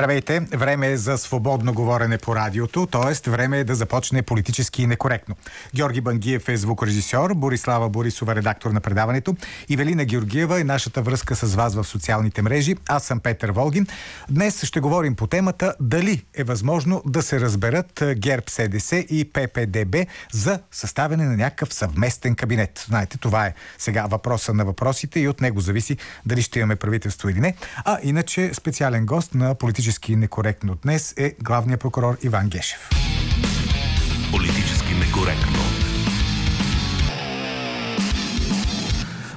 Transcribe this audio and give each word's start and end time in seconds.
Здравейте! 0.00 0.40
Време 0.40 0.88
е 0.88 0.96
за 0.96 1.18
свободно 1.18 1.74
говорене 1.74 2.18
по 2.18 2.36
радиото, 2.36 2.86
т.е. 2.86 3.30
време 3.30 3.58
е 3.58 3.64
да 3.64 3.74
започне 3.74 4.22
политически 4.22 4.86
некоректно. 4.86 5.34
Георги 5.74 6.00
Бангиев 6.00 6.48
е 6.48 6.56
звукорежисьор, 6.56 7.34
Борислава 7.34 7.88
Борисова 7.88 8.34
редактор 8.34 8.70
на 8.70 8.80
предаването, 8.80 9.36
Ивелина 9.68 10.04
Георгиева 10.04 10.60
е 10.60 10.64
нашата 10.64 11.02
връзка 11.02 11.36
с 11.36 11.54
вас 11.54 11.74
в 11.74 11.84
социалните 11.84 12.42
мрежи. 12.42 12.76
Аз 12.88 13.04
съм 13.04 13.20
Петър 13.20 13.52
Волгин. 13.52 13.86
Днес 14.30 14.64
ще 14.64 14.80
говорим 14.80 15.14
по 15.14 15.26
темата 15.26 15.74
дали 15.80 16.24
е 16.34 16.44
възможно 16.44 17.02
да 17.06 17.22
се 17.22 17.40
разберат 17.40 18.02
ГЕРБ 18.16 18.44
СДС 18.48 18.96
и 18.96 19.32
ППДБ 19.32 19.96
за 20.32 20.60
съставяне 20.70 21.24
на 21.24 21.36
някакъв 21.36 21.74
съвместен 21.74 22.34
кабинет. 22.34 22.84
Знаете, 22.88 23.18
това 23.18 23.46
е 23.46 23.54
сега 23.78 24.06
въпроса 24.06 24.54
на 24.54 24.64
въпросите 24.64 25.20
и 25.20 25.28
от 25.28 25.40
него 25.40 25.60
зависи 25.60 25.96
дали 26.26 26.42
ще 26.42 26.58
имаме 26.58 26.76
правителство 26.76 27.28
или 27.28 27.40
не. 27.40 27.54
А 27.84 27.98
иначе 28.02 28.50
специален 28.54 29.06
гост 29.06 29.34
на 29.34 29.54
политически 29.54 29.89
некоректно 30.08 30.74
днес 30.74 31.14
е 31.16 31.34
главният 31.42 31.80
прокурор 31.80 32.18
Иван 32.22 32.48
Гешев. 32.48 32.88
Политически 34.30 34.94
некоректно. 34.94 35.58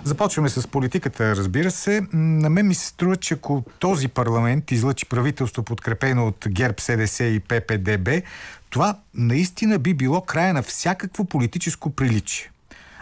Започваме 0.04 0.50
с 0.50 0.68
политиката, 0.68 1.36
разбира 1.36 1.72
се. 1.72 2.02
На 2.14 2.50
мен 2.50 2.68
ми 2.68 2.76
се 2.76 2.88
струва, 2.88 3.16
че 3.16 3.34
ако 3.34 3.64
този 3.80 4.08
парламент 4.08 4.72
излъчи 4.72 5.06
правителство, 5.06 5.64
подкрепено 5.64 6.28
от 6.28 6.46
ГЕРБ, 6.50 6.76
СДС 6.80 7.24
и 7.24 7.40
ППДБ, 7.40 8.10
това 8.70 9.00
наистина 9.14 9.80
би 9.80 9.94
било 9.94 10.22
края 10.22 10.54
на 10.54 10.64
всякакво 10.64 11.26
политическо 11.26 11.90
приличие. 11.90 12.52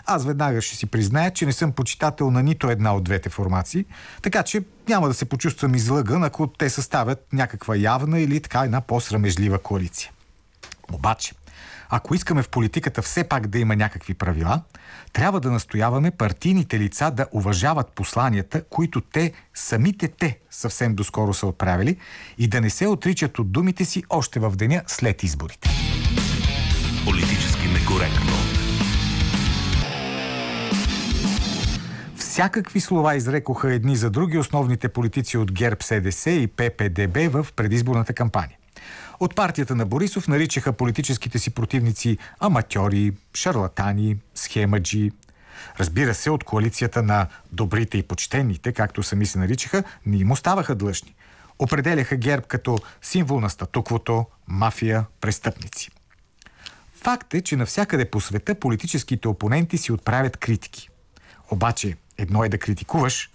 Аз 0.05 0.25
веднага 0.25 0.61
ще 0.61 0.75
си 0.75 0.85
призная, 0.85 1.31
че 1.31 1.45
не 1.45 1.53
съм 1.53 1.71
почитател 1.71 2.31
на 2.31 2.43
нито 2.43 2.69
една 2.69 2.95
от 2.95 3.03
двете 3.03 3.29
формации, 3.29 3.85
така 4.21 4.43
че 4.43 4.61
няма 4.91 5.07
да 5.07 5.13
се 5.13 5.25
почувствам 5.25 5.75
излъган, 5.75 6.23
ако 6.23 6.47
те 6.47 6.69
съставят 6.69 7.27
някаква 7.33 7.75
явна 7.75 8.19
или 8.19 8.41
така 8.41 8.59
една 8.59 8.81
по-срамежлива 8.81 9.59
коалиция. 9.59 10.11
Обаче, 10.91 11.33
ако 11.89 12.15
искаме 12.15 12.43
в 12.43 12.49
политиката 12.49 13.01
все 13.01 13.23
пак 13.23 13.47
да 13.47 13.59
има 13.59 13.75
някакви 13.75 14.13
правила, 14.13 14.61
трябва 15.13 15.39
да 15.39 15.51
настояваме 15.51 16.11
партийните 16.11 16.79
лица 16.79 17.11
да 17.11 17.27
уважават 17.31 17.91
посланията, 17.95 18.63
които 18.63 19.01
те, 19.01 19.31
самите 19.53 20.07
те, 20.07 20.39
съвсем 20.49 20.95
доскоро 20.95 21.33
са 21.33 21.47
отправили 21.47 21.97
и 22.37 22.47
да 22.47 22.61
не 22.61 22.69
се 22.69 22.87
отричат 22.87 23.39
от 23.39 23.51
думите 23.51 23.85
си 23.85 24.03
още 24.09 24.39
в 24.39 24.55
деня 24.55 24.81
след 24.87 25.23
изборите. 25.23 25.69
Политически 27.05 27.67
некоректно. 27.67 28.50
Всякакви 32.31 32.79
слова 32.81 33.15
изрекоха 33.15 33.73
едни 33.73 33.95
за 33.95 34.09
други 34.09 34.37
основните 34.37 34.89
политици 34.89 35.37
от 35.37 35.51
ГЕРБ 35.51 35.77
СДС 35.81 36.31
и 36.31 36.47
ППДБ 36.47 37.17
в 37.31 37.47
предизборната 37.55 38.13
кампания. 38.13 38.57
От 39.19 39.35
партията 39.35 39.75
на 39.75 39.85
Борисов 39.85 40.27
наричаха 40.27 40.73
политическите 40.73 41.39
си 41.39 41.49
противници 41.49 42.17
аматьори, 42.39 43.13
шарлатани, 43.33 44.17
схемаджи. 44.35 45.11
Разбира 45.79 46.13
се, 46.13 46.29
от 46.29 46.43
коалицията 46.43 47.03
на 47.03 47.27
добрите 47.51 47.97
и 47.97 48.03
почтените, 48.03 48.71
както 48.71 49.03
сами 49.03 49.25
се 49.25 49.39
наричаха, 49.39 49.83
не 50.05 50.17
им 50.17 50.31
оставаха 50.31 50.75
длъжни. 50.75 51.15
Определяха 51.59 52.15
ГЕРБ 52.15 52.43
като 52.47 52.79
символ 53.01 53.39
на 53.39 53.49
статуквото, 53.49 54.25
мафия, 54.47 55.05
престъпници. 55.21 55.89
Факт 56.95 57.33
е, 57.33 57.41
че 57.41 57.55
навсякъде 57.55 58.05
по 58.05 58.21
света 58.21 58.55
политическите 58.55 59.27
опоненти 59.27 59.77
си 59.77 59.91
отправят 59.91 60.37
критики. 60.37 60.89
Обаче, 61.51 61.95
едно 62.21 62.43
е 62.43 62.49
да 62.49 62.57
критикуваш, 62.57 63.29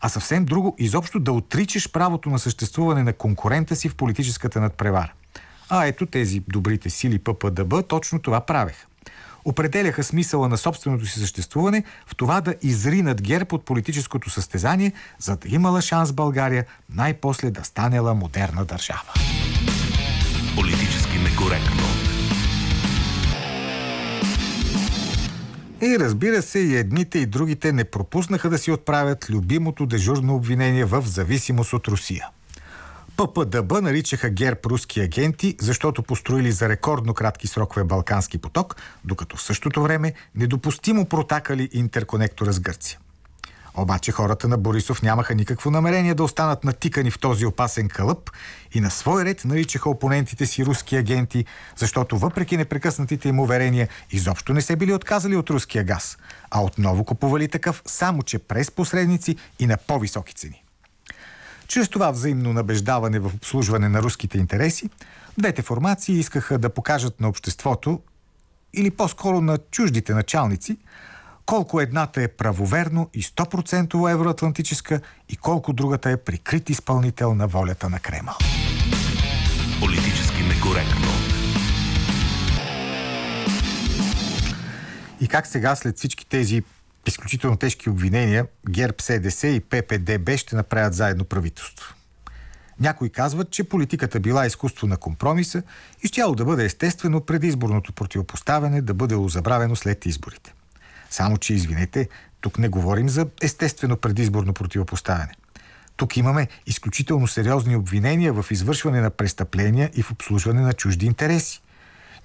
а 0.00 0.08
съвсем 0.08 0.44
друго 0.44 0.76
изобщо 0.78 1.20
да 1.20 1.32
отричаш 1.32 1.92
правото 1.92 2.30
на 2.30 2.38
съществуване 2.38 3.02
на 3.02 3.12
конкурента 3.12 3.76
си 3.76 3.88
в 3.88 3.94
политическата 3.94 4.60
надпревара. 4.60 5.12
А 5.68 5.86
ето 5.86 6.06
тези 6.06 6.42
добрите 6.48 6.90
сили 6.90 7.18
ППДБ 7.18 7.88
точно 7.88 8.18
това 8.18 8.40
правеха. 8.40 8.86
Определяха 9.44 10.04
смисъла 10.04 10.48
на 10.48 10.58
собственото 10.58 11.06
си 11.06 11.18
съществуване 11.18 11.84
в 12.06 12.16
това 12.16 12.40
да 12.40 12.54
изринат 12.62 13.22
ГЕРБ 13.22 13.46
от 13.52 13.64
политическото 13.64 14.30
състезание, 14.30 14.92
за 15.18 15.36
да 15.36 15.48
имала 15.48 15.82
шанс 15.82 16.12
България 16.12 16.64
най-после 16.94 17.50
да 17.50 17.64
станела 17.64 18.14
модерна 18.14 18.64
държава. 18.64 19.12
Политически 20.56 21.18
некоректно. 21.18 22.01
И 25.82 25.98
разбира 25.98 26.42
се, 26.42 26.58
и 26.58 26.76
едните 26.76 27.18
и 27.18 27.26
другите 27.26 27.72
не 27.72 27.84
пропуснаха 27.84 28.50
да 28.50 28.58
си 28.58 28.70
отправят 28.70 29.30
любимото 29.30 29.86
дежурно 29.86 30.34
обвинение 30.34 30.84
в 30.84 31.02
зависимост 31.06 31.72
от 31.72 31.88
Русия. 31.88 32.28
ППДБ 33.16 33.72
наричаха 33.80 34.30
ГЕРБ 34.30 34.60
руски 34.66 35.00
агенти, 35.00 35.56
защото 35.60 36.02
построили 36.02 36.52
за 36.52 36.68
рекордно 36.68 37.14
кратки 37.14 37.46
срокове 37.46 37.84
Балкански 37.84 38.38
поток, 38.38 38.76
докато 39.04 39.36
в 39.36 39.42
същото 39.42 39.82
време 39.82 40.12
недопустимо 40.34 41.04
протакали 41.04 41.68
интерконектора 41.72 42.52
с 42.52 42.60
Гърция. 42.60 42.98
Обаче 43.74 44.12
хората 44.12 44.48
на 44.48 44.58
Борисов 44.58 45.02
нямаха 45.02 45.34
никакво 45.34 45.70
намерение 45.70 46.14
да 46.14 46.24
останат 46.24 46.64
натикани 46.64 47.10
в 47.10 47.18
този 47.18 47.46
опасен 47.46 47.88
кълъп 47.88 48.30
и 48.74 48.80
на 48.80 48.90
свой 48.90 49.24
ред 49.24 49.44
наричаха 49.44 49.90
опонентите 49.90 50.46
си 50.46 50.66
руски 50.66 50.96
агенти, 50.96 51.44
защото 51.76 52.18
въпреки 52.18 52.56
непрекъснатите 52.56 53.28
им 53.28 53.40
уверения, 53.40 53.88
изобщо 54.10 54.52
не 54.52 54.60
се 54.60 54.76
били 54.76 54.92
отказали 54.92 55.36
от 55.36 55.50
руския 55.50 55.84
газ, 55.84 56.18
а 56.50 56.62
отново 56.62 57.04
купували 57.04 57.48
такъв, 57.48 57.82
само 57.86 58.22
че 58.22 58.38
през 58.38 58.70
посредници 58.70 59.36
и 59.58 59.66
на 59.66 59.76
по-високи 59.76 60.34
цени. 60.34 60.64
Чрез 61.68 61.88
това 61.88 62.10
взаимно 62.10 62.52
набеждаване 62.52 63.18
в 63.18 63.26
обслужване 63.34 63.88
на 63.88 64.02
руските 64.02 64.38
интереси, 64.38 64.90
двете 65.38 65.62
формации 65.62 66.18
искаха 66.18 66.58
да 66.58 66.70
покажат 66.70 67.20
на 67.20 67.28
обществото, 67.28 68.00
или 68.74 68.90
по-скоро 68.90 69.40
на 69.40 69.58
чуждите 69.70 70.14
началници, 70.14 70.76
колко 71.52 71.80
едната 71.80 72.22
е 72.22 72.28
правоверно 72.28 73.10
и 73.14 73.22
100% 73.22 74.12
евроатлантическа 74.12 75.00
и 75.28 75.36
колко 75.36 75.72
другата 75.72 76.10
е 76.10 76.16
прикрит 76.16 76.70
изпълнител 76.70 77.34
на 77.34 77.46
волята 77.46 77.88
на 77.88 77.98
Кремъл. 77.98 78.34
Политически 79.80 80.42
некоректно. 80.42 81.08
И 85.20 85.28
как 85.28 85.46
сега 85.46 85.76
след 85.76 85.96
всички 85.96 86.26
тези 86.26 86.62
изключително 87.06 87.56
тежки 87.56 87.90
обвинения 87.90 88.46
ГЕРБ, 88.70 88.94
СДС 89.00 89.48
и 89.48 89.60
ППДБ 89.60 90.36
ще 90.36 90.56
направят 90.56 90.94
заедно 90.94 91.24
правителство? 91.24 91.94
Някои 92.80 93.10
казват, 93.10 93.50
че 93.50 93.64
политиката 93.64 94.20
била 94.20 94.46
изкуство 94.46 94.86
на 94.86 94.96
компромиса 94.96 95.62
и 96.04 96.06
щяло 96.06 96.34
да 96.34 96.44
бъде 96.44 96.64
естествено 96.64 97.20
предизборното 97.20 97.92
противопоставяне 97.92 98.82
да 98.82 98.94
бъде 98.94 99.16
забравено 99.28 99.76
след 99.76 100.06
изборите. 100.06 100.54
Само, 101.12 101.38
че 101.38 101.54
извинете, 101.54 102.08
тук 102.40 102.58
не 102.58 102.68
говорим 102.68 103.08
за 103.08 103.26
естествено 103.42 103.96
предизборно 103.96 104.52
противопоставяне. 104.52 105.32
Тук 105.96 106.16
имаме 106.16 106.48
изключително 106.66 107.28
сериозни 107.28 107.76
обвинения 107.76 108.32
в 108.32 108.50
извършване 108.50 109.00
на 109.00 109.10
престъпления 109.10 109.90
и 109.94 110.02
в 110.02 110.10
обслужване 110.10 110.60
на 110.60 110.72
чужди 110.72 111.06
интереси. 111.06 111.62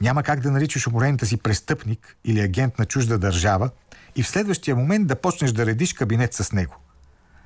Няма 0.02 0.24
как 0.24 0.40
да 0.40 0.52
наричаш 0.52 0.88
уморената 0.88 1.26
си 1.26 1.38
престъпник 1.38 2.18
или 2.26 2.40
агент 2.40 2.80
на 2.80 2.86
чужда 2.86 3.18
държава 3.18 3.70
и 4.16 4.24
в 4.24 4.30
следващия 4.30 4.76
момент 4.76 5.08
да 5.08 5.16
почнеш 5.16 5.52
да 5.52 5.66
редиш 5.66 5.94
кабинет 5.94 6.34
с 6.34 6.52
него. 6.52 6.76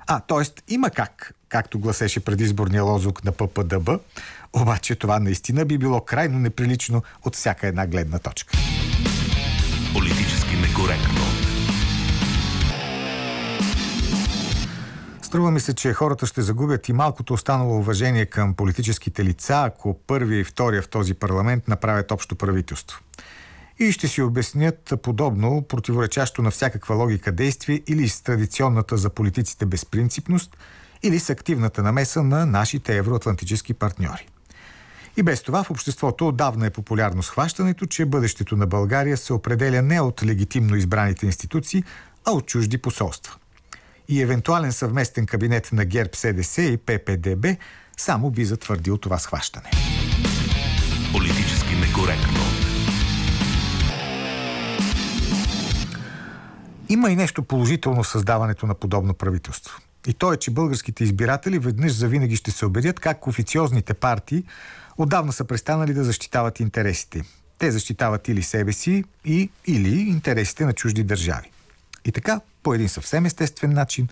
А, 0.06 0.20
т.е. 0.20 0.74
има 0.74 0.90
как, 0.90 1.34
както 1.48 1.78
гласеше 1.78 2.20
предизборния 2.20 2.82
лозунг 2.82 3.24
на 3.24 3.32
ППДБ, 3.32 3.90
обаче 4.52 4.94
това 4.94 5.18
наистина 5.18 5.64
би 5.64 5.78
било 5.78 6.00
крайно 6.00 6.38
неприлично 6.38 7.02
от 7.24 7.36
всяка 7.36 7.66
една 7.66 7.86
гледна 7.86 8.18
точка. 8.18 8.54
Политически 9.94 10.56
некоректно. 10.56 11.31
Струва 15.32 15.50
ми 15.50 15.60
се, 15.60 15.74
че 15.74 15.92
хората 15.92 16.26
ще 16.26 16.42
загубят 16.42 16.88
и 16.88 16.92
малкото 16.92 17.34
останало 17.34 17.78
уважение 17.78 18.26
към 18.26 18.54
политическите 18.54 19.24
лица, 19.24 19.62
ако 19.66 19.98
първия 20.06 20.40
и 20.40 20.44
втория 20.44 20.82
в 20.82 20.88
този 20.88 21.14
парламент 21.14 21.68
направят 21.68 22.10
общо 22.10 22.36
правителство. 22.36 23.00
И 23.78 23.92
ще 23.92 24.08
си 24.08 24.22
обяснят 24.22 24.92
подобно, 25.02 25.62
противоречащо 25.62 26.42
на 26.42 26.50
всякаква 26.50 26.94
логика 26.94 27.32
действие 27.32 27.82
или 27.86 28.08
с 28.08 28.22
традиционната 28.22 28.96
за 28.96 29.10
политиците 29.10 29.66
безпринципност, 29.66 30.56
или 31.02 31.18
с 31.18 31.30
активната 31.30 31.82
намеса 31.82 32.22
на 32.22 32.46
нашите 32.46 32.96
евроатлантически 32.96 33.74
партньори. 33.74 34.28
И 35.16 35.22
без 35.22 35.42
това 35.42 35.64
в 35.64 35.70
обществото 35.70 36.28
отдавна 36.28 36.66
е 36.66 36.70
популярно 36.70 37.22
схващането, 37.22 37.86
че 37.86 38.06
бъдещето 38.06 38.56
на 38.56 38.66
България 38.66 39.16
се 39.16 39.32
определя 39.32 39.82
не 39.82 40.00
от 40.00 40.24
легитимно 40.24 40.76
избраните 40.76 41.26
институции, 41.26 41.84
а 42.24 42.30
от 42.30 42.46
чужди 42.46 42.78
посолства. 42.78 43.36
И 44.08 44.22
евентуален 44.22 44.72
съвместен 44.72 45.26
кабинет 45.26 45.68
на 45.72 45.84
ГЕРБ, 45.84 46.10
СДС 46.14 46.62
и 46.62 46.76
ППДБ 46.76 47.46
само 47.96 48.30
би 48.30 48.44
затвърдил 48.44 48.98
това 48.98 49.18
схващане. 49.18 49.70
Политически 51.12 51.74
некоректно. 51.74 52.40
Има 56.88 57.10
и 57.10 57.16
нещо 57.16 57.42
положително 57.42 58.02
в 58.02 58.08
създаването 58.08 58.66
на 58.66 58.74
подобно 58.74 59.14
правителство. 59.14 59.80
И 60.06 60.14
то 60.14 60.32
е, 60.32 60.36
че 60.36 60.50
българските 60.50 61.04
избиратели 61.04 61.58
веднъж 61.58 61.92
завинаги 61.92 62.36
ще 62.36 62.50
се 62.50 62.66
убедят 62.66 63.00
как 63.00 63.26
официозните 63.26 63.94
партии 63.94 64.44
отдавна 64.98 65.32
са 65.32 65.44
престанали 65.44 65.94
да 65.94 66.04
защитават 66.04 66.60
интересите. 66.60 67.22
Те 67.58 67.70
защитават 67.70 68.28
или 68.28 68.42
себе 68.42 68.72
си, 68.72 69.04
и, 69.24 69.50
или 69.66 70.00
интересите 70.00 70.64
на 70.64 70.72
чужди 70.72 71.04
държави. 71.04 71.50
И 72.04 72.12
така, 72.12 72.40
по 72.62 72.74
един 72.74 72.88
съвсем 72.88 73.26
естествен 73.26 73.72
начин, 73.72 74.08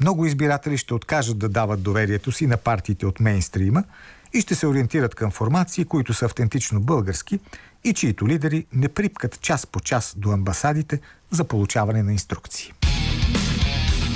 много 0.00 0.26
избиратели 0.26 0.78
ще 0.78 0.94
откажат 0.94 1.38
да 1.38 1.48
дават 1.48 1.82
доверието 1.82 2.32
си 2.32 2.46
на 2.46 2.56
партиите 2.56 3.06
от 3.06 3.20
мейнстрима 3.20 3.84
и 4.32 4.40
ще 4.40 4.54
се 4.54 4.66
ориентират 4.66 5.14
към 5.14 5.30
формации, 5.30 5.84
които 5.84 6.14
са 6.14 6.24
автентично 6.24 6.80
български 6.80 7.38
и 7.84 7.92
чието 7.92 8.28
лидери 8.28 8.66
не 8.72 8.88
припкат 8.88 9.40
час 9.40 9.66
по 9.66 9.80
час 9.80 10.14
до 10.16 10.30
амбасадите 10.30 11.00
за 11.30 11.44
получаване 11.44 12.02
на 12.02 12.12
инструкции. 12.12 12.72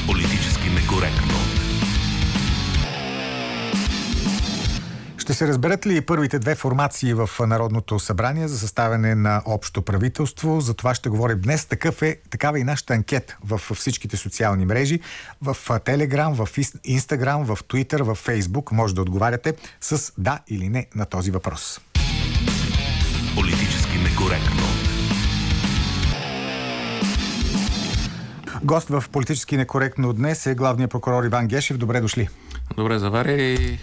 Политически 0.07 0.71
некоректно. 0.71 1.52
Ще 5.33 5.39
се 5.39 5.49
разберат 5.49 5.87
ли 5.87 6.01
първите 6.01 6.39
две 6.39 6.55
формации 6.55 7.15
в 7.15 7.31
Народното 7.47 7.99
събрание 7.99 8.49
за 8.49 8.59
съставяне 8.59 9.15
на 9.15 9.43
общо 9.47 9.83
правителство? 9.83 10.61
За 10.61 10.75
това 10.75 10.95
ще 10.95 11.09
говорим 11.09 11.41
днес. 11.41 11.65
Такъв 11.65 12.03
е, 12.03 12.17
такава 12.31 12.59
е 12.59 12.61
и 12.61 12.65
нашата 12.65 12.95
анкет 12.95 13.37
в 13.45 13.61
всичките 13.75 14.17
социални 14.17 14.65
мрежи. 14.65 15.01
В 15.43 15.81
Телеграм, 15.85 16.35
в 16.35 16.49
Инстаграм, 16.85 17.45
в 17.45 17.59
Твитър, 17.69 18.03
в 18.03 18.15
Фейсбук 18.15 18.73
може 18.73 18.95
да 18.95 19.03
отговаряте 19.03 19.55
с 19.81 20.13
да 20.19 20.39
или 20.49 20.69
не 20.69 20.87
на 20.95 21.07
този 21.07 21.31
въпрос. 21.31 21.81
Политически 23.35 23.99
некоректно. 23.99 24.63
Гост 28.65 28.89
в 28.89 29.05
политически 29.13 29.57
некоректно 29.57 30.13
днес 30.13 30.47
е 30.47 30.55
главният 30.55 30.91
прокурор 30.91 31.25
Иван 31.25 31.47
Гешев. 31.47 31.79
Добре 31.79 32.01
дошли. 32.01 32.29
Добре 32.77 32.99
завари 32.99 33.55
и 33.55 33.79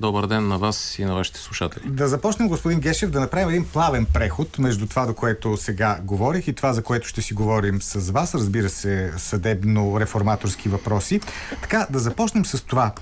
добър 0.00 0.26
ден 0.26 0.48
на 0.48 0.58
вас 0.58 0.98
и 0.98 1.04
на 1.04 1.14
вашите 1.14 1.40
слушатели. 1.40 1.82
Да 1.86 2.08
започнем, 2.08 2.48
господин 2.48 2.80
Гешев, 2.80 3.10
да 3.10 3.20
направим 3.20 3.48
един 3.48 3.64
плавен 3.64 4.06
преход 4.06 4.58
между 4.58 4.86
това, 4.86 5.06
до 5.06 5.14
което 5.14 5.56
сега 5.56 5.98
говорих 6.02 6.48
и 6.48 6.52
това, 6.52 6.72
за 6.72 6.82
което 6.82 7.08
ще 7.08 7.22
си 7.22 7.34
говорим 7.34 7.82
с 7.82 8.10
вас, 8.10 8.34
разбира 8.34 8.68
се, 8.68 9.12
съдебно-реформаторски 9.16 10.68
въпроси. 10.68 11.20
Така, 11.62 11.86
да 11.90 11.98
започнем 11.98 12.44
с 12.44 12.64
това. 12.64 12.92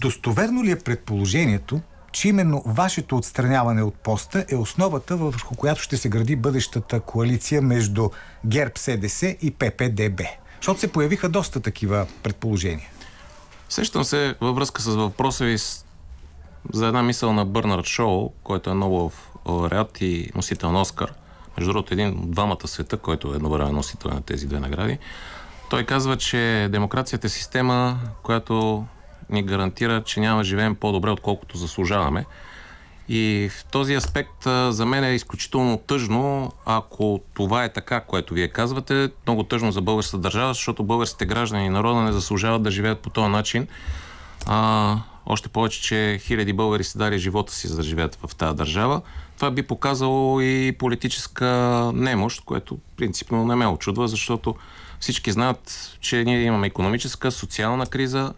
Достоверно 0.00 0.64
ли 0.64 0.70
е 0.70 0.78
предположението, 0.78 1.80
че 2.12 2.28
именно 2.28 2.62
вашето 2.66 3.16
отстраняване 3.16 3.82
от 3.82 3.94
поста 3.94 4.44
е 4.48 4.56
основата, 4.56 5.16
върху 5.16 5.54
която 5.54 5.82
ще 5.82 5.96
се 5.96 6.08
гради 6.08 6.36
бъдещата 6.36 7.00
коалиция 7.00 7.62
между 7.62 8.10
ГЕРБ 8.46 8.72
СДС 8.76 9.26
и 9.26 9.50
ППДБ? 9.50 10.20
Защото 10.56 10.80
се 10.80 10.92
появиха 10.92 11.28
доста 11.28 11.60
такива 11.60 12.06
предположения. 12.22 12.88
Сещам 13.68 14.04
се 14.04 14.34
във 14.40 14.56
връзка 14.56 14.82
с 14.82 14.94
въпроса 14.94 15.44
ви 15.44 15.56
за 16.72 16.86
една 16.86 17.02
мисъл 17.02 17.32
на 17.32 17.44
Бърнард 17.44 17.86
Шоу, 17.86 18.32
който 18.42 18.70
е 18.70 18.74
много 18.74 19.12
лауреат 19.46 20.00
и 20.00 20.30
носител 20.34 20.72
на 20.72 20.80
Оскар. 20.80 21.12
Между 21.56 21.72
другото, 21.72 21.94
един 21.94 22.08
от 22.08 22.30
двамата 22.30 22.66
света, 22.66 22.96
който 22.96 23.32
е 23.32 23.36
едновременно 23.36 23.76
носител 23.76 24.10
на 24.10 24.22
тези 24.22 24.46
две 24.46 24.60
награди. 24.60 24.98
Той 25.70 25.84
казва, 25.84 26.16
че 26.16 26.68
демокрацията 26.70 27.26
е 27.26 27.30
система, 27.30 27.98
която 28.22 28.84
ни 29.30 29.42
гарантира, 29.42 30.02
че 30.04 30.20
няма 30.20 30.44
живеем 30.44 30.74
по-добре, 30.74 31.10
отколкото 31.10 31.58
заслужаваме. 31.58 32.24
И 33.08 33.50
в 33.52 33.64
този 33.64 33.94
аспект 33.94 34.44
за 34.68 34.86
мен 34.86 35.04
е 35.04 35.14
изключително 35.14 35.78
тъжно, 35.78 36.52
ако 36.66 37.20
това 37.34 37.64
е 37.64 37.72
така, 37.72 38.00
което 38.00 38.34
вие 38.34 38.48
казвате, 38.48 39.10
много 39.26 39.42
тъжно 39.42 39.72
за 39.72 39.80
българската 39.80 40.18
държава, 40.18 40.54
защото 40.54 40.84
българските 40.84 41.26
граждани 41.26 41.66
и 41.66 41.68
народа 41.68 42.02
не 42.02 42.12
заслужават 42.12 42.62
да 42.62 42.70
живеят 42.70 42.98
по 42.98 43.10
този 43.10 43.28
начин. 43.28 43.66
А, 44.46 44.96
още 45.26 45.48
повече, 45.48 45.82
че 45.82 46.18
хиляди 46.22 46.52
българи 46.52 46.84
са 46.84 46.98
дали 46.98 47.18
живота 47.18 47.52
си 47.52 47.68
за 47.68 47.76
да 47.76 47.82
живеят 47.82 48.18
в 48.26 48.36
тази 48.36 48.56
държава. 48.56 49.00
Това 49.36 49.50
би 49.50 49.62
показало 49.62 50.40
и 50.40 50.76
политическа 50.78 51.46
немощ, 51.94 52.44
което 52.44 52.78
принципно 52.96 53.44
не 53.44 53.54
ме 53.54 53.66
очудва, 53.66 54.08
защото 54.08 54.54
всички 55.00 55.32
знаят, 55.32 55.96
че 56.00 56.24
ние 56.24 56.42
имаме 56.42 56.66
економическа, 56.66 57.30
социална 57.30 57.86
криза, 57.86 58.32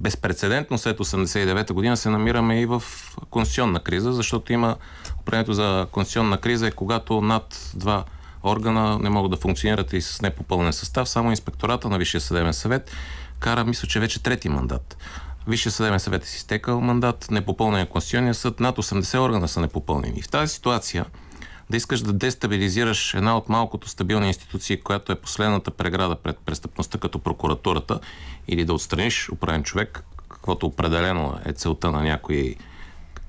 безпредседентно 0.00 0.78
след 0.78 0.98
89-та 0.98 1.74
година 1.74 1.96
се 1.96 2.10
намираме 2.10 2.60
и 2.60 2.66
в 2.66 2.82
конституционна 3.30 3.80
криза, 3.80 4.12
защото 4.12 4.52
има 4.52 4.76
определението 5.20 5.52
за 5.52 5.86
конституционна 5.92 6.38
криза 6.38 6.66
е 6.66 6.70
когато 6.70 7.20
над 7.20 7.70
два 7.74 8.04
органа 8.44 8.98
не 8.98 9.10
могат 9.10 9.30
да 9.30 9.36
функционират 9.36 9.92
и 9.92 10.00
с 10.00 10.22
непопълнен 10.22 10.72
състав. 10.72 11.08
Само 11.08 11.30
инспектората 11.30 11.88
на 11.88 11.98
Висшия 11.98 12.20
съдебен 12.20 12.54
съвет 12.54 12.90
кара, 13.38 13.64
мисля, 13.64 13.88
че 13.88 14.00
вече 14.00 14.22
трети 14.22 14.48
мандат. 14.48 14.96
Висшия 15.46 15.72
съдебен 15.72 16.00
съвет 16.00 16.24
е 16.24 16.26
си 16.26 16.40
стекал 16.40 16.80
мандат, 16.80 17.26
непопълнен 17.30 17.86
Конституционния 17.86 18.34
съд, 18.34 18.60
над 18.60 18.76
80 18.76 19.18
органа 19.18 19.48
са 19.48 19.60
непопълнени. 19.60 20.18
И 20.18 20.22
в 20.22 20.28
тази 20.28 20.54
ситуация 20.54 21.04
да 21.70 21.76
искаш 21.76 22.00
да 22.00 22.12
дестабилизираш 22.12 23.14
една 23.14 23.36
от 23.36 23.48
малкото 23.48 23.88
стабилни 23.88 24.26
институции, 24.26 24.80
която 24.80 25.12
е 25.12 25.20
последната 25.20 25.70
преграда 25.70 26.16
пред 26.16 26.38
престъпността 26.38 26.98
като 26.98 27.18
прокуратурата 27.18 28.00
или 28.48 28.64
да 28.64 28.74
отстраниш 28.74 29.28
управен 29.28 29.62
човек, 29.62 30.04
каквото 30.28 30.66
определено 30.66 31.38
е 31.44 31.52
целта 31.52 31.90
на 31.90 32.02
някои 32.02 32.56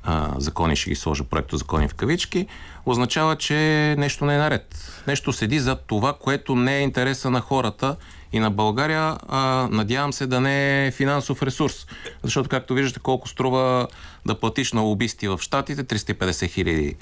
а, 0.03 0.33
закони, 0.37 0.75
ще 0.75 0.89
ги 0.89 0.95
сложа 0.95 1.23
проекто 1.23 1.57
закони 1.57 1.87
в 1.87 1.93
кавички, 1.93 2.47
означава, 2.85 3.35
че 3.35 3.55
нещо 3.97 4.25
не 4.25 4.35
е 4.35 4.37
наред. 4.37 5.01
Нещо 5.07 5.33
седи 5.33 5.59
за 5.59 5.75
това, 5.75 6.13
което 6.13 6.55
не 6.55 6.77
е 6.77 6.81
интереса 6.81 7.29
на 7.29 7.41
хората 7.41 7.95
и 8.33 8.39
на 8.39 8.51
България. 8.51 9.17
А, 9.27 9.67
надявам 9.71 10.13
се 10.13 10.27
да 10.27 10.41
не 10.41 10.87
е 10.87 10.91
финансов 10.91 11.43
ресурс. 11.43 11.87
Защото, 12.23 12.49
както 12.49 12.73
виждате, 12.73 12.99
колко 12.99 13.29
струва 13.29 13.87
да 14.25 14.39
платиш 14.39 14.73
на 14.73 14.81
лобисти 14.81 15.27
в 15.27 15.39
Штатите, 15.41 15.83
350 15.83 16.49
хиляди 16.49 16.95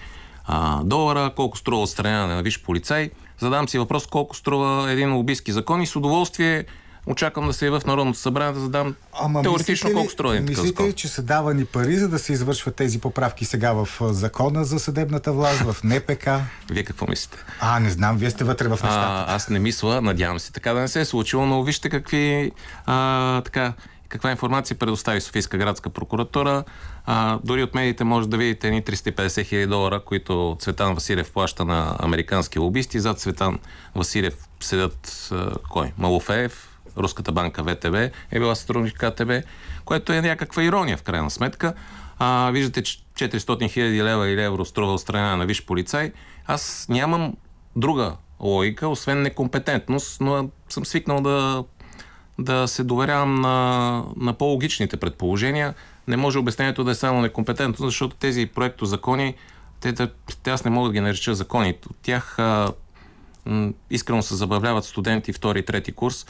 а, 0.47 0.83
долара, 0.83 1.31
колко 1.35 1.57
струва 1.57 1.81
отстраняване 1.81 2.35
на 2.35 2.43
виж 2.43 2.61
полицай. 2.61 3.09
Задам 3.39 3.69
си 3.69 3.79
въпрос 3.79 4.07
колко 4.07 4.35
струва 4.35 4.91
един 4.91 5.15
лобистки 5.15 5.51
закон 5.51 5.81
и 5.81 5.87
с 5.87 5.95
удоволствие 5.95 6.65
очаквам 7.07 7.47
да 7.47 7.53
се 7.53 7.69
в 7.69 7.81
Народното 7.87 8.19
събрание 8.19 8.53
да 8.53 8.59
задам 8.59 8.95
Ама 9.19 9.41
теоретично 9.41 9.89
ли, 9.89 9.93
колко 9.93 10.11
струва 10.11 10.35
един 10.35 10.47
такъв 10.47 10.65
закон. 10.65 10.93
че 10.93 11.07
са 11.07 11.21
давани 11.21 11.65
пари, 11.65 11.97
за 11.97 12.09
да 12.09 12.19
се 12.19 12.33
извършват 12.33 12.75
тези 12.75 12.99
поправки 12.99 13.45
сега 13.45 13.73
в 13.73 13.87
закона 14.01 14.65
за 14.65 14.79
съдебната 14.79 15.31
власт, 15.33 15.59
в 15.59 15.75
НПК? 15.83 16.29
Вие 16.71 16.83
какво 16.83 17.07
мислите? 17.07 17.37
А, 17.59 17.79
не 17.79 17.89
знам, 17.89 18.17
вие 18.17 18.29
сте 18.29 18.43
вътре 18.43 18.67
в 18.67 18.71
нещата. 18.71 19.25
А, 19.27 19.35
аз 19.35 19.49
не 19.49 19.59
мисля, 19.59 20.01
надявам 20.01 20.39
се 20.39 20.51
така 20.51 20.73
да 20.73 20.79
не 20.79 20.87
се 20.87 21.01
е 21.01 21.05
случило, 21.05 21.45
но 21.45 21.63
вижте 21.63 21.89
какви 21.89 22.51
а, 22.85 23.41
така, 23.41 23.73
каква 24.09 24.31
информация 24.31 24.77
предостави 24.77 25.21
Софийска 25.21 25.57
градска 25.57 25.89
прокуратура. 25.89 26.63
А, 27.05 27.39
дори 27.43 27.63
от 27.63 27.75
медиите 27.75 28.03
може 28.03 28.29
да 28.29 28.37
видите 28.37 28.71
ни 28.71 28.83
350 28.83 29.45
хиляди 29.45 29.67
долара, 29.67 29.99
които 29.99 30.57
Цветан 30.59 30.93
Василев 30.93 31.31
плаща 31.31 31.65
на 31.65 31.95
американски 31.99 32.59
лобисти. 32.59 32.99
Зад 32.99 33.19
Цветан 33.19 33.59
Василев 33.95 34.37
седят 34.59 35.29
а, 35.31 35.51
кой? 35.69 35.93
Малофеев, 35.97 36.77
Руската 36.97 37.31
банка 37.31 37.63
ВТБ 37.63 37.95
е 38.31 38.39
била 38.39 38.55
сътрудник 38.55 38.97
КТБ, 38.97 39.31
което 39.85 40.13
е 40.13 40.21
някаква 40.21 40.63
ирония 40.63 40.97
в 40.97 41.03
крайна 41.03 41.29
сметка. 41.31 41.73
А, 42.19 42.51
виждате, 42.51 42.83
че 42.83 42.99
400 43.15 43.71
хиляди 43.71 44.03
лева 44.03 44.29
или 44.29 44.41
евро 44.43 44.65
струва 44.65 44.93
отстраняване 44.93 45.35
на 45.35 45.45
виш 45.45 45.65
полицай. 45.65 46.11
Аз 46.45 46.85
нямам 46.89 47.33
друга 47.75 48.15
логика, 48.39 48.87
освен 48.87 49.21
некомпетентност, 49.21 50.21
но 50.21 50.49
съм 50.69 50.85
свикнал 50.85 51.21
да, 51.21 51.63
да 52.39 52.67
се 52.67 52.83
доверявам 52.83 53.41
на, 53.41 54.03
на 54.17 54.33
по-логичните 54.33 54.97
предположения 54.97 55.73
не 56.07 56.17
може 56.17 56.39
обяснението 56.39 56.83
да 56.83 56.91
е 56.91 56.95
само 56.95 57.21
некомпетентно, 57.21 57.85
защото 57.85 58.15
тези 58.15 58.45
проекто 58.45 58.85
закони, 58.85 59.35
те, 59.79 59.93
те, 59.93 60.07
те 60.43 60.51
аз 60.51 60.65
не 60.65 60.71
мога 60.71 60.89
да 60.89 60.93
ги 60.93 60.99
нареча 60.99 61.35
закони. 61.35 61.77
От 61.89 61.97
тях 62.01 62.39
а, 62.39 62.73
м, 63.45 63.73
искрено 63.89 64.21
се 64.23 64.35
забавляват 64.35 64.85
студенти 64.85 65.33
втори 65.33 65.59
и 65.59 65.65
трети 65.65 65.91
курс. 65.91 66.25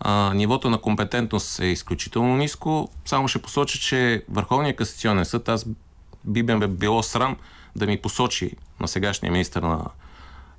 А, 0.00 0.34
нивото 0.34 0.70
на 0.70 0.78
компетентност 0.78 1.60
е 1.60 1.66
изключително 1.66 2.36
ниско. 2.36 2.88
Само 3.04 3.28
ще 3.28 3.42
посоча, 3.42 3.78
че 3.78 4.24
Върховният 4.28 4.76
касационен 4.76 5.24
съд, 5.24 5.48
аз 5.48 5.66
би 6.24 6.42
ме 6.42 6.68
било 6.68 7.02
срам 7.02 7.36
да 7.76 7.86
ми 7.86 7.96
посочи 7.96 8.52
на 8.80 8.88
сегашния 8.88 9.32
министр 9.32 9.60
на 9.60 9.84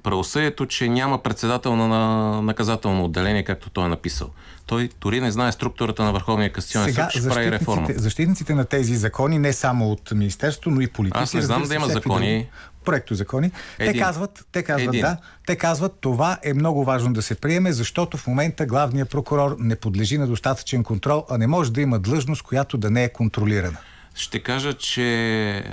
правосъдието, 0.03 0.65
че 0.65 0.89
няма 0.89 1.17
председател 1.17 1.75
на 1.75 2.41
наказателно 2.41 3.05
отделение, 3.05 3.43
както 3.43 3.70
той 3.70 3.86
е 3.86 3.88
написал. 3.88 4.29
Той 4.65 4.89
дори 5.01 5.22
не 5.22 5.31
знае 5.31 5.51
структурата 5.51 6.03
на 6.03 6.12
Върховния 6.12 6.51
касационен 6.51 6.93
съд, 6.93 7.12
ще 7.12 7.29
прави 7.29 7.51
реформа. 7.51 7.88
Защитниците 7.96 8.55
на 8.55 8.65
тези 8.65 8.96
закони, 8.96 9.39
не 9.39 9.53
само 9.53 9.91
от 9.91 10.12
Министерството, 10.12 10.70
но 10.70 10.81
и 10.81 10.88
политици. 10.88 11.24
Аз 11.24 11.34
не 11.34 11.41
знам 11.41 11.63
да 11.63 11.75
има 11.75 11.88
закони. 11.88 12.50
Проекто 12.86 13.15
закони. 13.15 13.51
Един. 13.79 13.93
Те 13.93 14.00
казват, 14.00 14.46
те 14.51 14.63
казват 14.63 14.88
Един. 14.88 15.01
да, 15.01 15.17
те 15.48 15.55
казват 15.55 15.98
това 16.01 16.38
е 16.43 16.53
много 16.53 16.84
важно 16.84 17.13
да 17.13 17.22
се 17.22 17.36
приеме, 17.36 17.72
защото 17.72 18.17
в 18.17 18.27
момента 18.27 18.65
главният 18.65 19.10
прокурор 19.10 19.55
не 19.60 19.75
подлежи 19.75 20.17
на 20.17 20.27
достатъчен 20.27 20.84
контрол, 20.84 21.25
а 21.29 21.38
не 21.38 21.48
може 21.48 21.72
да 21.74 21.81
има 21.81 22.00
длъжност, 22.00 22.41
която 22.41 22.77
да 22.77 22.89
не 22.89 23.03
е 23.03 23.10
контролирана. 23.10 23.77
Ще 24.15 24.39
кажа, 24.39 24.74
че 24.74 25.63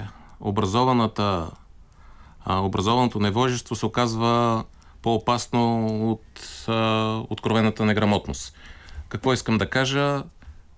образованата 0.40 1.50
а, 2.44 2.58
образованото 2.60 3.20
невожество 3.20 3.76
се 3.76 3.86
оказва 3.86 4.64
по-опасно 5.02 5.86
от 6.10 6.66
а, 6.68 7.22
откровената 7.30 7.84
неграмотност. 7.84 8.54
Какво 9.08 9.32
искам 9.32 9.58
да 9.58 9.70
кажа? 9.70 10.22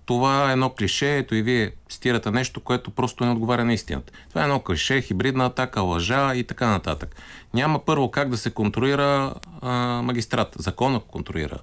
това 0.05 0.49
е 0.49 0.53
едно 0.53 0.69
клише, 0.69 1.17
ето 1.17 1.35
и 1.35 1.41
вие 1.41 1.71
цитирате 1.89 2.31
нещо, 2.31 2.59
което 2.59 2.91
просто 2.91 3.25
не 3.25 3.31
отговаря 3.31 3.65
на 3.65 3.73
истината. 3.73 4.13
Това 4.29 4.41
е 4.41 4.43
едно 4.43 4.59
клише, 4.59 5.01
хибридна 5.01 5.45
атака, 5.45 5.81
лъжа 5.81 6.35
и 6.35 6.43
така 6.43 6.67
нататък. 6.67 7.15
Няма 7.53 7.79
първо 7.85 8.11
как 8.11 8.29
да 8.29 8.37
се 8.37 8.51
контролира 8.51 9.33
а, 9.61 9.71
магистрат. 10.03 10.55
Закона 10.59 10.99
контролира 10.99 11.57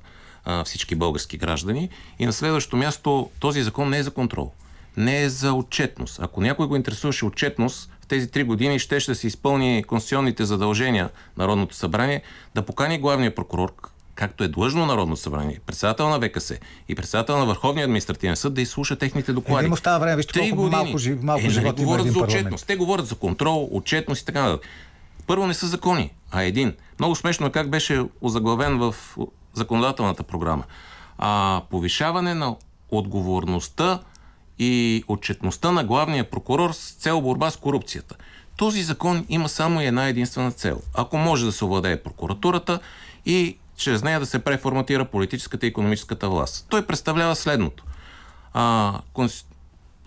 а, 0.45 0.65
всички 0.65 0.95
български 0.95 1.37
граждани. 1.37 1.89
И 2.19 2.27
на 2.27 2.33
следващото 2.33 2.77
място 2.77 3.31
този 3.41 3.63
закон 3.63 3.91
не 3.91 3.99
е 3.99 4.03
за 4.03 4.11
контрол. 4.11 4.53
Не 4.97 5.23
е 5.23 5.29
за 5.29 5.53
отчетност. 5.53 6.21
Ако 6.23 6.41
някой 6.41 6.67
го 6.67 6.77
интересуваше 6.77 7.25
отчетност, 7.25 7.91
тези 8.09 8.31
три 8.31 8.45
години 8.45 8.79
ще 8.79 9.01
ще 9.01 9.15
се 9.15 9.27
изпълни 9.27 9.85
конституционните 9.87 10.45
задължения 10.45 11.05
на 11.37 11.45
Народното 11.45 11.75
събрание 11.75 12.23
да 12.55 12.63
покани 12.63 12.99
главния 12.99 13.35
прокурор, 13.35 13.73
както 14.15 14.45
е 14.45 14.49
длъжно 14.49 14.87
Народно 14.87 15.17
събрание, 15.17 15.61
председател 15.67 16.09
на 16.09 16.21
ВКС 16.21 16.53
и 16.89 16.95
председател 16.95 17.39
на 17.39 17.47
Върховния 17.47 17.85
административен 17.85 18.37
съд 18.37 18.55
да 18.55 18.61
изслуша 18.61 18.97
техните 18.97 19.33
доклади. 19.33 19.65
Е, 19.65 19.67
им 19.67 19.73
остава 19.73 19.99
време, 19.99 20.17
вижте 20.17 20.51
колко 20.51 20.63
малко, 20.63 20.99
жи- 20.99 21.19
малко 21.23 21.41
е, 21.41 21.43
нали 21.43 21.53
живот 21.53 21.77
говорят 21.77 22.07
за 22.07 22.13
парламент. 22.13 22.35
отчетност. 22.35 22.67
Те 22.67 22.77
говорят 22.77 23.07
за 23.07 23.15
контрол, 23.15 23.69
отчетност 23.73 24.23
и 24.23 24.25
така 24.25 24.43
нататък. 24.43 24.69
Първо 25.27 25.47
не 25.47 25.55
са 25.55 25.67
закони, 25.67 26.13
а 26.31 26.43
един. 26.43 26.75
Много 26.99 27.15
смешно 27.15 27.47
е 27.47 27.51
как 27.51 27.71
беше 27.71 28.05
озаглавен 28.21 28.79
в 28.79 28.95
законодателната 29.55 30.23
програма. 30.23 30.65
А, 31.19 31.63
повишаване 31.71 32.35
на 32.35 32.57
отговорността 32.91 34.01
и 34.59 35.05
отчетността 35.09 35.73
на 35.73 35.85
главния 35.85 36.31
прокурор 36.31 36.73
с 36.73 36.91
цел 36.93 37.21
борба 37.21 37.51
с 37.51 37.57
корупцията. 37.57 38.17
Този 38.57 38.83
закон 38.83 39.27
има 39.29 39.49
само 39.49 39.81
една 39.81 40.09
единствена 40.09 40.53
цел. 40.53 40.81
Ако 40.95 41.17
може 41.17 41.45
да 41.45 41.53
се 41.53 41.65
овладее 41.65 42.03
прокуратурата 42.03 42.81
и 43.27 43.59
чрез 43.77 44.03
нея 44.03 44.21
да 44.21 44.27
се 44.27 44.39
преформатира 44.39 45.05
политическата 45.05 45.67
и 45.67 45.69
економическата 45.69 46.29
власт. 46.29 46.67
Той 46.69 46.87
представлява 46.87 47.37
следното. 47.37 47.85
А, 48.53 48.95
конс... 49.13 49.45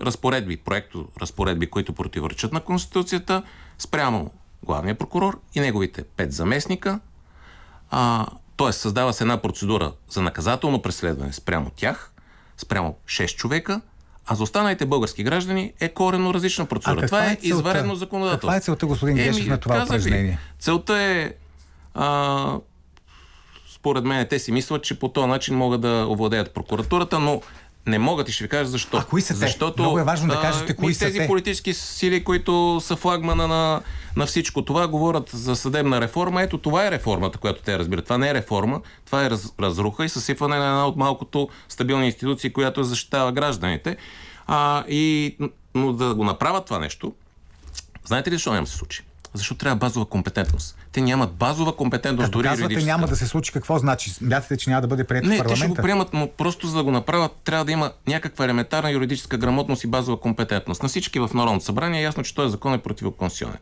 разпоредби, 0.01 0.57
проекто 0.57 1.07
разпоредби, 1.21 1.69
които 1.69 1.93
противоречат 1.93 2.53
на 2.53 2.59
Конституцията, 2.59 3.43
спрямо 3.77 4.31
главния 4.63 4.95
прокурор 4.95 5.39
и 5.55 5.59
неговите 5.59 6.03
пет 6.03 6.33
заместника. 6.33 6.99
А, 7.91 8.27
т.е. 8.57 8.71
създава 8.71 9.13
се 9.13 9.23
една 9.23 9.41
процедура 9.41 9.91
за 10.09 10.21
наказателно 10.21 10.81
преследване 10.81 11.33
спрямо 11.33 11.71
тях, 11.75 12.11
спрямо 12.57 12.95
6 13.05 13.35
човека, 13.35 13.81
а 14.27 14.35
за 14.35 14.43
останалите 14.43 14.85
български 14.85 15.23
граждани 15.23 15.73
е 15.79 15.89
коренно 15.89 16.33
различна 16.33 16.65
процедура. 16.65 17.05
Това 17.05 17.25
е 17.25 17.31
е, 17.31 17.35
целта? 17.35 17.47
изварено 17.47 17.95
законодателство. 17.95 18.47
Каква 18.47 18.55
е 18.55 18.61
целта, 18.61 18.85
господин 18.85 19.15
Гешев, 19.15 19.47
на 19.47 19.57
това 19.57 19.83
упражнение? 19.83 20.39
Целта 20.59 20.97
е 20.97 21.33
а, 21.93 22.57
според 23.75 24.03
мен 24.03 24.27
те 24.29 24.39
си 24.39 24.51
мислят, 24.51 24.83
че 24.83 24.99
по 24.99 25.07
този 25.07 25.27
начин 25.27 25.55
могат 25.55 25.81
да 25.81 26.05
овладеят 26.09 26.53
прокуратурата, 26.53 27.19
но 27.19 27.41
не 27.85 27.99
могат 27.99 28.29
и 28.29 28.31
ще 28.31 28.43
ви 28.43 28.49
кажа 28.49 28.69
защо. 28.69 28.97
А 28.97 29.03
кои 29.05 29.21
са 29.21 29.33
те? 29.33 29.39
Защото, 29.39 29.81
Много 29.81 29.99
е 29.99 30.03
важно 30.03 30.27
да 30.27 30.41
кажете 30.41 30.75
кои 30.75 30.93
са 30.93 31.05
тези 31.05 31.17
те. 31.17 31.27
политически 31.27 31.73
сили, 31.73 32.23
които 32.23 32.79
са 32.81 32.95
флагмана 32.95 33.47
на, 33.47 33.81
на 34.15 34.25
всичко 34.25 34.65
това, 34.65 34.87
говорят 34.87 35.29
за 35.29 35.55
съдебна 35.55 36.01
реформа. 36.01 36.41
Ето 36.41 36.57
това 36.57 36.87
е 36.87 36.91
реформата, 36.91 37.37
която 37.37 37.61
те 37.61 37.79
разбират. 37.79 38.03
Това 38.03 38.17
не 38.17 38.29
е 38.29 38.33
реформа, 38.33 38.81
това 39.05 39.25
е 39.25 39.29
раз, 39.29 39.53
разруха 39.59 40.05
и 40.05 40.09
съсипване 40.09 40.57
на 40.57 40.65
една 40.65 40.87
от 40.87 40.95
малкото 40.95 41.49
стабилни 41.69 42.05
институции, 42.05 42.53
която 42.53 42.83
защитава 42.83 43.31
гражданите. 43.31 43.97
А, 44.47 44.83
и, 44.87 45.35
но 45.75 45.93
да 45.93 46.15
го 46.15 46.23
направят 46.23 46.65
това 46.65 46.79
нещо, 46.79 47.13
знаете 48.05 48.31
ли 48.31 48.35
защо 48.35 48.53
няма 48.53 48.67
се 48.67 48.75
случи? 48.75 49.03
Защото 49.33 49.59
трябва 49.59 49.75
базова 49.75 50.05
компетентност. 50.05 50.77
Те 50.91 51.01
нямат 51.01 51.31
базова 51.31 51.75
компетентност, 51.75 52.25
Като 52.27 52.37
дори 52.37 52.47
казвате 52.47 52.63
юридическа. 52.63 52.91
няма 52.91 53.07
да 53.07 53.15
се 53.15 53.27
случи, 53.27 53.51
какво 53.51 53.79
значи? 53.79 54.09
Смятате, 54.09 54.57
че 54.57 54.69
няма 54.69 54.81
да 54.81 54.87
бъде 54.87 55.03
прието 55.03 55.27
в 55.27 55.29
Не, 55.29 55.37
те 55.37 55.43
ще 55.43 55.47
го 55.47 55.55
парламента? 55.55 55.81
приемат, 55.81 56.13
но 56.13 56.27
просто 56.27 56.67
за 56.67 56.77
да 56.77 56.83
го 56.83 56.91
направят, 56.91 57.31
трябва 57.43 57.65
да 57.65 57.71
има 57.71 57.91
някаква 58.07 58.45
елементарна 58.45 58.91
юридическа 58.91 59.37
грамотност 59.37 59.83
и 59.83 59.87
базова 59.87 60.19
компетентност. 60.19 60.83
На 60.83 60.89
всички 60.89 61.19
в 61.19 61.29
Народното 61.33 61.65
събрание 61.65 61.99
е 61.99 62.03
ясно, 62.03 62.23
че 62.23 62.35
този 62.35 62.51
закон 62.51 62.73
е 62.73 62.77
противоконституционен. 62.77 63.57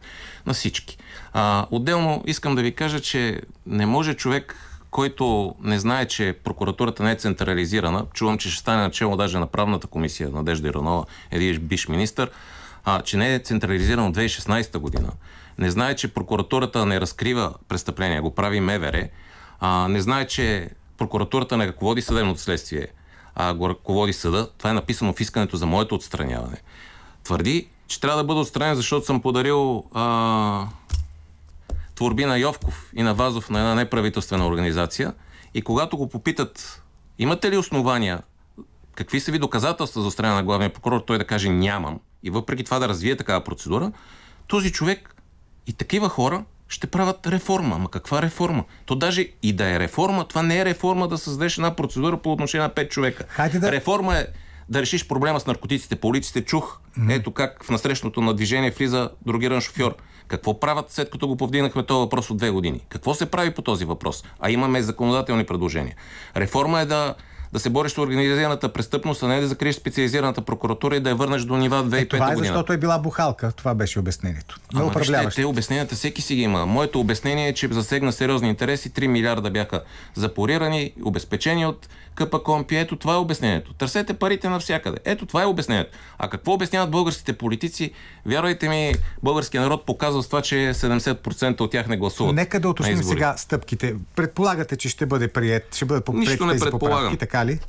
На 0.45 0.53
всички. 0.53 0.97
А, 1.33 1.65
отделно 1.71 2.23
искам 2.25 2.55
да 2.55 2.61
ви 2.61 2.71
кажа, 2.75 2.99
че 2.99 3.41
не 3.65 3.85
може 3.85 4.13
човек, 4.13 4.55
който 4.91 5.55
не 5.63 5.79
знае, 5.79 6.05
че 6.05 6.35
прокуратурата 6.43 7.03
не 7.03 7.11
е 7.11 7.15
централизирана, 7.15 8.05
чувам, 8.13 8.37
че 8.37 8.49
ще 8.49 8.59
стане 8.59 8.81
начало 8.81 9.17
даже 9.17 9.39
на 9.39 9.47
правната 9.47 9.87
комисия, 9.87 10.29
Надежда 10.29 10.67
Иранова, 10.67 11.05
един 11.31 11.59
биш 11.61 11.87
министър, 11.87 12.31
а, 12.85 13.01
че 13.01 13.17
не 13.17 13.33
е 13.33 13.39
централизирана 13.39 14.07
от 14.07 14.15
2016 14.15 14.77
година, 14.77 15.09
не 15.59 15.71
знае, 15.71 15.95
че 15.95 16.13
прокуратурата 16.13 16.85
не 16.85 17.01
разкрива 17.01 17.53
престъпления, 17.67 18.21
го 18.21 18.35
прави 18.35 18.59
МВР, 18.59 19.07
а, 19.59 19.87
не 19.87 20.01
знае, 20.01 20.27
че 20.27 20.69
прокуратурата 20.97 21.57
не 21.57 21.67
ръководи 21.67 22.01
съдебното 22.01 22.41
следствие, 22.41 22.87
а 23.35 23.53
го 23.53 23.69
ръководи 23.69 24.13
съда. 24.13 24.49
Това 24.57 24.69
е 24.69 24.73
написано 24.73 25.13
в 25.13 25.19
искането 25.19 25.57
за 25.57 25.65
моето 25.65 25.95
отстраняване. 25.95 26.57
Твърди, 27.23 27.67
че 27.87 28.01
трябва 28.01 28.17
да 28.17 28.23
бъда 28.23 28.39
отстранен, 28.39 28.75
защото 28.75 29.05
съм 29.05 29.21
подарил 29.21 29.83
а, 29.93 30.67
творби 31.95 32.25
на 32.25 32.37
Йовков 32.37 32.89
и 32.95 33.03
на 33.03 33.13
Вазов 33.13 33.49
на 33.49 33.59
една 33.59 33.75
неправителствена 33.75 34.47
организация. 34.47 35.13
И 35.53 35.61
когато 35.61 35.97
го 35.97 36.09
попитат, 36.09 36.83
имате 37.17 37.51
ли 37.51 37.57
основания, 37.57 38.21
какви 38.95 39.19
са 39.19 39.31
ви 39.31 39.39
доказателства 39.39 40.01
за 40.01 40.11
страна 40.11 40.33
на 40.33 40.43
главния 40.43 40.73
прокурор, 40.73 41.03
той 41.07 41.17
да 41.17 41.27
каже 41.27 41.49
нямам. 41.49 41.99
И 42.23 42.29
въпреки 42.29 42.63
това 42.63 42.79
да 42.79 42.89
развие 42.89 43.15
такава 43.15 43.43
процедура, 43.43 43.91
този 44.47 44.71
човек 44.71 45.15
и 45.67 45.73
такива 45.73 46.09
хора 46.09 46.43
ще 46.67 46.87
правят 46.87 47.27
реформа. 47.27 47.75
Ама 47.75 47.89
каква 47.91 48.21
реформа? 48.21 48.63
То 48.85 48.95
даже 48.95 49.27
и 49.43 49.53
да 49.53 49.75
е 49.75 49.79
реформа, 49.79 50.27
това 50.27 50.43
не 50.43 50.59
е 50.59 50.65
реформа 50.65 51.07
да 51.07 51.17
създадеш 51.17 51.57
една 51.57 51.75
процедура 51.75 52.17
по 52.17 52.31
отношение 52.31 52.67
на 52.67 52.73
5 52.73 52.89
човека. 52.89 53.25
Хайде 53.27 53.59
да- 53.59 53.71
Реформа 53.71 54.17
е 54.17 54.25
да 54.69 54.81
решиш 54.81 55.07
проблема 55.07 55.39
с 55.39 55.45
наркотиците 55.45 55.95
по 55.95 56.07
улиците. 56.07 56.45
Чух, 56.45 56.79
mm-hmm. 56.79 57.15
ето 57.15 57.31
как 57.31 57.63
в 57.63 57.69
насрещното 57.69 58.21
на 58.21 58.33
движение 58.33 58.71
влиза 58.71 59.09
другиран 59.25 59.61
шофьор. 59.61 59.95
Какво 60.27 60.59
правят 60.59 60.91
след 60.91 61.09
като 61.09 61.27
го 61.27 61.37
повдигнахме 61.37 61.83
този 61.85 61.99
въпрос 61.99 62.29
от 62.29 62.37
две 62.37 62.49
години? 62.49 62.85
Какво 62.89 63.13
се 63.13 63.25
прави 63.31 63.51
по 63.51 63.61
този 63.61 63.85
въпрос? 63.85 64.23
А 64.39 64.51
имаме 64.51 64.81
законодателни 64.81 65.43
предложения. 65.45 65.95
Реформа 66.37 66.79
е 66.79 66.85
да, 66.85 67.15
да 67.53 67.59
се 67.59 67.69
бориш 67.69 67.91
с 67.91 67.97
организираната 67.97 68.69
престъпност, 68.69 69.23
а 69.23 69.27
не 69.27 69.41
да 69.41 69.47
закриеш 69.47 69.75
специализираната 69.75 70.41
прокуратура 70.41 70.95
и 70.95 70.99
да 70.99 71.09
я 71.09 71.15
върнеш 71.15 71.41
до 71.41 71.57
нива 71.57 71.83
2005 71.85 72.01
Е, 72.01 72.07
това 72.07 72.25
е 72.25 72.29
година. 72.29 72.47
защото 72.47 72.73
е 72.73 72.77
била 72.77 72.99
бухалка. 72.99 73.51
Това 73.51 73.75
беше 73.75 73.99
обяснението. 73.99 74.59
На 74.73 74.81
Ама 74.81 74.91
вижте, 74.97 75.29
те 75.35 75.45
обясненията 75.45 75.95
всеки 75.95 76.21
си 76.21 76.35
ги 76.35 76.41
има. 76.41 76.65
Моето 76.65 76.99
обяснение 76.99 77.47
е, 77.47 77.53
че 77.53 77.67
засегна 77.71 78.11
сериозни 78.11 78.49
интереси. 78.49 78.91
3 78.91 79.07
милиарда 79.07 79.51
бяха 79.51 79.83
запорирани, 80.15 80.93
обезпечени 81.03 81.65
от 81.65 81.89
КПКОМПИ. 82.15 82.75
Ето 82.75 82.95
това 82.95 83.13
е 83.13 83.17
обяснението. 83.17 83.73
Търсете 83.73 84.13
парите 84.13 84.49
навсякъде. 84.49 84.97
Ето 85.05 85.25
това 85.25 85.43
е 85.43 85.45
обяснението. 85.45 85.91
А 86.17 86.29
какво 86.29 86.53
обясняват 86.53 86.91
българските 86.91 87.33
политици? 87.33 87.91
Вярвайте 88.25 88.69
ми, 88.69 88.93
българския 89.23 89.61
народ 89.61 89.85
показва 89.85 90.23
с 90.23 90.27
това, 90.27 90.41
че 90.41 90.55
70% 90.55 91.61
от 91.61 91.71
тях 91.71 91.87
не 91.87 91.97
гласуват. 91.97 92.35
Нека 92.35 92.59
да 92.59 92.69
уточним 92.69 93.03
сега 93.03 93.37
стъпките. 93.37 93.95
Предполагате, 94.15 94.75
че 94.77 94.89
ще 94.89 95.05
бъде 95.05 95.27
прият, 95.27 95.75
ще 95.75 95.85
бъдат 95.85 96.07
Нищо 96.09 96.45
не 96.45 96.59
предполагам. 96.59 96.79
поправки, 96.79 97.17
така 97.17 97.38
ли? 97.45 97.59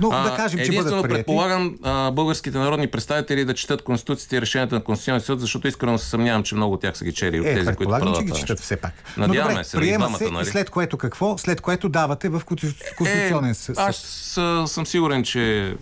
Но 0.00 0.10
А, 0.12 0.30
да 0.30 0.36
кажем, 0.36 0.58
че 0.58 0.64
единствено 0.64 1.02
бъдат 1.02 1.16
предполагам 1.16 1.76
а, 1.82 2.10
българските 2.10 2.58
народни 2.58 2.86
представители 2.86 3.44
да 3.44 3.54
четат 3.54 3.82
Конституцията 3.82 4.36
и 4.36 4.40
решенията 4.40 4.74
на 4.74 4.84
Конституционния 4.84 5.20
съд, 5.20 5.40
защото 5.40 5.68
искрено 5.68 5.98
се 5.98 6.08
съмнявам, 6.08 6.42
че 6.42 6.54
много 6.54 6.74
от 6.74 6.80
тях 6.80 6.96
са 6.96 7.04
ги 7.04 7.12
чели 7.12 7.40
от 7.40 7.46
Е, 7.46 7.54
тези, 7.54 7.66
които 7.66 7.90
предполагам, 7.92 8.26
че 8.26 8.32
ги 8.32 8.40
четат 8.40 8.60
все 8.60 8.76
пак. 8.76 8.92
Надяваме 9.16 9.44
Но 9.44 9.50
добре, 9.50 9.64
се, 9.64 9.76
приема 9.76 10.04
двамата, 10.04 10.18
се 10.18 10.30
нали? 10.30 10.46
след 10.46 10.70
което 10.70 10.98
какво? 10.98 11.38
След 11.38 11.60
което 11.60 11.88
давате 11.88 12.28
в 12.28 12.42
Конституционен 12.44 13.54
съд. 13.54 13.78
Е, 13.78 13.80
аз 13.80 14.38
а, 14.38 14.66
съм 14.66 14.86
сигурен, 14.86 15.24
че 15.24 15.74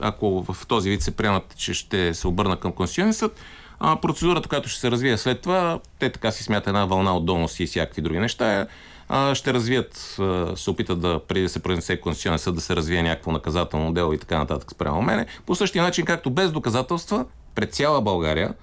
ако 0.00 0.42
в 0.52 0.66
този 0.66 0.90
вид 0.90 1.02
се 1.02 1.10
приемат, 1.10 1.56
че 1.56 1.74
ще 1.74 2.14
се 2.14 2.28
обърна 2.28 2.60
към 2.60 2.72
Конституционен 2.72 3.14
съд, 3.14 3.40
а, 3.80 4.00
процедурата, 4.00 4.48
която 4.48 4.68
ще 4.68 4.80
се 4.80 4.90
развие 4.90 5.18
след 5.18 5.40
това, 5.40 5.80
те 5.98 6.10
така 6.10 6.30
си 6.30 6.44
смятат 6.44 6.66
една 6.66 6.84
вълна 6.84 7.16
от 7.16 7.26
доноси 7.26 7.62
и 7.62 7.66
всякакви 7.66 8.02
други 8.02 8.18
неща, 8.18 8.66
а, 9.12 9.34
ще 9.34 9.54
развият, 9.54 10.16
а, 10.18 10.56
се 10.56 10.70
опитат 10.70 11.00
да, 11.00 11.20
преди 11.28 11.42
да 11.42 11.48
се 11.48 11.62
произнесе 11.62 12.00
Конституционен 12.00 12.38
съд, 12.38 12.54
да 12.54 12.60
се 12.60 12.76
развие 12.76 13.02
някакво 13.02 13.32
наказателно 13.32 13.92
дело 13.92 14.12
и 14.12 14.18
така 14.18 14.38
нататък 14.38 14.70
спрямо 14.70 15.02
мене. 15.02 15.26
По 15.46 15.54
същия 15.54 15.84
начин, 15.84 16.04
както 16.04 16.30
без 16.30 16.52
доказателства, 16.52 17.24
пред 17.54 17.74
цяла 17.74 18.00
България, 18.00 18.54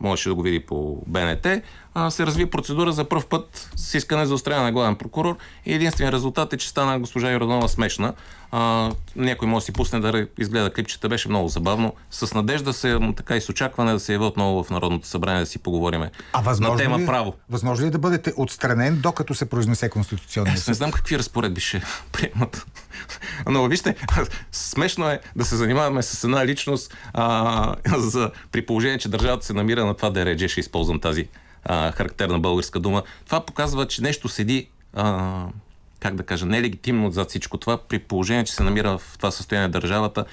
можеше 0.00 0.28
да 0.28 0.34
го 0.34 0.42
види 0.42 0.60
по 0.60 1.02
БНТ, 1.06 1.46
а, 1.94 2.10
се 2.10 2.26
разви 2.26 2.46
процедура 2.46 2.92
за 2.92 3.04
първ 3.04 3.24
път 3.30 3.70
с 3.76 3.94
искане 3.94 4.26
за 4.26 4.34
отстраняване 4.34 4.66
на 4.66 4.72
главен 4.72 4.96
прокурор 4.96 5.36
и 5.66 5.74
единственият 5.74 6.14
резултат 6.14 6.52
е, 6.52 6.56
че 6.56 6.68
стана 6.68 7.00
госпожа 7.00 7.30
Йорданова 7.30 7.68
смешна. 7.68 8.14
А, 8.58 8.90
някой 9.16 9.48
може 9.48 9.62
да 9.62 9.64
си 9.64 9.72
пусне 9.72 10.00
да 10.00 10.26
изгледа 10.38 10.70
клипчета, 10.70 11.08
беше 11.08 11.28
много 11.28 11.48
забавно. 11.48 11.92
С 12.10 12.34
надежда 12.34 12.72
се, 12.72 12.98
така 13.16 13.36
и 13.36 13.40
с 13.40 13.48
очакване 13.48 13.92
да 13.92 14.00
се 14.00 14.12
яви 14.12 14.24
отново 14.24 14.64
в 14.64 14.70
Народното 14.70 15.06
събрание 15.06 15.40
да 15.40 15.46
си 15.46 15.58
поговориме 15.58 16.10
А 16.32 16.40
възможно 16.40 16.74
на 16.74 16.80
тема 16.80 16.98
ли, 16.98 17.06
право. 17.06 17.34
възможно 17.50 17.84
ли 17.84 17.88
е 17.88 17.90
да 17.90 17.98
бъдете 17.98 18.32
отстранен, 18.36 19.00
докато 19.00 19.34
се 19.34 19.48
произнесе 19.48 19.90
Конституционния 19.90 20.52
не 20.52 20.58
съд? 20.58 20.74
знам 20.74 20.92
какви 20.92 21.18
разпоредби 21.18 21.60
ще 21.60 21.82
приемат. 22.12 22.66
Но 23.48 23.68
вижте, 23.68 23.94
смешно 24.52 25.08
е 25.08 25.20
да 25.36 25.44
се 25.44 25.56
занимаваме 25.56 26.02
с 26.02 26.24
една 26.24 26.46
личност 26.46 26.96
а, 27.12 27.74
за, 27.96 28.30
при 28.52 28.66
положение, 28.66 28.98
че 28.98 29.08
държавата 29.08 29.46
се 29.46 29.52
намира 29.52 29.86
на 29.86 29.94
това 29.94 30.10
да 30.10 30.20
е 30.20 30.24
редже, 30.24 30.48
ще 30.48 30.60
използвам 30.60 31.00
тази 31.00 31.28
а, 31.64 31.92
характерна 31.92 32.38
българска 32.38 32.80
дума. 32.80 33.02
Това 33.26 33.46
показва, 33.46 33.86
че 33.86 34.02
нещо 34.02 34.28
седи 34.28 34.68
а, 34.94 35.44
как 36.00 36.14
да 36.14 36.22
кажа, 36.22 36.46
нелегитимно 36.46 37.10
за 37.10 37.24
всичко 37.24 37.58
това, 37.58 37.76
при 37.76 37.98
положение, 37.98 38.44
че 38.44 38.54
се 38.54 38.62
намира 38.62 38.98
в 38.98 39.14
това 39.18 39.30
състояние 39.30 39.68
държавата. 39.68 40.24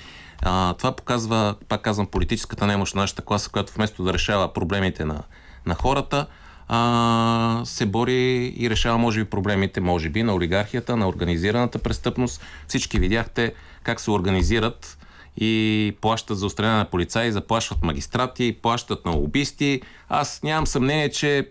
А, 0.41 0.73
това 0.73 0.95
показва, 0.95 1.55
пак 1.69 1.81
казвам, 1.81 2.07
политическата 2.07 2.67
немощ 2.67 2.95
на 2.95 3.01
нашата 3.01 3.21
класа, 3.21 3.49
която 3.49 3.73
вместо 3.73 4.03
да 4.03 4.13
решава 4.13 4.53
проблемите 4.53 5.05
на, 5.05 5.23
на 5.65 5.75
хората, 5.75 6.25
а, 6.67 7.61
се 7.65 7.85
бори 7.85 8.53
и 8.57 8.69
решава, 8.69 8.97
може 8.97 9.23
би, 9.23 9.29
проблемите, 9.29 9.79
може 9.81 10.09
би, 10.09 10.23
на 10.23 10.35
олигархията, 10.35 10.97
на 10.97 11.07
организираната 11.07 11.79
престъпност. 11.79 12.41
Всички 12.67 12.99
видяхте 12.99 13.53
как 13.83 13.99
се 13.99 14.11
организират 14.11 14.97
и 15.37 15.95
плащат 16.01 16.37
за 16.37 16.45
устранение 16.45 16.77
на 16.77 16.89
полицаи, 16.89 17.31
заплащат 17.31 17.83
магистрати, 17.83 18.57
плащат 18.61 19.05
на 19.05 19.11
лобисти. 19.11 19.81
Аз 20.09 20.43
нямам 20.43 20.67
съмнение, 20.67 21.09
че, 21.09 21.49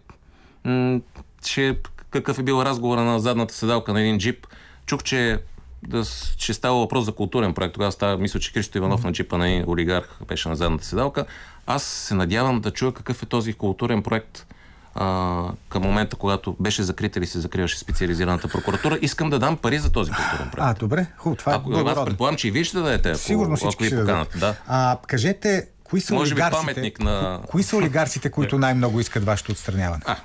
м- 0.65 1.01
че 1.45 1.77
какъв 2.13 2.39
е 2.39 2.43
бил 2.43 2.63
разговора 2.63 3.03
на 3.03 3.21
задната 3.21 3.55
седалка 3.55 3.93
на 3.93 4.01
един 4.01 4.19
джип. 4.19 4.47
Чух, 4.87 5.03
че 5.03 5.39
да, 5.83 6.05
че 6.39 6.55
става 6.55 6.79
въпрос 6.79 7.05
за 7.05 7.13
културен 7.13 7.55
проект. 7.55 7.75
Тогава 7.75 7.93
става, 7.93 8.19
мисля, 8.19 8.41
че 8.41 8.53
Христо 8.53 8.79
Иванов 8.79 9.05
на 9.05 9.13
джипа 9.13 9.39
на 9.39 9.49
един 9.49 9.65
олигарх 9.69 10.19
беше 10.29 10.49
на 10.49 10.57
задната 10.57 10.85
седалка. 10.85 11.25
Аз 11.67 11.83
се 11.83 12.15
надявам 12.15 12.61
да 12.61 12.71
чуя 12.71 12.93
какъв 12.95 13.23
е 13.23 13.27
този 13.27 13.53
културен 13.53 14.03
проект 14.03 14.47
а, 14.95 15.45
към 15.69 15.83
момента, 15.83 16.17
когато 16.17 16.57
беше 16.61 16.83
закрита 16.83 17.19
или 17.19 17.27
се 17.27 17.41
закриваше 17.41 17.79
специализираната 17.79 18.49
прокуратура. 18.49 18.99
Искам 19.03 19.31
да 19.31 19.39
дам 19.39 19.57
пари 19.57 19.79
за 19.79 19.93
този 19.93 20.11
културен 20.11 20.51
проект. 20.51 20.59
А, 20.59 20.75
добре, 20.75 21.07
хубаво. 21.17 21.37
Това 21.37 21.55
ако, 21.55 21.79
е 21.79 21.83
аз 21.87 22.05
предполагам, 22.05 22.37
че 22.37 22.49
и 22.49 22.51
вие 22.51 22.65
ще 22.65 22.77
дадете, 22.77 23.09
ако, 23.09 23.19
Сигурно 23.19 23.57
всички 23.57 23.85
ако 23.85 23.95
ви 23.95 24.01
поканат. 24.01 24.37
Да. 24.37 24.55
А, 24.67 24.99
кажете, 25.07 25.69
кои 25.85 26.01
са 26.01 26.15
Може 26.15 26.35
би 26.35 26.43
паметник 26.51 27.01
на- 27.01 27.41
ко- 27.41 27.49
Кои 27.49 27.63
са 27.63 27.77
олигарсите, 27.77 28.31
които 28.31 28.59
най-много 28.59 29.01
искат 29.01 29.25
вашето 29.25 29.53
отстраняване? 29.53 30.03
А, 30.07 30.17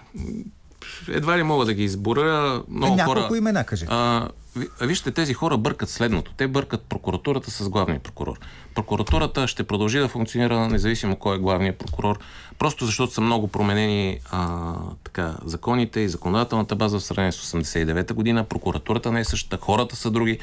едва 1.08 1.38
ли 1.38 1.44
мога 1.44 1.66
да 1.66 1.74
ги 1.74 1.84
изборя. 1.84 2.64
Много 2.70 2.94
Е, 2.94 2.98
няколко 2.98 3.22
хора... 3.22 3.38
имена, 3.38 3.64
кажете. 3.64 3.92
А, 3.92 4.28
ви- 4.56 4.68
вижте, 4.82 5.12
тези 5.12 5.34
хора 5.34 5.58
бъркат 5.58 5.90
следното. 5.90 6.32
Те 6.34 6.48
бъркат 6.48 6.82
прокуратурата 6.82 7.52
с 7.52 7.70
главния 7.70 8.00
прокурор. 8.00 8.40
Прокуратурата 8.76 9.48
ще 9.48 9.64
продължи 9.64 10.00
да 10.00 10.08
функционира 10.08 10.68
независимо 10.68 11.16
кой 11.16 11.36
е 11.36 11.40
главният 11.40 11.78
прокурор, 11.78 12.20
просто 12.60 12.86
защото 12.86 13.14
са 13.14 13.22
много 13.22 13.48
променени 13.48 14.20
а, 14.32 14.74
така, 15.04 15.36
законите 15.46 16.00
и 16.00 16.10
законодателната 16.10 16.76
база 16.76 17.00
в 17.00 17.04
сравнение 17.04 17.32
с 17.32 17.54
89-та 17.54 18.14
година. 18.14 18.44
Прокуратурата 18.44 19.12
не 19.12 19.20
е 19.20 19.26
същата, 19.26 19.58
хората 19.58 19.96
са 19.96 20.12
други. 20.12 20.40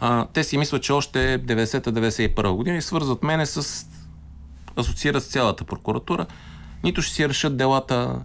А, 0.00 0.26
те 0.26 0.44
си 0.44 0.58
мислят, 0.58 0.82
че 0.82 0.92
още 0.92 1.18
90-та-91 1.38 2.50
година 2.50 2.76
и 2.76 2.82
свързват 2.82 3.22
мене 3.22 3.46
с 3.46 3.86
асоциират 4.76 5.22
с 5.22 5.28
цялата 5.28 5.64
прокуратура, 5.64 6.26
нито 6.84 7.02
ще 7.02 7.14
си 7.14 7.28
решат 7.28 7.56
делата, 7.56 8.18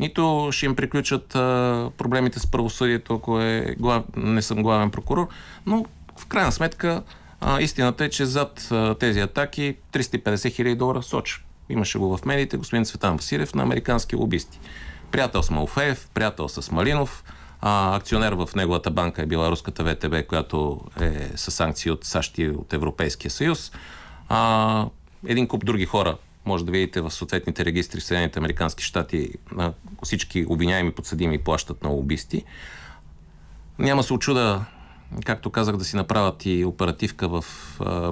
нито 0.00 0.48
ще 0.52 0.66
им 0.66 0.76
приключат 0.76 1.34
а, 1.34 1.90
проблемите 1.98 2.38
с 2.38 2.46
правосъдието, 2.46 3.14
ако 3.14 3.40
е 3.40 3.74
глав... 3.78 4.04
не 4.16 4.42
съм 4.42 4.62
главен 4.62 4.90
прокурор, 4.90 5.28
но 5.66 5.84
в 6.16 6.26
крайна 6.26 6.52
сметка 6.52 7.02
а, 7.40 7.60
истината 7.60 8.04
е, 8.04 8.10
че 8.10 8.24
зад 8.24 8.68
а, 8.70 8.94
тези 8.94 9.20
атаки 9.20 9.76
350 9.92 10.52
хиляди 10.52 10.74
долара 10.74 11.02
соча. 11.02 11.40
Имаше 11.68 11.98
го 11.98 12.16
в 12.16 12.24
медиите 12.24 12.56
господин 12.56 12.84
Цветан 12.84 13.16
Василев 13.16 13.54
на 13.54 13.62
американски 13.62 14.16
лобисти. 14.16 14.60
Приятел 15.10 15.42
с 15.42 15.50
Малфеев, 15.50 16.08
приятел 16.14 16.48
с 16.48 16.70
Малинов, 16.70 17.24
а, 17.60 17.96
акционер 17.96 18.32
в 18.32 18.48
неговата 18.56 18.90
банка 18.90 19.22
е 19.22 19.26
била 19.26 19.50
руската 19.50 19.84
ВТБ, 19.84 20.26
която 20.28 20.80
е 21.00 21.30
с 21.36 21.50
санкции 21.50 21.90
от 21.90 22.04
САЩ 22.04 22.38
и 22.38 22.48
от 22.48 22.72
Европейския 22.72 23.30
съюз. 23.30 23.72
А, 24.28 24.86
един 25.26 25.48
куп 25.48 25.64
други 25.64 25.86
хора 25.86 26.16
може 26.44 26.64
да 26.64 26.72
видите 26.72 27.00
в 27.00 27.10
съответните 27.10 27.64
регистри 27.64 28.00
в 28.00 28.04
Съединените 28.04 28.38
Американски 28.38 28.84
щати 28.84 29.30
всички 30.02 30.46
обвиняеми 30.48 30.92
подсъдими 30.92 31.38
плащат 31.38 31.82
на 31.82 31.88
лобисти. 31.88 32.44
Няма 33.78 34.02
се 34.02 34.12
очуда, 34.12 34.64
както 35.24 35.50
казах, 35.50 35.76
да 35.76 35.84
си 35.84 35.96
направят 35.96 36.46
и 36.46 36.64
оперативка 36.64 37.28
в 37.28 37.44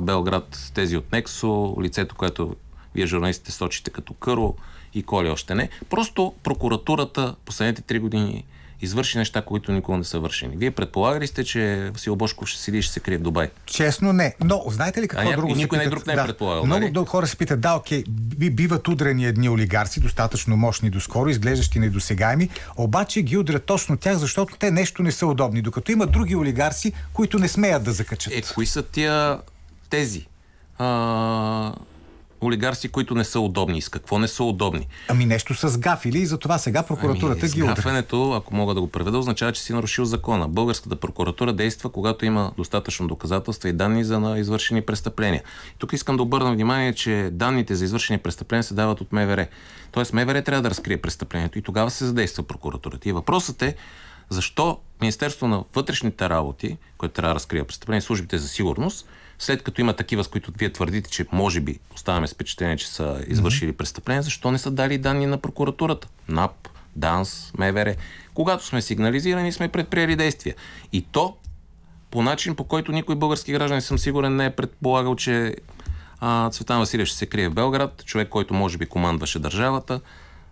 Белград 0.02 0.70
тези 0.74 0.96
от 0.96 1.12
Нексо, 1.12 1.76
лицето, 1.82 2.14
което 2.14 2.56
вие 2.94 3.06
журналистите 3.06 3.52
сочите 3.52 3.90
като 3.90 4.14
Къро 4.14 4.54
и 4.94 5.02
Коли 5.02 5.28
още 5.28 5.54
не. 5.54 5.68
Просто 5.90 6.34
прокуратурата 6.42 7.34
последните 7.44 7.82
три 7.82 7.98
години 7.98 8.44
извърши 8.80 9.18
неща, 9.18 9.42
които 9.42 9.72
никога 9.72 9.98
не 9.98 10.04
са 10.04 10.20
вършени. 10.20 10.56
Вие 10.56 10.70
предполагали 10.70 11.26
сте, 11.26 11.44
че 11.44 11.90
Васил 11.92 12.16
Бошков 12.16 12.48
ще 12.48 12.60
седи 12.60 12.78
и 12.78 12.82
ще 12.82 12.92
се 12.92 13.00
крие 13.00 13.18
в 13.18 13.22
Дубай? 13.22 13.48
Честно 13.66 14.12
не. 14.12 14.34
Но 14.44 14.62
знаете 14.66 15.02
ли 15.02 15.08
какво 15.08 15.24
някой- 15.24 15.36
друго 15.36 15.54
никой 15.54 15.78
не 15.78 15.84
питат? 15.84 15.94
друг 15.94 16.06
не 16.06 16.12
е 16.12 16.16
предполагал, 16.16 16.66
Много 16.66 16.80
нали? 16.82 17.06
хора 17.06 17.26
се 17.26 17.36
питат, 17.36 17.60
да, 17.60 17.74
окей, 17.74 18.04
би, 18.08 18.50
биват 18.50 18.88
удрени 18.88 19.24
едни 19.26 19.48
олигарси, 19.48 20.00
достатъчно 20.00 20.56
мощни 20.56 20.90
доскоро, 20.90 21.28
изглеждащи 21.28 21.78
недосегаеми, 21.78 22.48
обаче 22.76 23.22
ги 23.22 23.36
удрят 23.36 23.64
точно 23.64 23.96
тях, 23.96 24.16
защото 24.16 24.56
те 24.56 24.70
нещо 24.70 25.02
не 25.02 25.12
са 25.12 25.26
удобни, 25.26 25.62
докато 25.62 25.92
има 25.92 26.06
други 26.06 26.36
олигарси, 26.36 26.92
които 27.12 27.38
не 27.38 27.48
смеят 27.48 27.84
да 27.84 27.92
закачат. 27.92 28.32
Е, 28.32 28.42
кои 28.44 28.66
са 28.66 28.82
тия 28.82 29.38
тези 29.90 30.26
а, 30.78 31.72
олигарси, 32.42 32.88
които 32.88 33.14
не 33.14 33.24
са 33.24 33.40
удобни? 33.40 33.82
С 33.82 33.88
какво 33.88 34.18
не 34.18 34.28
са 34.28 34.44
удобни? 34.44 34.86
Ами 35.08 35.26
нещо 35.26 35.54
са 35.54 35.68
сгафили 35.68 36.18
и 36.18 36.26
затова 36.26 36.58
сега 36.58 36.82
прокуратурата 36.82 37.40
ами, 37.42 37.52
ги 37.52 37.62
удря. 37.62 37.72
сгафането, 37.72 38.32
ако 38.32 38.56
мога 38.56 38.74
да 38.74 38.80
го 38.80 38.88
преведа, 38.88 39.18
означава, 39.18 39.52
че 39.52 39.62
си 39.62 39.72
нарушил 39.72 40.04
закона. 40.04 40.48
Българската 40.48 40.96
прокуратура 40.96 41.52
действа, 41.52 41.90
когато 41.90 42.24
има 42.24 42.52
достатъчно 42.56 43.08
доказателства 43.08 43.68
и 43.68 43.72
данни 43.72 44.04
за 44.04 44.20
на 44.20 44.38
извършени 44.38 44.82
престъпления. 44.82 45.42
Тук 45.78 45.92
искам 45.92 46.16
да 46.16 46.22
обърна 46.22 46.52
внимание, 46.52 46.92
че 46.92 47.28
данните 47.32 47.74
за 47.74 47.84
извършени 47.84 48.18
престъпления 48.18 48.62
се 48.62 48.74
дават 48.74 49.00
от 49.00 49.12
МВР. 49.12 49.46
Тоест 49.92 50.12
МВР 50.12 50.42
трябва 50.42 50.62
да 50.62 50.70
разкрие 50.70 50.96
престъплението 50.96 51.58
и 51.58 51.62
тогава 51.62 51.90
се 51.90 52.04
задейства 52.04 52.42
прокуратурата. 52.42 53.08
И 53.08 53.12
въпросът 53.12 53.62
е, 53.62 53.74
защо 54.30 54.78
Министерство 55.00 55.48
на 55.48 55.64
вътрешните 55.74 56.28
работи, 56.28 56.76
което 56.98 57.14
трябва 57.14 57.30
да 57.30 57.34
разкрие 57.34 57.64
престъпления, 57.64 58.02
службите 58.02 58.38
за 58.38 58.48
сигурност, 58.48 59.06
след 59.38 59.62
като 59.62 59.80
има 59.80 59.92
такива, 59.92 60.24
с 60.24 60.28
които 60.28 60.52
вие 60.58 60.72
твърдите, 60.72 61.10
че 61.10 61.26
може 61.32 61.60
би 61.60 61.78
оставаме 61.94 62.26
с 62.28 62.34
впечатление, 62.34 62.76
че 62.76 62.88
са 62.88 63.24
извършили 63.26 63.72
престъпления, 63.72 64.22
защо 64.22 64.50
не 64.50 64.58
са 64.58 64.70
дали 64.70 64.98
данни 64.98 65.26
на 65.26 65.38
прокуратурата? 65.38 66.08
НАП, 66.28 66.68
ДАНС, 66.96 67.52
МВР. 67.58 67.94
Когато 68.34 68.66
сме 68.66 68.82
сигнализирани, 68.82 69.52
сме 69.52 69.68
предприели 69.68 70.16
действия. 70.16 70.54
И 70.92 71.02
то 71.02 71.36
по 72.10 72.22
начин, 72.22 72.56
по 72.56 72.64
който 72.64 72.92
никой 72.92 73.16
български 73.16 73.52
граждан, 73.52 73.80
съм 73.80 73.98
сигурен, 73.98 74.36
не 74.36 74.44
е 74.44 74.50
предполагал, 74.50 75.16
че 75.16 75.56
а, 76.20 76.50
Цветан 76.50 76.78
Василев 76.78 77.08
ще 77.08 77.16
се 77.18 77.26
крие 77.26 77.48
в 77.48 77.54
Белград, 77.54 78.02
човек, 78.04 78.28
който 78.28 78.54
може 78.54 78.78
би 78.78 78.86
командваше 78.86 79.38
държавата, 79.38 80.00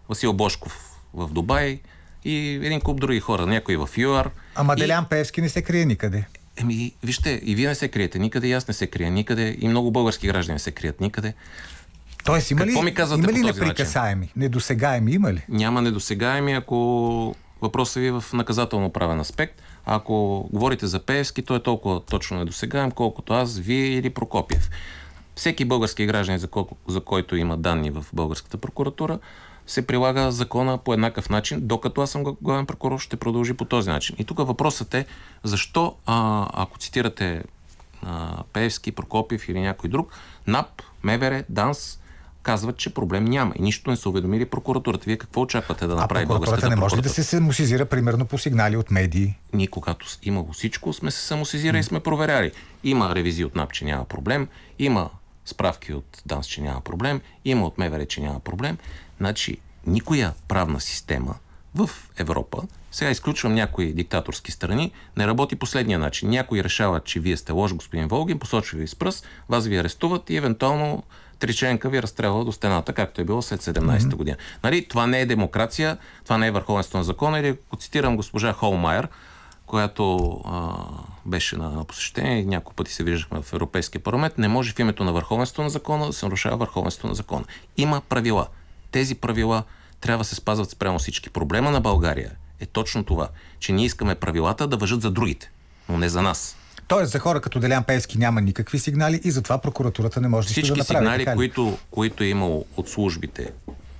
Васил 0.08 0.32
Бошков 0.32 0.90
в 1.14 1.28
Дубай 1.28 1.80
и 2.24 2.36
един 2.62 2.80
куп 2.80 3.00
други 3.00 3.20
хора, 3.20 3.46
някои 3.46 3.76
в 3.76 3.88
ЮАР. 3.96 4.30
Ама 4.54 4.74
И- 4.76 4.80
Делян 4.80 5.04
Пеевски 5.04 5.40
не 5.40 5.48
се 5.48 5.62
крие 5.62 5.84
никъде. 5.84 6.24
Еми, 6.56 6.92
вижте, 7.02 7.40
и 7.44 7.54
вие 7.54 7.68
не 7.68 7.74
се 7.74 7.88
криете 7.88 8.18
никъде, 8.18 8.48
и 8.48 8.52
аз 8.52 8.68
не 8.68 8.74
се 8.74 8.86
крия 8.86 9.10
никъде, 9.10 9.56
и 9.60 9.68
много 9.68 9.90
български 9.90 10.26
граждани 10.26 10.58
се 10.58 10.70
крият 10.70 11.00
никъде. 11.00 11.34
Тоест 12.24 12.50
има 12.50 12.60
Какво 12.60 12.80
ли, 12.80 12.84
ми 12.84 12.94
казвате 12.94 13.22
има 13.22 13.32
ли 13.32 13.34
този 13.34 13.46
начин? 13.46 13.62
неприкасаеми, 13.64 14.32
недосегаеми, 14.36 15.12
има 15.12 15.32
ли? 15.32 15.44
Няма 15.48 15.82
недосегаеми, 15.82 16.52
ако 16.52 17.34
въпросът 17.62 18.00
ви 18.00 18.06
е 18.06 18.12
в 18.12 18.24
наказателно 18.32 18.90
правен 18.90 19.20
аспект. 19.20 19.62
Ако 19.86 20.48
говорите 20.52 20.86
за 20.86 20.98
Пеевски, 20.98 21.42
той 21.42 21.56
е 21.56 21.62
толкова 21.62 22.00
точно 22.00 22.38
недосегаем, 22.38 22.90
колкото 22.90 23.32
аз, 23.34 23.58
вие 23.58 23.86
или 23.86 24.10
Прокопиев. 24.10 24.70
Всеки 25.36 25.64
български 25.64 26.06
гражданин, 26.06 26.38
за, 26.38 26.48
колко, 26.48 26.76
за 26.88 27.00
който 27.00 27.36
има 27.36 27.56
данни 27.56 27.90
в 27.90 28.04
българската 28.12 28.56
прокуратура, 28.56 29.18
се 29.66 29.86
прилага 29.86 30.30
закона 30.30 30.78
по 30.78 30.92
еднакъв 30.92 31.30
начин, 31.30 31.58
докато 31.62 32.00
аз 32.00 32.10
съм 32.10 32.24
главен 32.42 32.66
прокурор, 32.66 32.98
ще 32.98 33.16
продължи 33.16 33.54
по 33.54 33.64
този 33.64 33.90
начин. 33.90 34.16
И 34.18 34.24
тук 34.24 34.38
въпросът 34.38 34.94
е, 34.94 35.06
защо, 35.44 35.94
а, 36.06 36.46
ако 36.52 36.78
цитирате 36.78 37.42
а, 38.02 38.42
Пеевски, 38.52 38.92
Прокопиев 38.92 39.48
или 39.48 39.60
някой 39.60 39.90
друг, 39.90 40.12
НАП, 40.46 40.82
МВР, 41.02 41.44
ДАНС 41.48 41.98
казват, 42.42 42.76
че 42.76 42.94
проблем 42.94 43.24
няма 43.24 43.52
и 43.56 43.62
нищо 43.62 43.90
не 43.90 43.96
са 43.96 44.08
уведомили 44.08 44.44
прокуратурата. 44.44 45.04
Вие 45.06 45.16
какво 45.16 45.40
очаквате 45.40 45.86
да 45.86 45.92
А 45.92 45.96
направи 45.96 46.26
прокуратурата 46.26 46.50
българската 46.50 46.70
не 46.70 46.76
може 46.76 46.96
ли 46.96 47.00
да 47.00 47.08
се 47.08 47.24
самосизира 47.24 47.86
примерно 47.86 48.26
по 48.26 48.38
сигнали 48.38 48.76
от 48.76 48.90
медии? 48.90 49.34
Ние, 49.52 49.66
когато 49.66 50.06
имало 50.22 50.52
всичко, 50.52 50.92
сме 50.92 51.10
се 51.10 51.20
самосизирали 51.20 51.78
и 51.78 51.82
сме 51.82 52.00
проверяли. 52.00 52.52
Има 52.84 53.14
ревизии 53.14 53.44
от 53.44 53.56
НАП, 53.56 53.72
че 53.72 53.84
няма 53.84 54.04
проблем, 54.04 54.48
има 54.78 55.10
справки 55.44 55.92
от 55.92 56.22
ДАНС, 56.26 56.46
че 56.46 56.60
няма 56.60 56.80
проблем, 56.80 57.20
има 57.44 57.66
от 57.66 57.78
МВР, 57.78 58.06
че 58.06 58.20
няма 58.20 58.40
проблем. 58.40 58.78
Значи, 59.18 59.56
никоя 59.86 60.32
правна 60.48 60.80
система 60.80 61.34
в 61.74 61.90
Европа, 62.18 62.62
сега 62.92 63.10
изключвам 63.10 63.54
някои 63.54 63.92
диктаторски 63.92 64.50
страни, 64.50 64.92
не 65.16 65.26
работи 65.26 65.56
последния 65.56 65.98
начин. 65.98 66.30
Някой 66.30 66.64
решава, 66.64 67.00
че 67.00 67.20
вие 67.20 67.36
сте 67.36 67.52
лош, 67.52 67.74
господин 67.74 68.08
Волгин, 68.08 68.38
посочва 68.38 68.78
ви 68.78 68.86
с 68.86 68.94
пръст, 68.94 69.26
вас 69.48 69.66
ви 69.66 69.76
арестуват 69.76 70.30
и 70.30 70.36
евентуално 70.36 71.02
Триченка 71.38 71.88
ви 71.88 72.02
разстрелва 72.02 72.44
до 72.44 72.52
стената, 72.52 72.92
както 72.92 73.20
е 73.20 73.24
било 73.24 73.42
след 73.42 73.62
17-та 73.62 74.16
година. 74.16 74.36
Нали, 74.64 74.88
това 74.88 75.06
не 75.06 75.20
е 75.20 75.26
демокрация, 75.26 75.98
това 76.24 76.38
не 76.38 76.46
е 76.46 76.50
върховенство 76.50 76.98
на 76.98 77.04
закона. 77.04 77.38
Или 77.38 77.48
ако 77.48 77.76
цитирам 77.76 78.16
госпожа 78.16 78.52
Холмайер, 78.52 79.08
която 79.66 80.30
а, 80.44 80.74
беше 81.26 81.56
на, 81.56 81.70
на 81.70 81.84
посещение 81.84 82.38
и 82.38 82.46
няколко 82.46 82.74
пъти 82.74 82.92
се 82.92 83.04
виждахме 83.04 83.42
в 83.42 83.52
Европейския 83.52 84.02
парламент, 84.02 84.38
не 84.38 84.48
може 84.48 84.72
в 84.72 84.78
името 84.78 85.04
на 85.04 85.12
върховенство 85.12 85.62
на 85.62 85.70
закона 85.70 86.06
да 86.06 86.12
се 86.12 86.26
нарушава 86.26 86.56
върховенство 86.56 87.08
на 87.08 87.14
закона. 87.14 87.44
Има 87.76 88.00
правила. 88.08 88.46
Тези 88.96 89.14
правила 89.14 89.62
трябва 90.00 90.18
да 90.18 90.28
се 90.28 90.34
спазват 90.34 90.70
спрямо 90.70 90.98
всички. 90.98 91.30
Проблема 91.30 91.70
на 91.70 91.80
България 91.80 92.30
е 92.60 92.66
точно 92.66 93.04
това, 93.04 93.28
че 93.58 93.72
ние 93.72 93.84
искаме 93.84 94.14
правилата 94.14 94.66
да 94.66 94.76
въжат 94.76 95.02
за 95.02 95.10
другите. 95.10 95.50
но 95.88 95.98
не 95.98 96.08
за 96.08 96.22
нас. 96.22 96.56
Тоест 96.88 97.12
за 97.12 97.18
хора 97.18 97.40
като 97.40 97.60
Делян 97.60 97.84
Певски 97.84 98.18
няма 98.18 98.40
никакви 98.40 98.78
сигнали 98.78 99.20
и 99.24 99.30
затова 99.30 99.58
прокуратурата 99.58 100.20
не 100.20 100.28
може 100.28 100.48
Всички 100.48 100.72
да 100.72 100.76
направи. 100.76 100.98
сигнали, 100.98 101.20
така 101.20 101.32
ли? 101.32 101.36
които, 101.36 101.78
които 101.90 102.24
е 102.24 102.26
имало 102.26 102.64
от 102.76 102.88
службите, 102.88 103.52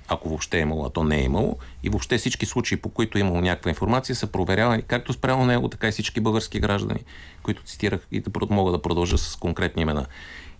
ако 0.07 0.29
въобще 0.29 0.57
е 0.57 0.61
имало, 0.61 0.85
а 0.85 0.89
то 0.89 1.03
не 1.03 1.17
е 1.17 1.23
имало, 1.23 1.57
и 1.83 1.89
въобще 1.89 2.17
всички 2.17 2.45
случаи, 2.45 2.77
по 2.77 2.89
които 2.89 3.17
е 3.17 3.21
имало 3.21 3.41
някаква 3.41 3.69
информация, 3.69 4.15
са 4.15 4.27
проверявани 4.27 4.81
както 4.81 5.13
спрямо 5.13 5.45
него, 5.45 5.67
така 5.67 5.87
и 5.87 5.91
всички 5.91 6.19
български 6.19 6.59
граждани, 6.59 7.03
които 7.43 7.63
цитирах 7.63 8.07
и 8.11 8.19
да 8.19 8.29
прод- 8.29 8.49
мога 8.49 8.71
да 8.71 8.81
продължа 8.81 9.17
с 9.17 9.35
конкретни 9.35 9.81
имена. 9.81 10.05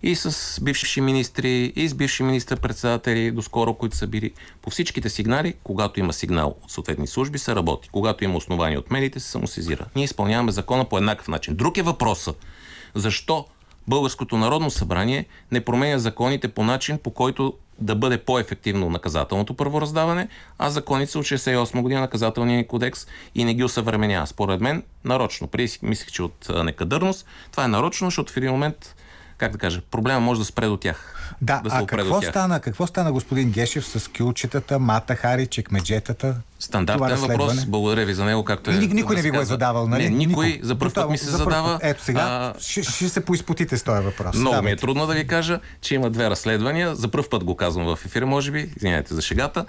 И 0.02 0.14
с 0.14 0.60
бивши 0.62 1.00
министри, 1.00 1.72
и 1.76 1.88
с 1.88 1.94
бивши 1.94 2.22
министър-председатели, 2.22 3.30
доскоро, 3.30 3.74
които 3.74 3.96
са 3.96 4.06
били. 4.06 4.32
По 4.62 4.70
всичките 4.70 5.08
сигнали, 5.08 5.54
когато 5.62 6.00
има 6.00 6.12
сигнал 6.12 6.54
от 6.62 6.70
съответни 6.70 7.06
служби, 7.06 7.38
се 7.38 7.54
работи. 7.54 7.88
Когато 7.92 8.24
има 8.24 8.36
основания 8.36 8.78
от 8.78 8.90
медиите, 8.90 9.20
се 9.20 9.30
самосезира. 9.30 9.86
Ние 9.96 10.04
изпълняваме 10.04 10.52
закона 10.52 10.84
по 10.84 10.98
еднакъв 10.98 11.28
начин. 11.28 11.56
Друг 11.56 11.78
е 11.78 11.82
въпросът. 11.82 12.46
Защо 12.94 13.46
Българското 13.88 14.36
народно 14.36 14.70
събрание 14.70 15.26
не 15.52 15.64
променя 15.64 15.98
законите 15.98 16.48
по 16.48 16.64
начин, 16.64 16.98
по 16.98 17.10
който 17.10 17.54
да 17.80 17.94
бъде 17.94 18.18
по-ефективно 18.18 18.90
наказателното 18.90 19.54
правораздаване, 19.54 20.28
а 20.58 20.70
законите 20.70 21.18
от 21.18 21.24
68 21.24 21.82
година 21.82 22.00
наказателния 22.00 22.66
кодекс 22.66 23.06
и 23.34 23.44
не 23.44 23.54
ги 23.54 23.64
усъвременява. 23.64 24.26
Според 24.26 24.60
мен, 24.60 24.82
нарочно. 25.04 25.46
Преди 25.46 25.78
мислех, 25.82 26.10
че 26.10 26.22
от 26.22 26.48
некадърност. 26.64 27.26
Това 27.50 27.64
е 27.64 27.68
нарочно, 27.68 28.06
защото 28.06 28.32
в 28.32 28.36
един 28.36 28.50
момент, 28.50 28.94
как 29.38 29.52
да 29.52 29.58
кажа, 29.58 29.80
проблема 29.90 30.20
може 30.20 30.40
да 30.40 30.44
спре 30.44 30.66
до 30.66 30.76
тях. 30.76 31.14
Да, 31.42 31.60
да 31.64 31.70
се 31.70 31.76
а 31.76 31.86
какво 31.86 32.22
стана, 32.22 32.60
какво 32.60 32.86
стана 32.86 33.12
господин 33.12 33.50
Гешев 33.50 33.86
с 33.86 34.10
кюлчетата, 34.18 34.78
Мата 34.78 35.14
Хари, 35.14 35.46
чекмеджетата? 35.46 36.36
Стандартен 36.58 37.16
въпрос. 37.16 37.66
Благодаря 37.66 38.06
ви 38.06 38.14
за 38.14 38.24
него, 38.24 38.44
както 38.44 38.70
е. 38.70 38.74
Ни- 38.74 38.86
никой 38.86 39.16
не 39.16 39.22
ви 39.22 39.30
го 39.30 39.40
е 39.40 39.44
задавал, 39.44 39.88
нали? 39.88 40.02
Не, 40.02 40.10
никой. 40.10 40.46
Никой. 40.46 40.60
За 40.62 40.78
първ 40.78 40.94
път 40.94 41.10
ми 41.10 41.18
се 41.18 41.30
задава. 41.30 41.78
Ето 41.82 42.02
сега 42.02 42.20
а, 42.20 42.60
ще, 42.60 42.82
ще 42.82 43.08
се 43.08 43.24
поизпотите 43.24 43.78
с 43.78 43.82
този 43.82 44.04
въпрос. 44.04 44.36
Много 44.36 44.54
ми 44.54 44.58
е 44.58 44.62
Давайте. 44.62 44.80
трудно 44.80 45.06
да 45.06 45.14
ви 45.14 45.26
кажа, 45.26 45.60
че 45.80 45.94
има 45.94 46.10
две 46.10 46.30
разследвания. 46.30 46.94
За 46.94 47.08
първ 47.08 47.28
път 47.30 47.44
го 47.44 47.56
казвам 47.56 47.96
в 47.96 48.04
ефира, 48.04 48.26
може 48.26 48.50
би. 48.50 48.72
Извинявайте 48.76 49.14
за 49.14 49.22
шегата. 49.22 49.64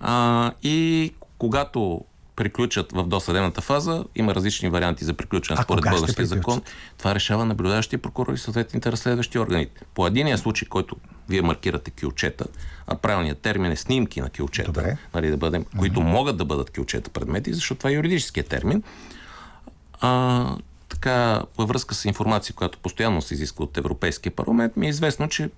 А, 0.00 0.52
и 0.62 1.14
когато 1.38 2.00
приключат 2.38 2.92
в 2.92 3.04
досъдебната 3.04 3.60
фаза, 3.60 4.04
има 4.14 4.34
различни 4.34 4.68
варианти 4.68 5.04
за 5.04 5.14
приключване 5.14 5.60
А 5.60 5.62
според 5.62 5.84
българския 5.84 6.26
закон. 6.26 6.62
Това 6.98 7.14
решава 7.14 7.44
наблюдаващия 7.44 7.98
прокурор 7.98 8.32
и 8.32 8.38
съответните 8.38 8.92
разследващи 8.92 9.38
органи. 9.38 9.66
По 9.94 10.06
единия 10.06 10.38
случай, 10.38 10.68
който 10.68 10.96
вие 11.28 11.42
маркирате 11.42 11.90
кюлчета, 11.90 12.44
а 12.86 12.96
правилният 12.96 13.38
термин 13.38 13.72
е 13.72 13.76
снимки 13.76 14.20
на 14.20 14.30
кюлчета, 14.30 14.72
Добре. 14.72 14.96
нали, 15.14 15.30
да 15.30 15.36
бъдем, 15.36 15.64
които 15.78 16.00
могат 16.00 16.36
да 16.36 16.44
бъдат 16.44 16.70
кюлчета 16.70 17.10
предмети, 17.10 17.52
защото 17.52 17.78
това 17.78 17.90
е 17.90 17.94
юридическият 17.94 18.48
термин. 18.48 18.82
А, 20.00 20.56
така, 20.88 21.42
във 21.58 21.68
връзка 21.68 21.94
с 21.94 22.04
информация, 22.04 22.54
която 22.54 22.78
постоянно 22.78 23.22
се 23.22 23.34
изисква 23.34 23.64
от 23.64 23.76
Европейския 23.76 24.32
парламент, 24.32 24.76
ми 24.76 24.86
е 24.86 24.90
известно, 24.90 25.28
че 25.28 25.50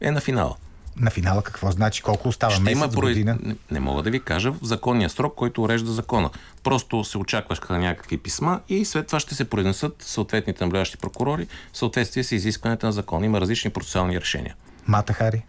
е 0.00 0.10
на 0.10 0.20
финала. 0.20 0.56
На 1.00 1.10
финала 1.10 1.42
какво 1.42 1.70
значи? 1.70 2.02
Колко 2.02 2.28
остава? 2.28 2.52
Ще 2.52 2.62
Месец, 2.62 2.76
има 2.76 2.88
произ... 2.88 3.16
година? 3.16 3.38
не, 3.42 3.56
не 3.70 3.80
мога 3.80 4.02
да 4.02 4.10
ви 4.10 4.20
кажа 4.20 4.52
в 4.52 4.58
законния 4.62 5.10
срок, 5.10 5.34
който 5.34 5.62
урежда 5.62 5.92
закона. 5.92 6.30
Просто 6.62 7.04
се 7.04 7.18
очакваха 7.18 7.78
някакви 7.78 8.18
писма 8.18 8.60
и 8.68 8.84
след 8.84 9.06
това 9.06 9.20
ще 9.20 9.34
се 9.34 9.50
произнесат 9.50 9.96
съответните 9.98 10.64
наблюдаващи 10.64 10.96
прокурори 10.96 11.46
в 11.72 11.78
съответствие 11.78 12.24
с 12.24 12.32
изискването 12.32 12.86
на 12.86 12.92
закона. 12.92 13.26
Има 13.26 13.40
различни 13.40 13.70
процесуални 13.70 14.20
решения. 14.20 14.54
Мата 14.86 15.12
Хари? 15.12 15.42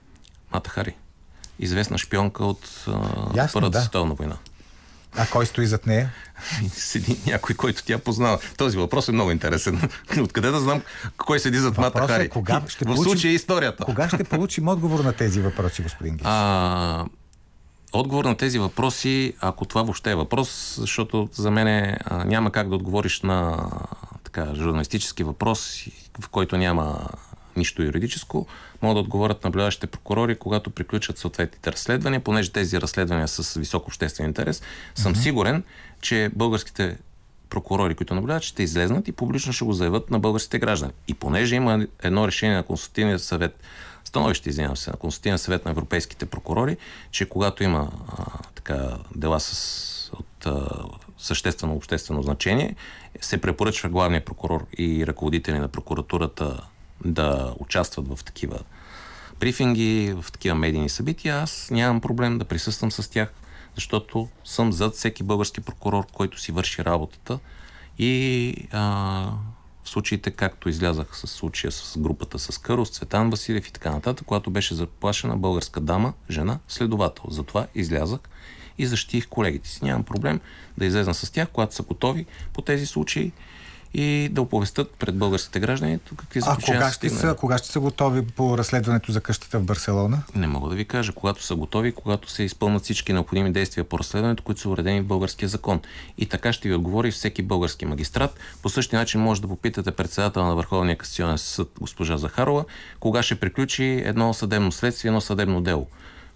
Мата 0.53 0.69
Хари. 0.69 0.95
Известна 1.59 1.97
шпионка 1.97 2.45
от 2.45 2.85
а, 2.87 2.91
Ясно, 3.35 3.53
Първата 3.53 3.77
да. 3.77 3.81
световна 3.81 4.13
война. 4.13 4.37
А 5.17 5.25
кой 5.27 5.45
стои 5.45 5.67
зад 5.67 5.85
нея? 5.85 6.11
Седи 6.69 7.19
някой, 7.27 7.55
който 7.55 7.83
тя 7.83 7.97
познава. 7.97 8.39
Този 8.57 8.77
въпрос 8.77 9.07
е 9.07 9.11
много 9.11 9.31
интересен. 9.31 9.89
Откъде 10.19 10.51
да 10.51 10.59
знам 10.59 10.81
кой 11.17 11.39
седи 11.39 11.57
зад 11.57 11.77
Мата 11.77 11.89
Въпросът 11.89 12.09
е 12.09 12.13
Хари? 12.13 12.29
кога 12.29 12.61
ще 12.67 12.85
в 12.85 12.87
получим- 12.87 13.03
случая 13.03 13.31
е 13.31 13.35
историята. 13.35 13.85
Кога 13.85 14.09
ще 14.09 14.23
получим 14.23 14.67
отговор 14.67 14.99
на 14.99 15.13
тези 15.13 15.41
въпроси, 15.41 15.81
господин 15.81 16.13
Гешев? 16.13 16.27
А, 16.27 17.05
отговор 17.93 18.25
на 18.25 18.37
тези 18.37 18.59
въпроси, 18.59 19.33
ако 19.39 19.65
това 19.65 19.81
въобще 19.81 20.11
е 20.11 20.15
въпрос, 20.15 20.75
защото 20.79 21.29
за 21.33 21.51
мен 21.51 21.67
е, 21.67 21.97
няма 22.25 22.51
как 22.51 22.69
да 22.69 22.75
отговориш 22.75 23.21
на 23.21 23.69
така, 24.23 24.55
журналистически 24.55 25.23
въпрос, 25.23 25.85
в 26.21 26.29
който 26.29 26.57
няма 26.57 27.07
нищо 27.57 27.83
юридическо, 27.83 28.47
могат 28.81 28.95
да 28.95 28.99
отговорят 28.99 29.43
наблюдаващите 29.43 29.87
прокурори, 29.87 30.35
когато 30.35 30.69
приключат 30.69 31.17
съответните 31.17 31.71
разследвания, 31.71 32.19
понеже 32.19 32.51
тези 32.51 32.81
разследвания 32.81 33.27
са 33.27 33.43
с 33.43 33.53
висок 33.53 33.87
обществен 33.87 34.25
интерес. 34.25 34.61
Съм 34.95 35.15
сигурен, 35.15 35.63
че 36.01 36.29
българските 36.35 36.97
прокурори, 37.49 37.95
които 37.95 38.15
наблюдават, 38.15 38.43
ще 38.43 38.63
излезнат 38.63 39.07
и 39.07 39.11
публично 39.11 39.53
ще 39.53 39.65
го 39.65 39.73
заявят 39.73 40.11
на 40.11 40.19
българските 40.19 40.59
граждани. 40.59 40.93
И 41.07 41.13
понеже 41.13 41.55
има 41.55 41.87
едно 42.03 42.27
решение 42.27 42.55
на 42.55 42.63
Консултативния 42.63 43.19
съвет, 43.19 43.59
становище, 44.03 44.49
извинявам 44.49 44.77
се, 44.77 44.91
на 44.91 44.97
Консултативния 44.97 45.37
съвет 45.37 45.65
на 45.65 45.71
европейските 45.71 46.25
прокурори, 46.25 46.77
че 47.11 47.29
когато 47.29 47.63
има 47.63 47.91
а, 48.17 48.25
така 48.55 48.97
дела 49.15 49.39
с, 49.39 50.11
от 50.13 50.45
а, 50.45 50.67
съществено 51.17 51.75
обществено 51.75 52.21
значение, 52.21 52.75
се 53.21 53.41
препоръчва 53.41 53.89
главния 53.89 54.25
прокурор 54.25 54.65
и 54.77 55.07
ръководители 55.07 55.59
на 55.59 55.67
прокуратурата 55.67 56.61
да 57.05 57.53
участват 57.59 58.07
в 58.07 58.23
такива 58.23 58.59
брифинги, 59.39 60.15
в 60.21 60.31
такива 60.31 60.55
медийни 60.55 60.89
събития. 60.89 61.37
Аз 61.37 61.67
нямам 61.71 62.01
проблем 62.01 62.37
да 62.37 62.45
присъствам 62.45 62.91
с 62.91 63.11
тях, 63.11 63.33
защото 63.75 64.29
съм 64.45 64.71
зад 64.71 64.95
всеки 64.95 65.23
български 65.23 65.61
прокурор, 65.61 66.07
който 66.13 66.39
си 66.39 66.51
върши 66.51 66.85
работата 66.85 67.39
и 67.97 68.55
а, 68.71 68.81
в 69.83 69.89
случаите, 69.89 70.31
както 70.31 70.69
излязах 70.69 71.17
с 71.17 71.27
случая 71.27 71.71
с 71.71 71.97
групата 71.97 72.39
с 72.39 72.57
Кърос, 72.57 72.89
Цветан 72.89 73.29
Василев 73.29 73.67
и 73.67 73.73
така 73.73 73.91
нататък, 73.91 74.27
когато 74.27 74.51
беше 74.51 74.75
заплашена 74.75 75.37
българска 75.37 75.79
дама, 75.79 76.13
жена, 76.29 76.59
следовател. 76.67 77.23
Затова 77.29 77.67
излязах 77.75 78.19
и 78.77 78.85
защитих 78.85 79.27
колегите 79.27 79.69
си. 79.69 79.79
Нямам 79.83 80.03
проблем 80.03 80.39
да 80.77 80.85
излезна 80.85 81.13
с 81.13 81.31
тях, 81.31 81.49
когато 81.49 81.75
са 81.75 81.83
готови 81.83 82.25
по 82.53 82.61
тези 82.61 82.85
случаи 82.85 83.31
и 83.93 84.29
да 84.31 84.41
оповестят 84.41 84.91
пред 84.99 85.15
българските 85.15 85.59
граждани 85.59 85.99
какви 86.17 86.39
А 86.39 86.41
заключения 86.41 86.79
кога 86.81 86.89
са 86.89 86.95
ще, 86.95 87.09
са, 87.09 87.35
кога 87.39 87.57
ще 87.57 87.67
са 87.67 87.79
готови 87.79 88.25
по 88.25 88.57
разследването 88.57 89.11
за 89.11 89.21
къщата 89.21 89.59
в 89.59 89.63
Барселона? 89.63 90.23
Не 90.35 90.47
мога 90.47 90.69
да 90.69 90.75
ви 90.75 90.85
кажа. 90.85 91.13
Когато 91.13 91.43
са 91.43 91.55
готови, 91.55 91.91
когато 91.91 92.31
се 92.31 92.43
изпълнат 92.43 92.83
всички 92.83 93.13
необходими 93.13 93.51
действия 93.51 93.83
по 93.83 93.99
разследването, 93.99 94.43
които 94.43 94.61
са 94.61 94.69
уредени 94.69 95.01
в 95.01 95.05
българския 95.05 95.49
закон. 95.49 95.79
И 96.17 96.25
така 96.25 96.53
ще 96.53 96.67
ви 96.67 96.75
отговори 96.75 97.11
всеки 97.11 97.41
български 97.43 97.85
магистрат. 97.85 98.39
По 98.61 98.69
същия 98.69 98.99
начин 98.99 99.21
може 99.21 99.41
да 99.41 99.47
попитате 99.47 99.91
председател 99.91 100.45
на 100.45 100.55
Върховния 100.55 100.97
касационен 100.97 101.37
съд 101.37 101.71
госпожа 101.81 102.17
Захарова, 102.17 102.65
кога 102.99 103.23
ще 103.23 103.35
приключи 103.35 104.01
едно 104.05 104.33
съдебно 104.33 104.71
следствие, 104.71 105.09
едно 105.09 105.21
съдебно 105.21 105.61
дело. 105.61 105.87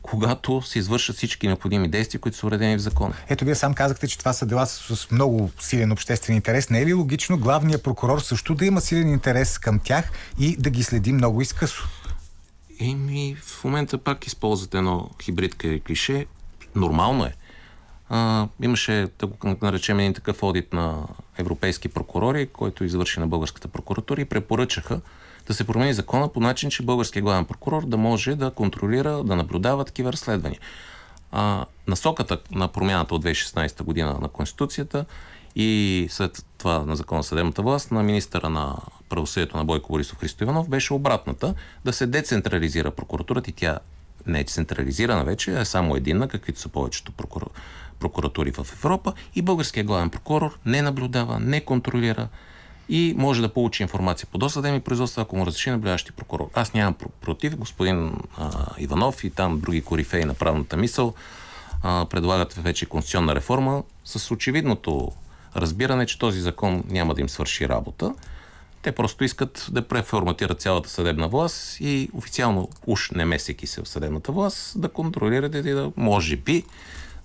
Когато 0.03 0.61
се 0.61 0.79
извършат 0.79 1.15
всички 1.15 1.47
необходими 1.47 1.87
действия, 1.87 2.21
които 2.21 2.37
са 2.37 2.47
уредени 2.47 2.77
в 2.77 2.81
закона. 2.81 3.13
Ето, 3.29 3.45
вие 3.45 3.55
сам 3.55 3.73
казахте, 3.73 4.07
че 4.07 4.17
това 4.17 4.33
са 4.33 4.45
дела 4.45 4.65
с, 4.65 5.11
много 5.11 5.51
силен 5.59 5.91
обществен 5.91 6.35
интерес. 6.35 6.69
Не 6.69 6.81
е 6.81 6.85
ли 6.85 6.93
логично 6.93 7.37
главният 7.37 7.83
прокурор 7.83 8.19
също 8.19 8.55
да 8.55 8.65
има 8.65 8.81
силен 8.81 9.07
интерес 9.07 9.57
към 9.57 9.79
тях 9.79 10.11
и 10.39 10.57
да 10.57 10.69
ги 10.69 10.83
следи 10.83 11.11
много 11.11 11.41
изкъсо? 11.41 11.87
Еми, 12.79 13.35
в 13.35 13.63
момента 13.63 13.97
пак 13.97 14.27
използвате 14.27 14.77
едно 14.77 15.09
хибридка 15.21 15.67
или 15.67 15.79
клише. 15.79 16.25
Нормално 16.75 17.25
е. 17.25 17.33
А, 18.09 18.47
имаше, 18.61 19.07
да 19.19 19.55
наречем, 19.61 19.99
един 19.99 20.13
такъв 20.13 20.43
одит 20.43 20.73
на 20.73 21.07
европейски 21.37 21.89
прокурори, 21.89 22.47
който 22.47 22.83
извърши 22.83 23.19
на 23.19 23.27
българската 23.27 23.67
прокуратура 23.67 24.21
и 24.21 24.25
препоръчаха 24.25 25.01
да 25.47 25.53
се 25.53 25.63
промени 25.63 25.93
закона 25.93 26.27
по 26.27 26.39
начин, 26.39 26.69
че 26.69 26.83
българският 26.83 27.23
главен 27.23 27.45
прокурор 27.45 27.85
да 27.85 27.97
може 27.97 28.35
да 28.35 28.51
контролира, 28.51 29.23
да 29.23 29.35
наблюдава 29.35 29.85
такива 29.85 30.13
разследвания. 30.13 30.59
А, 31.31 31.65
насоката 31.87 32.37
на 32.51 32.67
промяната 32.67 33.15
от 33.15 33.25
2016 33.25 33.83
година 33.83 34.17
на 34.21 34.27
Конституцията 34.27 35.05
и 35.55 36.07
след 36.09 36.45
това 36.57 36.79
на 36.79 36.95
закона 36.95 37.23
за 37.23 37.29
съдебната 37.29 37.61
власт 37.61 37.91
на 37.91 38.03
министъра 38.03 38.49
на 38.49 38.75
правосъдието 39.09 39.57
на 39.57 39.65
Бойко 39.65 39.93
Борисов 39.93 40.19
Христо 40.19 40.43
Иванов 40.43 40.69
беше 40.69 40.93
обратната 40.93 41.53
да 41.85 41.93
се 41.93 42.07
децентрализира 42.07 42.91
прокуратурата 42.91 43.49
и 43.49 43.53
тя 43.53 43.79
не 44.27 44.39
е 44.39 44.43
централизирана 44.43 45.23
вече, 45.23 45.51
а 45.51 45.59
е 45.59 45.65
само 45.65 45.95
единна, 45.95 46.27
каквито 46.27 46.59
са 46.59 46.69
повечето 46.69 47.11
прокур... 47.11 47.49
прокуратури 47.99 48.51
в 48.51 48.67
Европа 48.73 49.13
и 49.35 49.41
българският 49.41 49.87
главен 49.87 50.09
прокурор 50.09 50.59
не 50.65 50.81
наблюдава, 50.81 51.39
не 51.39 51.61
контролира 51.61 52.27
и 52.89 53.13
може 53.17 53.41
да 53.41 53.53
получи 53.53 53.83
информация 53.83 54.27
по 54.31 54.37
досъдебни 54.37 54.79
производства, 54.79 55.21
ако 55.21 55.37
му 55.37 55.45
разреши 55.45 55.69
наблюдаващи 55.69 56.11
прокурор. 56.11 56.49
Аз 56.53 56.73
нямам 56.73 56.93
про- 56.93 57.09
против 57.21 57.55
господин 57.55 58.15
а, 58.37 58.65
Иванов 58.77 59.23
и 59.23 59.29
там 59.29 59.59
други 59.59 59.81
корифеи 59.81 60.25
на 60.25 60.33
правната 60.33 60.77
мисъл 60.77 61.13
а, 61.83 62.05
предлагат 62.09 62.53
вече 62.53 62.85
конституционна 62.85 63.35
реформа 63.35 63.83
с 64.05 64.31
очевидното 64.31 65.11
разбиране, 65.55 66.05
че 66.05 66.19
този 66.19 66.41
закон 66.41 66.83
няма 66.89 67.13
да 67.13 67.21
им 67.21 67.29
свърши 67.29 67.69
работа. 67.69 68.13
Те 68.81 68.91
просто 68.91 69.23
искат 69.23 69.67
да 69.71 69.87
преформатират 69.87 70.61
цялата 70.61 70.89
съдебна 70.89 71.27
власт 71.27 71.77
и 71.79 72.09
официално, 72.13 72.69
уж 72.87 73.11
не 73.11 73.25
месеки 73.25 73.67
се 73.67 73.81
в 73.81 73.87
съдебната 73.87 74.31
власт, 74.31 74.81
да 74.81 74.89
контролират 74.89 75.55
и 75.55 75.61
да 75.61 75.91
може 75.97 76.35
би 76.35 76.63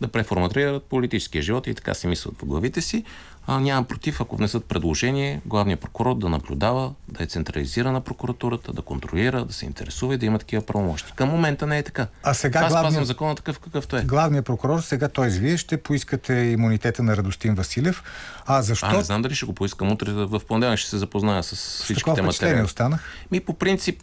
да 0.01 0.09
преформатират 0.09 0.83
политическия 0.83 1.43
живот 1.43 1.67
и 1.67 1.75
така 1.75 1.95
си 1.95 2.07
мислят 2.07 2.35
в 2.39 2.45
главите 2.45 2.81
си. 2.81 3.05
А, 3.49 3.61
нямам 3.61 3.85
против, 3.85 4.21
ако 4.21 4.37
внесат 4.37 4.65
предложение, 4.65 5.41
главният 5.47 5.81
прокурор 5.81 6.15
да 6.15 6.29
наблюдава, 6.29 6.93
да 7.09 7.25
е 7.25 7.27
централизирана 7.27 8.01
прокуратурата, 8.01 8.73
да 8.73 8.83
контролира, 8.83 9.45
да 9.45 9.53
се 9.53 9.67
интересува 9.67 10.15
и 10.15 10.19
да 10.19 10.27
има 10.27 10.39
такива 10.39 10.63
правомощи. 10.63 11.13
Към 11.13 11.29
момента 11.29 11.67
не 11.67 11.79
е 11.79 11.83
така. 11.83 12.07
А 12.23 12.35
сега 12.35 12.59
Аз 12.59 12.65
главният- 12.65 12.85
спазвам 12.85 13.05
закона 13.05 13.35
такъв 13.35 13.59
какъвто 13.59 13.97
е. 13.97 14.03
Главният 14.03 14.47
прокурор, 14.47 14.81
сега 14.81 15.09
той 15.09 15.29
вие 15.29 15.57
ще 15.57 15.77
поискате 15.77 16.35
имунитета 16.35 17.03
на 17.03 17.17
Радостин 17.17 17.55
Василев. 17.55 18.03
А 18.47 18.63
защо? 18.63 18.87
А, 18.87 18.93
не 18.93 19.03
знам 19.03 19.23
дали 19.23 19.35
ще 19.35 19.47
го 19.47 19.53
поискам 19.53 19.93
утре. 19.93 20.13
В 20.13 20.41
понеделник 20.49 20.79
ще 20.79 20.91
се 20.91 20.99
запозная 20.99 21.43
с 21.43 21.55
всичките 21.83 22.23
материали. 22.23 22.63
останах. 22.63 23.05
Ми 23.31 23.41
по 23.41 23.55
принцип 23.55 24.03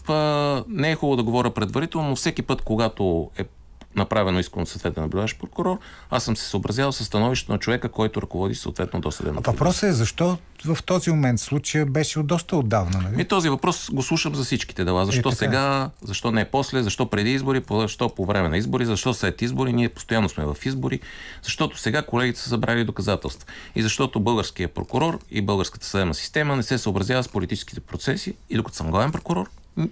не 0.67 0.91
е 0.91 0.95
хубаво 0.95 1.15
да 1.17 1.23
говоря 1.23 1.51
предварително, 1.51 2.10
но 2.10 2.15
всеки 2.15 2.41
път, 2.41 2.62
когато 2.62 3.29
е 3.38 3.43
направено 3.95 4.39
искане 4.39 4.62
от 4.62 4.69
съответен 4.69 5.03
наблюдаващ 5.03 5.39
прокурор, 5.39 5.79
аз 6.10 6.23
съм 6.23 6.38
се 6.38 6.49
съобразял 6.49 6.91
с 6.91 7.05
становището 7.05 7.51
на 7.51 7.60
човека, 7.60 7.89
който 7.89 8.21
ръководи 8.21 8.55
съответно 8.55 9.01
досъдебно. 9.01 9.41
Въпросът 9.45 9.84
е 9.84 9.93
защо 9.93 10.38
в 10.65 10.84
този 10.84 11.10
момент 11.10 11.39
случая 11.39 11.86
беше 11.86 12.19
от 12.19 12.27
доста 12.27 12.58
отдавна, 12.58 13.01
нали? 13.01 13.21
И 13.21 13.25
този 13.25 13.49
въпрос 13.49 13.89
го 13.93 14.03
слушам 14.03 14.36
за 14.36 14.43
всичките 14.43 14.84
дела. 14.84 15.05
Защо 15.05 15.29
Е, 15.29 15.31
така 15.31 15.34
е. 15.34 15.38
сега, 15.38 15.89
защо 16.03 16.31
не 16.31 16.45
после, 16.45 16.84
защо 16.84 17.10
преди 17.10 17.34
избори, 17.34 17.63
защо 17.71 18.10
по 18.10 18.25
време 18.25 18.49
на 18.49 18.58
избори, 18.58 18.86
защо 18.86 19.13
след 19.13 19.41
избори, 19.41 19.73
ние 19.73 19.89
постоянно 19.89 20.29
сме 20.29 20.45
в 20.45 20.58
избори, 20.65 20.99
защото 21.43 21.77
сега 21.77 22.01
колегите 22.01 22.39
са 22.39 22.49
забрали 22.49 22.84
доказателства. 22.84 23.47
И 23.75 23.81
защото 23.81 24.19
българският 24.19 24.71
прокурор 24.71 25.19
и 25.31 25.41
българската 25.41 25.86
съдебна 25.86 26.13
система 26.13 26.55
не 26.55 26.63
се 26.63 26.77
съобразява 26.77 27.23
с 27.23 27.29
политическите 27.29 27.79
процеси 27.79 28.34
и 28.49 28.55
докато 28.55 28.77
съм 28.77 28.91
главен 28.91 29.12
прокурор, 29.12 29.49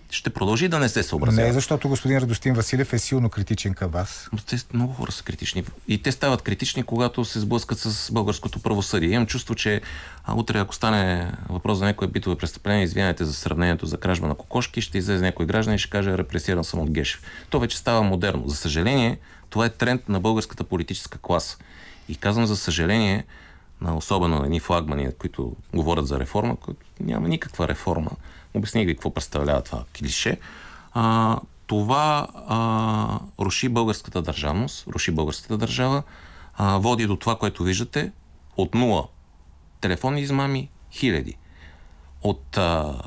ще 0.10 0.30
продължи 0.30 0.68
да 0.68 0.80
не 0.80 0.90
се 0.90 1.04
съобразява. 1.04 1.48
Не 1.48 1.54
защото 1.54 1.90
господин 1.90 2.18
Радостин 2.18 2.54
Василев 2.54 2.94
е 2.94 3.00
силно 3.00 3.30
критичен 3.30 3.74
към 3.74 3.92
вас. 3.92 4.30
Но 4.34 4.40
те, 4.40 4.58
много 4.74 4.94
хора 4.94 5.12
са 5.12 5.24
критични. 5.24 5.64
И 5.88 6.02
те 6.02 6.12
стават 6.12 6.42
критични, 6.42 6.84
когато 6.84 7.26
се 7.26 7.40
сблъскат 7.40 7.80
с 7.80 8.12
българското 8.12 8.60
правосъдие. 8.60 9.10
Имам 9.10 9.26
чувство, 9.26 9.56
че 9.56 9.82
а, 10.24 10.34
утре, 10.34 10.60
ако 10.60 10.76
стане 10.76 11.32
въпрос 11.50 11.78
за 11.78 11.86
някое 11.86 12.08
битове 12.08 12.36
престъпление, 12.36 12.84
извинявайте 12.84 13.26
за 13.26 13.34
сравнението 13.34 13.86
за 13.86 13.98
кражба 13.98 14.28
на 14.28 14.36
кокошки, 14.36 14.82
ще 14.82 14.98
излезе 14.98 15.24
някой 15.24 15.46
граждан 15.46 15.74
и 15.74 15.80
ще 15.80 15.90
каже 15.90 16.18
репресиран 16.18 16.64
съм 16.64 16.80
от 16.80 16.92
Гешев. 16.92 17.22
То 17.50 17.60
вече 17.60 17.78
става 17.78 18.04
модерно. 18.04 18.50
За 18.50 18.56
съжаление, 18.56 19.18
това 19.50 19.66
е 19.66 19.70
тренд 19.70 20.10
на 20.10 20.20
българската 20.20 20.64
политическа 20.64 21.18
класа. 21.18 21.58
И 22.10 22.16
казвам 22.16 22.46
за 22.46 22.58
съжаление, 22.58 23.26
на 23.82 23.98
особено 23.98 24.40
на 24.40 24.46
едни 24.46 24.60
флагмани, 24.60 25.12
които 25.20 25.56
говорят 25.74 26.08
за 26.08 26.20
реформа, 26.20 26.56
които 26.56 26.86
няма 27.00 27.28
никаква 27.28 27.68
реформа. 27.68 28.12
Обясних 28.54 28.86
ви 28.86 28.96
какво 28.96 29.14
представлява 29.14 29.62
това 29.62 29.84
клише. 30.00 30.40
А, 30.94 31.40
това 31.68 32.28
а, 32.48 33.20
руши 33.46 33.70
българската 33.70 34.22
държавност, 34.22 34.88
руши 34.88 35.12
българската 35.12 35.58
държава, 35.58 36.04
а, 36.58 36.78
води 36.78 37.08
до 37.08 37.16
това, 37.16 37.36
което 37.36 37.64
виждате, 37.64 38.12
от 38.58 38.76
нула 38.76 39.08
телефонни 39.82 40.22
измами, 40.22 40.70
хиляди. 40.92 41.38
От 42.22 42.58
а, 42.58 43.02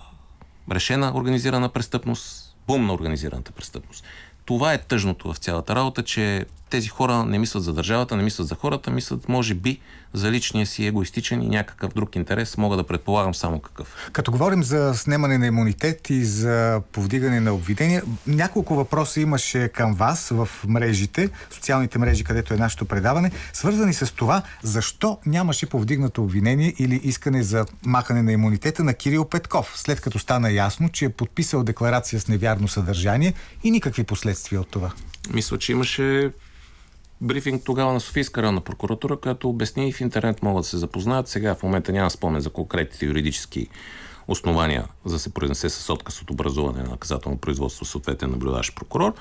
решена 0.72 1.12
организирана 1.14 1.68
престъпност, 1.68 2.56
бум 2.66 2.86
на 2.86 2.94
организираната 2.94 3.52
престъпност. 3.52 4.04
Това 4.44 4.72
е 4.72 4.82
тъжното 4.82 5.32
в 5.32 5.36
цялата 5.36 5.74
работа, 5.74 6.02
че 6.02 6.46
тези 6.76 6.88
хора 6.88 7.24
не 7.24 7.38
мислят 7.38 7.62
за 7.62 7.72
държавата, 7.72 8.16
не 8.16 8.22
мислят 8.22 8.48
за 8.48 8.54
хората, 8.54 8.90
мислят, 8.90 9.28
може 9.28 9.54
би, 9.54 9.80
за 10.12 10.30
личния 10.30 10.66
си 10.66 10.86
егоистичен 10.86 11.42
и 11.42 11.48
някакъв 11.48 11.94
друг 11.94 12.16
интерес. 12.16 12.56
Мога 12.56 12.76
да 12.76 12.84
предполагам 12.84 13.34
само 13.34 13.60
какъв. 13.60 14.10
Като 14.12 14.32
говорим 14.32 14.62
за 14.62 14.94
снемане 14.94 15.38
на 15.38 15.46
имунитет 15.46 16.10
и 16.10 16.24
за 16.24 16.82
повдигане 16.92 17.40
на 17.40 17.54
обвинения, 17.54 18.02
няколко 18.26 18.74
въпроса 18.74 19.20
имаше 19.20 19.68
към 19.68 19.94
вас 19.94 20.28
в 20.28 20.48
мрежите, 20.68 21.30
социалните 21.50 21.98
мрежи, 21.98 22.24
където 22.24 22.54
е 22.54 22.56
нашето 22.56 22.84
предаване, 22.84 23.30
свързани 23.52 23.94
с 23.94 24.14
това, 24.14 24.42
защо 24.62 25.18
нямаше 25.26 25.66
повдигнато 25.66 26.22
обвинение 26.22 26.74
или 26.78 27.00
искане 27.04 27.42
за 27.42 27.66
махане 27.86 28.22
на 28.22 28.32
имунитета 28.32 28.84
на 28.84 28.94
Кирил 28.94 29.24
Петков, 29.24 29.72
след 29.76 30.00
като 30.00 30.18
стана 30.18 30.50
ясно, 30.50 30.88
че 30.88 31.04
е 31.04 31.08
подписал 31.08 31.62
декларация 31.62 32.20
с 32.20 32.28
невярно 32.28 32.68
съдържание 32.68 33.34
и 33.64 33.70
никакви 33.70 34.04
последствия 34.04 34.60
от 34.60 34.68
това. 34.70 34.92
Мисля, 35.32 35.58
че 35.58 35.72
имаше 35.72 36.30
брифинг 37.20 37.62
тогава 37.64 37.92
на 37.92 38.00
Софийска 38.00 38.42
районна 38.42 38.60
прокуратура, 38.60 39.16
която 39.16 39.48
обясни 39.48 39.88
и 39.88 39.92
в 39.92 40.00
интернет 40.00 40.42
могат 40.42 40.62
да 40.62 40.68
се 40.68 40.76
запознаят. 40.76 41.28
Сега 41.28 41.54
в 41.54 41.62
момента 41.62 41.92
няма 41.92 42.10
спомен 42.10 42.40
за 42.40 42.50
конкретните 42.50 43.06
юридически 43.06 43.68
основания 44.28 44.84
за 45.04 45.14
да 45.14 45.18
се 45.18 45.34
произнесе 45.34 45.70
с 45.70 45.90
отказ 45.92 46.22
от 46.22 46.30
образуване 46.30 46.82
на 46.82 46.90
наказателно 46.90 47.38
производство 47.38 47.84
съответен 47.84 48.30
наблюдаващ 48.30 48.76
прокурор. 48.76 49.14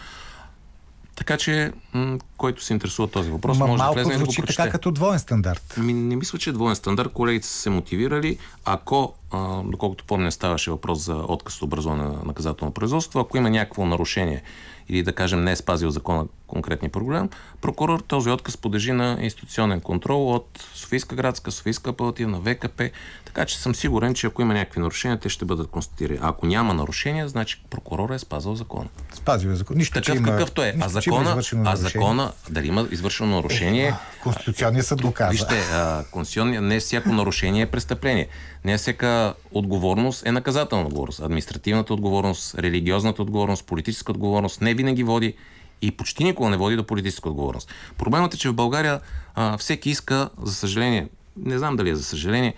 Така 1.15 1.37
че, 1.37 1.71
м- 1.93 2.17
който 2.37 2.63
се 2.63 2.73
интересува 2.73 3.07
този 3.07 3.31
въпрос, 3.31 3.57
Ма 3.57 3.67
може 3.67 3.83
да 3.83 3.91
влезе 3.91 4.09
и 4.09 4.13
да 4.13 4.19
го 4.19 4.25
прочете. 4.25 4.55
така 4.55 4.69
като 4.69 4.91
двоен 4.91 5.19
стандарт. 5.19 5.75
Ми, 5.77 5.93
не 5.93 6.15
мисля, 6.15 6.39
че 6.39 6.49
е 6.49 6.53
двоен 6.53 6.75
стандарт. 6.75 7.13
Колегите 7.13 7.47
са 7.47 7.53
се 7.53 7.69
мотивирали. 7.69 8.37
Ако, 8.65 9.13
а, 9.35 9.63
доколкото 9.65 10.05
помня, 10.05 10.31
ставаше 10.31 10.71
въпрос 10.71 10.99
за 10.99 11.15
отказ 11.15 11.57
от 11.57 11.61
образуване 11.61 12.03
на 12.03 12.23
наказателно 12.25 12.73
производство, 12.73 13.19
ако 13.19 13.37
има 13.37 13.49
някакво 13.49 13.85
нарушение 13.85 14.41
или 14.89 15.03
да 15.03 15.13
кажем 15.13 15.43
не 15.43 15.51
е 15.51 15.55
спазил 15.55 15.89
закона 15.89 16.25
конкретния 16.47 16.91
проблем, 16.91 17.29
прокурор 17.61 17.99
този 17.99 18.29
отказ 18.29 18.57
подлежи 18.57 18.91
на 18.91 19.17
институционен 19.21 19.81
контрол 19.81 20.33
от 20.35 20.67
Софийска 20.73 21.15
градска, 21.15 21.51
Софийска 21.51 21.89
апелативна, 21.89 22.41
ВКП. 22.41 22.89
Така 23.25 23.45
че 23.45 23.57
съм 23.57 23.75
сигурен, 23.75 24.13
че 24.13 24.27
ако 24.27 24.41
има 24.41 24.53
някакви 24.53 24.81
нарушения, 24.81 25.19
те 25.19 25.29
ще 25.29 25.45
бъдат 25.45 25.67
констатирани. 25.67 26.19
А 26.21 26.29
ако 26.29 26.45
няма 26.45 26.73
нарушения, 26.73 27.29
значи 27.29 27.63
прокурор 27.69 28.09
е 28.09 28.19
спазал 28.19 28.55
закона. 28.55 28.89
Спазил 29.13 29.49
е 29.49 29.55
закон. 29.55 29.77
Нищо, 29.77 29.93
Такъв 29.93 30.15
има, 30.15 30.27
какъвто 30.27 30.63
е. 30.63 30.75
А 30.81 30.85
нищо, 30.85 31.09
има 31.09 31.41
закона, 31.41 31.43
а 31.65 31.75
закона, 31.75 32.31
дали 32.49 32.67
има 32.67 32.87
извършено 32.91 33.35
нарушение, 33.35 33.93
Конституционният 34.23 34.87
съд 34.87 35.01
го 35.01 35.11
казва. 35.11 35.31
Вижте, 35.31 35.63
а, 35.73 36.03
конституционния, 36.11 36.61
не 36.61 36.79
всяко 36.79 37.09
нарушение 37.09 37.61
е 37.61 37.65
престъпление. 37.65 38.27
Не 38.65 38.77
всяка 38.77 39.33
отговорност 39.51 40.25
е 40.25 40.31
наказателна 40.31 40.85
отговорност. 40.85 41.19
Административната 41.19 41.93
отговорност, 41.93 42.55
религиозната 42.55 43.21
отговорност, 43.21 43.65
политическа 43.65 44.11
отговорност 44.11 44.61
не 44.61 44.73
винаги 44.73 45.03
води 45.03 45.33
и 45.81 45.91
почти 45.91 46.23
никога 46.23 46.49
не 46.49 46.57
води 46.57 46.75
до 46.75 46.83
политическа 46.83 47.29
отговорност. 47.29 47.71
Проблемът 47.97 48.33
е, 48.33 48.37
че 48.37 48.49
в 48.49 48.53
България 48.53 48.99
а, 49.35 49.57
всеки 49.57 49.89
иска, 49.89 50.29
за 50.41 50.53
съжаление, 50.53 51.07
не 51.37 51.57
знам 51.57 51.75
дали 51.75 51.89
е 51.89 51.95
за 51.95 52.03
съжаление, 52.03 52.53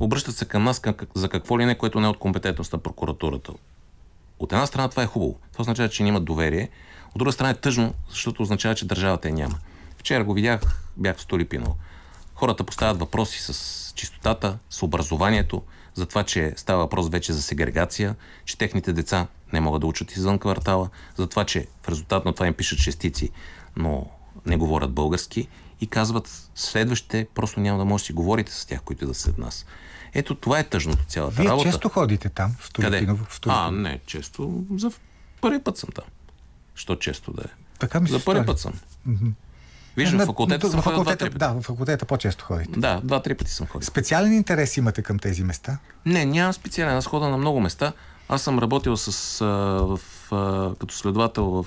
обръщат 0.00 0.36
се 0.36 0.44
към 0.44 0.64
нас 0.64 0.80
към, 0.80 0.94
за 1.14 1.28
какво 1.28 1.58
ли 1.58 1.64
не, 1.64 1.78
което 1.78 2.00
не 2.00 2.06
е 2.06 2.10
от 2.10 2.18
компетентност 2.18 2.72
на 2.72 2.78
прокуратурата. 2.78 3.52
От 4.38 4.52
една 4.52 4.66
страна 4.66 4.88
това 4.88 5.02
е 5.02 5.06
хубаво. 5.06 5.38
Това 5.52 5.62
означава, 5.62 5.88
че 5.88 6.02
нямат 6.02 6.24
доверие. 6.24 6.68
От 7.08 7.18
друга 7.18 7.32
страна 7.32 7.50
е 7.50 7.54
тъжно, 7.54 7.94
защото 8.10 8.42
означава, 8.42 8.74
че 8.74 8.86
държавата 8.86 9.28
я 9.28 9.34
няма. 9.34 9.58
Вчера 9.98 10.24
го 10.24 10.34
видях, 10.34 10.82
бях 10.96 11.16
в 11.16 11.22
Столипиново. 11.22 11.76
Хората 12.34 12.64
поставят 12.64 12.98
въпроси 12.98 13.38
с 13.40 13.85
чистотата, 13.96 14.58
с 14.70 14.82
образованието, 14.82 15.62
за 15.94 16.06
това, 16.06 16.22
че 16.22 16.52
става 16.56 16.78
въпрос 16.78 17.08
вече 17.08 17.32
за 17.32 17.42
сегрегация, 17.42 18.16
че 18.44 18.58
техните 18.58 18.92
деца 18.92 19.26
не 19.52 19.60
могат 19.60 19.80
да 19.80 19.86
учат 19.86 20.12
извън 20.12 20.38
квартала, 20.38 20.88
за 21.16 21.26
това, 21.26 21.44
че 21.44 21.66
в 21.82 21.88
резултат 21.88 22.24
на 22.24 22.32
това 22.32 22.46
им 22.46 22.54
пишат 22.54 22.78
шестици, 22.78 23.30
но 23.76 24.06
не 24.46 24.56
говорят 24.56 24.92
български 24.92 25.48
и 25.80 25.86
казват 25.86 26.50
следващите 26.54 27.26
просто 27.34 27.60
няма 27.60 27.78
да 27.78 27.84
може 27.84 28.02
да 28.02 28.06
си 28.06 28.12
говорите 28.12 28.52
с 28.52 28.66
тях, 28.66 28.82
които 28.82 29.06
да 29.06 29.14
са 29.14 29.22
след 29.22 29.38
нас. 29.38 29.66
Ето 30.14 30.34
това 30.34 30.58
е 30.58 30.64
тъжното 30.64 31.04
цялата 31.04 31.36
Вие 31.36 31.50
работа. 31.50 31.70
често 31.70 31.88
ходите 31.88 32.28
там, 32.28 32.54
в 32.58 32.72
Къде? 32.72 32.86
Столипиново. 32.88 33.24
В 33.24 33.28
А, 33.30 33.34
Столипиново. 33.34 33.70
не, 33.70 34.00
често. 34.06 34.64
За 34.76 34.90
първи 35.40 35.62
път 35.62 35.78
съм 35.78 35.88
там. 35.94 36.04
Що 36.74 36.96
често 36.96 37.32
да 37.32 37.42
е? 37.42 37.50
Така 37.78 38.00
ми 38.00 38.08
За 38.08 38.24
първи 38.24 38.46
път 38.46 38.60
съм. 38.60 38.72
Виж, 39.96 40.12
На- 40.12 40.24
в 40.24 40.26
факултета 40.26 40.66
на- 40.66 40.70
съм 40.72 40.82
ходил 40.82 41.02
два-три 41.02 41.26
пъти. 41.26 41.38
Да, 41.38 41.48
в 41.48 41.62
факултета 41.62 42.04
по-често 42.04 42.44
ходите. 42.44 42.80
Да, 42.80 43.00
два-три 43.04 43.34
пъти 43.34 43.50
съм 43.50 43.66
ходил. 43.66 43.86
Специален 43.86 44.32
интерес 44.32 44.76
имате 44.76 45.02
към 45.02 45.18
тези 45.18 45.44
места? 45.44 45.78
Не, 46.06 46.24
нямам 46.24 46.52
специален. 46.52 46.96
Аз 46.96 47.06
хода 47.06 47.28
на 47.28 47.36
много 47.36 47.60
места. 47.60 47.92
Аз 48.28 48.42
съм 48.42 48.58
работил 48.58 48.96
с, 48.96 49.40
а, 49.40 49.46
в, 49.46 50.00
а, 50.32 50.74
като 50.74 50.94
следовател 50.94 51.44
в 51.44 51.66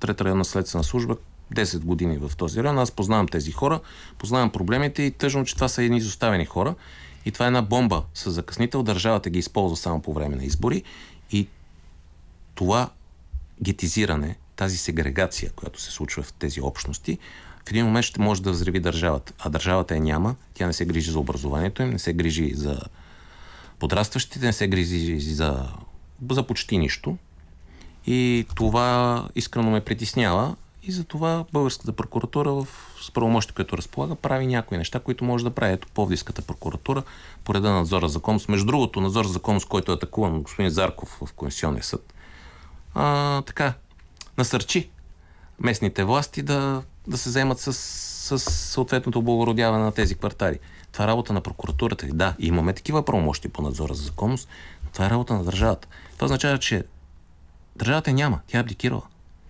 трета 0.00 0.24
районна 0.24 0.44
следствена 0.44 0.84
служба 0.84 1.16
10 1.54 1.78
години 1.78 2.18
в 2.18 2.36
този 2.36 2.62
район. 2.62 2.78
Аз 2.78 2.90
познавам 2.90 3.28
тези 3.28 3.52
хора, 3.52 3.80
познавам 4.18 4.50
проблемите 4.50 5.02
и 5.02 5.10
тъжно, 5.10 5.44
че 5.44 5.54
това 5.54 5.68
са 5.68 5.82
едни 5.82 5.96
изоставени 5.98 6.46
хора. 6.46 6.74
И 7.24 7.32
това 7.32 7.44
е 7.44 7.48
една 7.48 7.62
бомба 7.62 8.02
с 8.14 8.30
закъснител. 8.30 8.82
Държавата 8.82 9.30
ги 9.30 9.38
използва 9.38 9.76
само 9.76 10.02
по 10.02 10.12
време 10.12 10.36
на 10.36 10.44
избори. 10.44 10.82
И 11.30 11.48
това 12.54 12.90
гетизиране, 13.62 14.36
тази 14.56 14.76
сегрегация, 14.76 15.50
която 15.52 15.80
се 15.80 15.90
случва 15.90 16.22
в 16.22 16.32
тези 16.32 16.60
общности, 16.60 17.18
в 17.66 17.70
един 17.70 17.86
момент 17.86 18.04
ще 18.04 18.20
може 18.20 18.42
да 18.42 18.50
взриви 18.50 18.80
държавата. 18.80 19.32
А 19.38 19.50
държавата 19.50 19.94
я 19.94 20.00
няма. 20.00 20.34
Тя 20.54 20.66
не 20.66 20.72
се 20.72 20.84
грижи 20.84 21.10
за 21.10 21.18
образованието 21.18 21.82
им, 21.82 21.90
не 21.90 21.98
се 21.98 22.12
грижи 22.12 22.54
за 22.54 22.80
подрастващите, 23.78 24.46
не 24.46 24.52
се 24.52 24.68
грижи 24.68 25.20
за, 25.20 25.68
за 26.30 26.42
почти 26.42 26.78
нищо. 26.78 27.16
И 28.06 28.46
това 28.54 29.24
искрено 29.34 29.70
ме 29.70 29.80
притеснява. 29.80 30.56
И 30.82 30.92
затова 30.92 31.44
българската 31.52 31.92
прокуратура 31.92 32.52
в 32.52 32.68
правомощи, 33.14 33.54
което 33.54 33.76
разполага, 33.76 34.14
прави 34.14 34.46
някои 34.46 34.78
неща, 34.78 35.00
които 35.00 35.24
може 35.24 35.44
да 35.44 35.50
прави. 35.50 35.72
Ето 35.72 35.88
Повдивската 35.94 36.42
прокуратура, 36.42 37.02
по 37.44 37.54
реда 37.54 37.68
на 37.68 37.76
надзора 37.76 38.08
за 38.08 38.12
законност. 38.12 38.48
Между 38.48 38.66
другото, 38.66 39.00
надзор 39.00 39.26
за 39.26 39.32
законност, 39.32 39.68
който 39.68 39.92
е 39.92 39.94
атакуван 39.94 40.42
господин 40.42 40.70
Зарков 40.70 41.18
в 41.24 41.32
Конституционния 41.32 41.84
съд, 41.84 42.14
а, 42.94 43.42
така, 43.42 43.74
насърчи 44.38 44.90
местните 45.60 46.04
власти 46.04 46.42
да, 46.42 46.82
да 47.06 47.18
се 47.18 47.30
заемат 47.30 47.58
с 47.58 47.72
с 48.26 48.38
съответното 48.50 49.18
облагородяване 49.18 49.84
на 49.84 49.92
тези 49.92 50.14
квартали. 50.14 50.58
Това 50.92 51.04
е 51.04 51.08
работа 51.08 51.32
на 51.32 51.40
прокуратурата. 51.40 52.06
И 52.06 52.10
Да, 52.12 52.34
имаме 52.38 52.72
такива 52.72 53.04
правомощи 53.04 53.48
по 53.48 53.62
надзора 53.62 53.94
за 53.94 54.02
законност, 54.02 54.48
но 54.84 54.90
това 54.90 55.06
е 55.06 55.10
работа 55.10 55.34
на 55.34 55.44
държавата. 55.44 55.88
Това 56.14 56.24
означава, 56.24 56.58
че 56.58 56.84
държавата 57.76 58.12
няма. 58.12 58.40
Тя 58.46 58.58
е 58.58 58.60
абдикирала. 58.60 59.02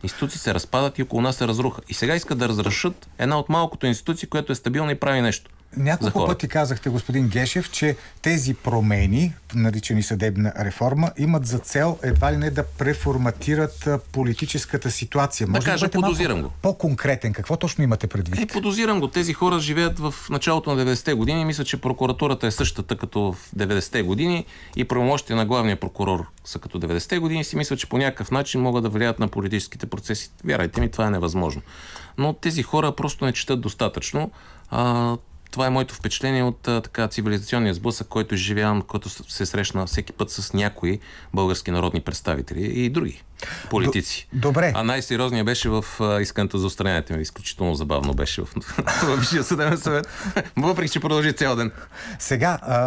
Институции 0.03 0.41
се 0.41 0.55
разпадат 0.55 0.99
и 0.99 1.03
около 1.03 1.23
нас 1.23 1.37
се 1.37 1.49
разруха. 1.49 1.83
И 1.89 1.95
сега 1.95 2.15
искат 2.15 2.39
да 2.39 2.49
разрешат 2.49 3.09
една 3.19 3.39
от 3.39 3.49
малкото 3.49 3.87
институции, 3.87 4.29
която 4.29 4.53
е 4.53 4.55
стабилна 4.55 4.93
и 4.93 5.01
прави 5.01 5.21
нещо. 5.21 5.51
Няколко 5.77 6.27
пъти 6.27 6.49
казахте, 6.49 6.89
господин 6.89 7.29
Гешев, 7.29 7.71
че 7.71 7.97
тези 8.23 8.55
промени, 8.55 9.35
наричани 9.55 10.03
съдебна 10.03 10.53
реформа, 10.61 11.11
имат 11.19 11.47
за 11.47 11.59
цел 11.59 11.99
едва 12.03 12.33
ли 12.33 12.37
не 12.37 12.51
да 12.51 12.65
преформатират 12.65 13.89
политическата 14.13 14.91
ситуация. 14.91 15.47
Може 15.47 15.61
ли 15.61 15.65
кажа, 15.65 15.85
малко 15.85 16.07
подозирам 16.07 16.43
го. 16.43 16.53
По-конкретен, 16.63 17.33
какво 17.33 17.57
точно 17.57 17.85
имате 17.85 18.07
предвид? 18.07 18.41
Е, 18.41 18.47
подозирам 18.47 19.01
го. 19.01 19.09
Тези 19.09 19.33
хора 19.33 19.59
живеят 19.59 19.99
в 19.99 20.15
началото 20.31 20.75
на 20.75 20.85
90-те 20.85 21.15
години. 21.15 21.45
Мисля, 21.45 21.65
че 21.65 21.81
прокуратурата 21.81 22.47
е 22.47 22.51
същата 22.51 22.97
като 22.97 23.33
в 23.33 23.53
90-те 23.57 24.03
години 24.03 24.45
и 24.77 24.85
правомощите 24.85 25.35
на 25.35 25.47
главния 25.47 25.77
прокурор 25.77 26.27
са 26.45 26.59
като 26.59 26.81
90-те 26.81 27.19
години. 27.19 27.45
Си 27.45 27.57
мисля, 27.57 27.77
че 27.77 27.89
по 27.89 27.99
някакъв 27.99 28.31
начин 28.31 28.61
могат 28.61 28.83
да 28.83 28.89
влияят 28.89 29.19
на 29.19 29.29
политическите 29.29 29.87
процеси. 29.87 30.31
Вярвайте 30.45 30.81
ми, 30.81 30.91
това 30.91 31.07
е 31.07 31.11
невъзможно. 31.11 31.63
Но 32.19 32.33
тези 32.33 32.63
хора 32.63 32.93
просто 32.93 33.25
не 33.25 33.33
четат 33.33 33.61
достатъчно. 33.61 34.31
А, 34.71 35.17
това 35.51 35.67
е 35.67 35.71
моето 35.71 35.95
впечатление 35.95 36.43
от 36.43 36.69
а, 36.69 36.81
така 36.81 37.09
цивилизационния 37.09 37.75
сблъсък, 37.75 38.07
който 38.09 38.35
изживявам, 38.35 38.83
който 38.83 39.09
се 39.09 39.47
срещна 39.47 39.87
всеки 39.87 40.13
път 40.13 40.31
с 40.31 40.53
някои 40.53 41.01
български 41.35 41.71
народни 41.71 42.01
представители 42.01 42.61
и 42.65 42.91
други 42.91 43.23
политици. 43.71 44.29
Добре. 44.33 44.73
А 44.75 44.83
най-сериозният 44.83 45.47
беше 45.47 45.69
в 45.69 45.85
а, 46.01 46.21
искането 46.21 46.59
за 46.59 46.67
устраняването 46.67 47.13
ми. 47.13 47.23
Изключително 47.23 47.75
забавно 47.75 48.15
беше 48.15 48.43
в, 48.43 48.49
в 49.03 49.17
Висшия 49.17 49.45
съдебен 49.45 49.79
съвет. 49.79 50.09
Въпреки, 50.57 50.93
че 50.93 51.01
продължи 51.01 51.33
цял 51.33 51.57
ден. 51.57 51.73
Сега, 52.19 52.59
а, 52.63 52.79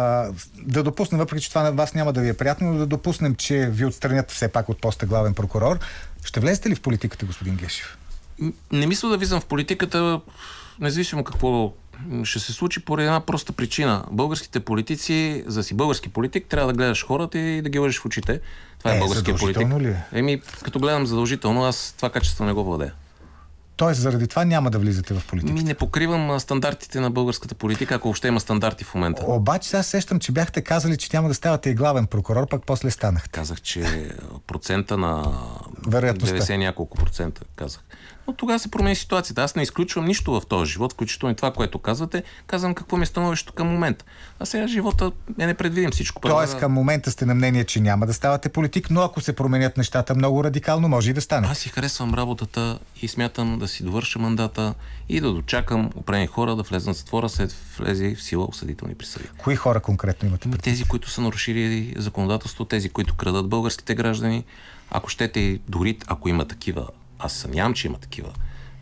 да 0.58 0.82
допуснем, 0.82 1.18
въпреки 1.18 1.42
че 1.42 1.48
това 1.48 1.62
на 1.62 1.72
вас 1.72 1.94
няма 1.94 2.12
да 2.12 2.20
ви 2.20 2.28
е 2.28 2.34
приятно, 2.34 2.72
но 2.72 2.78
да 2.78 2.86
допуснем, 2.86 3.34
че 3.34 3.70
ви 3.72 3.84
отстранят 3.84 4.30
все 4.30 4.48
пак 4.48 4.68
от 4.68 4.80
поста 4.80 5.06
главен 5.06 5.34
прокурор. 5.34 5.78
Ще 6.24 6.40
влезете 6.40 6.70
ли 6.70 6.74
в 6.74 6.80
политиката, 6.80 7.26
господин 7.26 7.56
Гешев? 7.56 7.98
Не 8.72 8.86
мисля 8.86 9.08
да 9.08 9.18
влизам 9.18 9.40
в 9.40 9.46
политиката, 9.46 10.20
независимо 10.80 11.24
какво 11.24 11.72
ще 12.24 12.38
се 12.38 12.52
случи, 12.52 12.84
поради 12.84 13.06
една 13.06 13.20
проста 13.20 13.52
причина. 13.52 14.04
Българските 14.10 14.60
политици, 14.60 15.44
за 15.46 15.60
да 15.60 15.64
си 15.64 15.74
български 15.74 16.08
политик, 16.08 16.46
трябва 16.46 16.72
да 16.72 16.76
гледаш 16.76 17.06
хората 17.06 17.38
и 17.38 17.62
да 17.62 17.68
ги 17.68 17.78
лъжеш 17.78 18.00
в 18.00 18.04
очите. 18.04 18.40
Това 18.78 18.92
е, 18.92 18.96
Е, 18.96 18.98
българския 18.98 19.36
политик. 19.36 19.68
ли 19.80 19.88
е? 19.88 20.04
Еми, 20.12 20.40
като 20.62 20.78
гледам 20.78 21.06
задължително, 21.06 21.64
аз 21.64 21.94
това 21.96 22.10
качество 22.10 22.44
не 22.44 22.52
го 22.52 22.64
владея. 22.64 22.92
Тоест, 23.76 24.00
заради 24.00 24.26
това 24.26 24.44
няма 24.44 24.70
да 24.70 24.78
влизате 24.78 25.14
в 25.14 25.26
политиката. 25.26 25.62
Ми 25.62 25.68
не 25.68 25.74
покривам 25.74 26.40
стандартите 26.40 27.00
на 27.00 27.10
българската 27.10 27.54
политика, 27.54 27.94
ако 27.94 28.08
въобще 28.08 28.28
има 28.28 28.40
стандарти 28.40 28.84
в 28.84 28.94
момента. 28.94 29.24
Обаче 29.26 29.76
аз 29.76 29.86
сещам, 29.86 30.20
че 30.20 30.32
бяхте 30.32 30.62
казали, 30.62 30.96
че 30.96 31.08
няма 31.12 31.28
да 31.28 31.34
ставате 31.34 31.70
и 31.70 31.74
главен 31.74 32.06
прокурор, 32.06 32.48
пък 32.48 32.62
после 32.66 32.90
станахте. 32.90 33.28
Казах, 33.28 33.60
че 33.60 34.10
процента 34.46 34.96
на 34.96 35.32
Вероятността. 35.88 36.36
90 36.36 36.56
няколко 36.56 36.98
процента, 36.98 37.42
казах. 37.56 37.80
Но 38.30 38.36
тогава 38.36 38.58
се 38.58 38.70
промени 38.70 38.96
ситуацията. 38.96 39.42
Аз 39.42 39.56
не 39.56 39.62
изключвам 39.62 40.04
нищо 40.04 40.40
в 40.40 40.46
този 40.46 40.72
живот, 40.72 40.92
включително 40.92 41.32
и 41.32 41.36
това, 41.36 41.52
което 41.52 41.78
казвате. 41.78 42.22
Казвам 42.46 42.74
какво 42.74 42.96
ми 42.96 43.02
е 43.02 43.06
становището 43.06 43.52
към 43.52 43.68
момента. 43.68 44.04
А 44.40 44.46
сега 44.46 44.66
живота 44.66 45.12
е 45.38 45.46
непредвидим 45.46 45.90
всичко. 45.90 46.20
Тоест, 46.20 46.58
към 46.58 46.72
момента 46.72 47.10
сте 47.10 47.26
на 47.26 47.34
мнение, 47.34 47.64
че 47.64 47.80
няма 47.80 48.06
да 48.06 48.14
ставате 48.14 48.48
политик, 48.48 48.90
но 48.90 49.00
ако 49.00 49.20
се 49.20 49.32
променят 49.32 49.76
нещата 49.76 50.14
много 50.14 50.44
радикално, 50.44 50.88
може 50.88 51.10
и 51.10 51.12
да 51.12 51.20
стане. 51.20 51.48
Аз 51.50 51.58
си 51.58 51.68
харесвам 51.68 52.14
работата 52.14 52.78
и 53.02 53.08
смятам 53.08 53.58
да 53.58 53.68
си 53.68 53.84
довърша 53.84 54.18
мандата 54.18 54.74
и 55.08 55.20
да 55.20 55.32
дочакам 55.32 55.90
определени 55.96 56.26
хора 56.26 56.56
да 56.56 56.62
влезнат 56.62 56.96
в 56.96 56.98
затвора 56.98 57.28
след 57.28 57.52
влезе 57.78 58.14
в 58.14 58.22
сила 58.22 58.44
осъдителни 58.44 58.94
присъди. 58.94 59.24
Кои 59.38 59.56
хора 59.56 59.80
конкретно 59.80 60.28
имате? 60.28 60.48
Ами 60.48 60.58
Тези, 60.58 60.84
които 60.84 61.10
са 61.10 61.20
нарушили 61.20 61.94
законодателство, 61.98 62.64
тези, 62.64 62.88
които 62.88 63.14
крадат 63.14 63.48
българските 63.48 63.94
граждани, 63.94 64.44
ако 64.90 65.08
щете 65.08 65.40
и 65.40 65.60
дори 65.68 65.98
ако 66.06 66.28
има 66.28 66.44
такива, 66.44 66.86
аз 67.20 67.32
съмнявам, 67.32 67.74
че 67.74 67.86
има 67.86 67.98
такива 67.98 68.32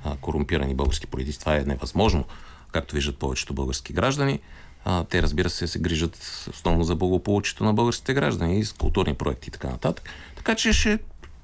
а, 0.04 0.16
корумпирани 0.16 0.74
български 0.74 1.06
политици, 1.06 1.40
това 1.40 1.56
е 1.56 1.60
невъзможно, 1.60 2.24
както 2.72 2.94
виждат 2.94 3.16
повечето 3.16 3.54
български 3.54 3.92
граждани. 3.92 4.40
А, 4.84 5.04
те, 5.04 5.22
разбира 5.22 5.50
се, 5.50 5.66
се 5.66 5.78
грижат 5.78 6.46
основно 6.50 6.84
за 6.84 6.94
благополучието 6.94 7.64
на 7.64 7.74
българските 7.74 8.14
граждани 8.14 8.58
и 8.58 8.64
с 8.64 8.72
културни 8.72 9.14
проекти 9.14 9.48
и 9.48 9.50
така 9.50 9.68
нататък. 9.68 10.08
Така 10.36 10.54
че 10.54 10.72
ще, 10.72 10.98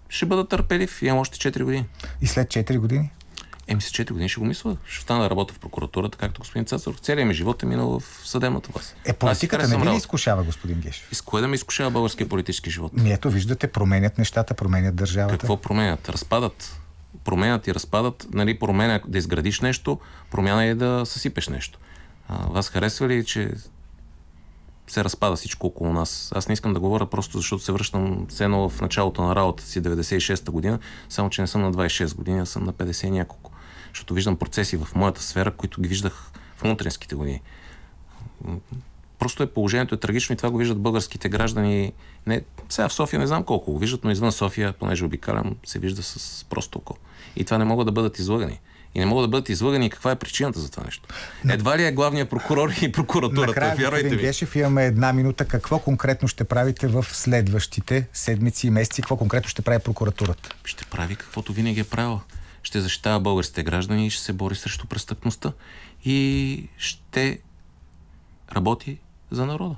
ще 0.09 0.27
бъда 0.27 0.49
търпелив. 0.49 1.03
Имам 1.03 1.19
още 1.19 1.53
4 1.53 1.63
години. 1.63 1.87
И 2.21 2.27
след 2.27 2.49
4 2.49 2.79
години? 2.79 3.11
Еми, 3.67 3.81
с 3.81 3.91
4 3.91 4.11
години 4.11 4.29
ще 4.29 4.41
го 4.41 4.47
мисля. 4.47 4.77
Ще 4.87 4.99
остана 4.99 5.23
да 5.23 5.31
работя 5.31 5.55
в 5.55 5.59
прокуратурата, 5.59 6.19
както 6.19 6.41
господин 6.41 6.65
Цацаров. 6.65 6.99
Целият 6.99 7.29
ми 7.29 7.35
живот 7.35 7.63
е 7.63 7.67
минал 7.67 8.01
в 8.01 8.21
съдебната 8.25 8.71
власт. 8.73 8.97
Е, 9.05 9.13
политиката 9.13 9.69
не 9.69 9.77
ви 9.77 9.91
ли 9.91 9.97
изкушава, 9.97 10.43
господин 10.43 10.81
Гешев? 10.81 11.09
И 11.13 11.15
с 11.15 11.21
кое 11.21 11.41
да 11.41 11.49
ме 11.49 11.55
изкушава 11.55 11.91
българския 11.91 12.29
политически 12.29 12.71
живот? 12.71 12.93
Ми 12.93 13.13
ето, 13.13 13.31
виждате, 13.31 13.67
променят 13.67 14.19
нещата, 14.19 14.55
променят 14.55 14.97
държавата. 14.97 15.39
Какво 15.39 15.57
променят? 15.57 16.09
Разпадат. 16.09 16.81
Променят 17.25 17.67
и 17.67 17.75
разпадат. 17.75 18.27
Нали, 18.33 18.59
променя 18.59 19.01
да 19.09 19.19
изградиш 19.19 19.61
нещо, 19.61 19.99
промяна 20.31 20.65
е 20.65 20.75
да 20.75 21.03
съсипеш 21.07 21.49
нещо. 21.49 21.79
А, 22.29 22.47
вас 22.47 22.69
харесва 22.69 23.09
ли, 23.09 23.25
че 23.25 23.51
се 24.87 25.05
разпада 25.05 25.37
всичко 25.37 25.67
около 25.67 25.93
нас? 25.93 26.33
Аз 26.35 26.49
не 26.49 26.53
искам 26.53 26.75
да 26.75 26.81
говоря 26.81 27.07
просто 27.07 27.39
защото 27.39 27.65
се 27.65 27.73
връщам 27.73 28.27
все 28.29 28.45
едно 28.45 28.69
в 28.69 28.81
началото 28.81 29.23
на 29.23 29.37
работата 29.37 29.69
си 29.69 29.83
96-та 29.83 30.53
година, 30.53 30.79
само 31.09 31.31
че 31.31 31.41
не 31.41 31.47
съм 31.47 31.63
на 31.63 31.73
26 31.73 32.17
години, 32.17 32.41
а 32.41 32.47
съм 32.47 32.65
на 32.65 32.73
50 32.73 33.07
и 33.07 33.11
няколко. 33.11 33.51
Защото 33.89 34.15
виждам 34.15 34.37
процеси 34.37 34.77
в 34.77 34.89
моята 34.95 35.23
сфера, 35.23 35.51
които 35.51 35.81
ги 35.81 35.89
виждах 35.89 36.31
в 36.57 36.65
мутринските 36.65 37.15
години. 37.15 37.41
Просто 39.19 39.43
е 39.43 39.47
положението 39.47 39.95
е 39.95 39.99
трагично 39.99 40.33
и 40.33 40.37
това 40.37 40.51
го 40.51 40.59
виждат 40.59 40.79
българските 40.79 41.29
граждани. 41.29 41.93
Не, 42.27 42.43
сега 42.69 42.89
в 42.89 42.93
София 42.93 43.21
не 43.21 43.27
знам 43.27 43.45
колко 43.45 43.73
го 43.73 43.79
виждат, 43.79 44.05
но 44.05 44.11
извън 44.11 44.33
София, 44.33 44.73
понеже 44.73 45.05
обикалям, 45.05 45.57
се 45.65 45.79
вижда 45.79 46.03
с 46.03 46.45
просто 46.45 46.79
око. 46.79 46.97
И 47.37 47.45
това 47.45 47.59
не 47.59 47.65
могат 47.65 47.87
да 47.87 47.93
бъдат 47.93 48.19
излъгани. 48.19 48.61
И 48.95 48.99
не 48.99 49.07
могат 49.07 49.25
да 49.25 49.29
бъдат 49.29 49.49
излъгани. 49.49 49.91
Каква 49.91 50.11
е 50.11 50.17
причината 50.17 50.61
за 50.61 50.71
това 50.71 50.85
нещо? 50.85 51.09
Едва 51.49 51.79
ли 51.79 51.85
е 51.85 51.93
главният 51.93 52.31
прокурор 52.31 52.71
и 52.83 52.93
прокуратурата? 52.93 53.47
Накрая, 53.47 53.77
Вярвайте 53.77 54.17
ми. 54.17 54.23
Гешев, 54.23 54.57
имаме 54.57 54.85
една 54.85 55.13
минута. 55.13 55.45
Какво 55.45 55.79
конкретно 55.79 56.29
ще 56.29 56.45
правите 56.45 56.87
в 56.87 57.07
следващите 57.11 58.09
седмици 58.13 58.67
и 58.67 58.71
месеци? 58.71 59.03
Какво 59.03 59.17
конкретно 59.17 59.49
ще 59.49 59.63
прави 59.63 59.79
прокуратурата? 59.79 60.49
Ще 60.65 60.85
прави 60.85 61.17
каквото 61.17 61.53
винаги 61.53 61.81
е 61.81 61.85
правила. 61.85 62.21
Ще 62.63 62.81
защитава 62.81 63.21
българските 63.21 63.63
граждани 63.63 64.07
и 64.07 64.11
ще 64.11 64.23
се 64.23 64.33
бори 64.33 64.55
срещу 64.55 64.87
престъпността. 64.87 65.53
И 66.05 66.69
ще 66.77 67.39
работи 68.57 68.99
за 69.31 69.47
народа. 69.47 69.77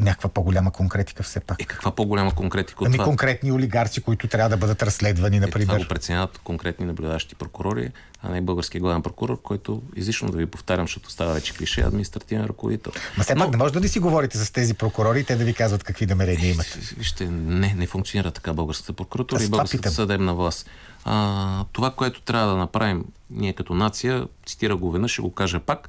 Някаква 0.00 0.28
по-голяма 0.28 0.70
конкретика 0.70 1.22
все 1.22 1.40
пак. 1.40 1.62
Е, 1.62 1.64
каква 1.64 1.90
по-голяма 1.90 2.34
конкретика 2.34 2.84
Ами 2.86 2.92
това? 2.92 3.04
конкретни 3.04 3.52
олигарци, 3.52 4.00
които 4.00 4.28
трябва 4.28 4.48
да 4.48 4.56
бъдат 4.56 4.82
разследвани, 4.82 5.36
Е, 5.36 5.40
това 5.40 5.46
например. 5.46 5.82
го 5.82 5.88
преценяват 5.88 6.38
конкретни 6.38 6.86
наблюдаващи 6.86 7.34
прокурори, 7.34 7.90
а 8.22 8.28
не 8.30 8.40
българския 8.40 8.80
главен 8.80 9.02
прокурор, 9.02 9.42
който 9.42 9.82
излишно 9.96 10.30
да 10.30 10.36
ви 10.38 10.46
повтарям, 10.46 10.86
защото 10.86 11.10
става 11.10 11.34
вече 11.34 11.54
клише, 11.54 11.80
административен 11.80 12.44
ръководител. 12.44 12.92
Ма 13.16 13.24
все 13.24 13.34
пак 13.34 13.50
не 13.50 13.56
може 13.56 13.72
да 13.72 13.80
ли 13.80 13.88
си 13.88 13.98
говорите 13.98 14.38
с 14.38 14.50
тези 14.50 14.74
прокурори 14.74 15.20
и 15.20 15.24
те 15.24 15.36
да 15.36 15.44
ви 15.44 15.54
казват 15.54 15.84
какви 15.84 16.06
намерения 16.06 16.50
имат? 16.50 16.66
Вижте, 16.96 17.26
не, 17.26 17.74
не 17.74 17.86
функционира 17.86 18.30
така 18.30 18.52
българската 18.52 18.92
прокуратура 18.92 19.42
и 19.42 19.44
това 19.44 19.50
българската 19.50 19.82
питам. 19.82 19.92
съдебна 19.92 20.34
власт. 20.34 20.70
А, 21.04 21.64
това, 21.72 21.90
което 21.90 22.20
трябва 22.22 22.48
да 22.48 22.56
направим 22.56 23.04
ние 23.30 23.52
като 23.52 23.74
нация, 23.74 24.26
цитира 24.46 24.76
го 24.76 24.90
веднъж, 24.90 25.10
ще 25.12 25.22
го 25.22 25.34
кажа 25.34 25.60
пак, 25.60 25.88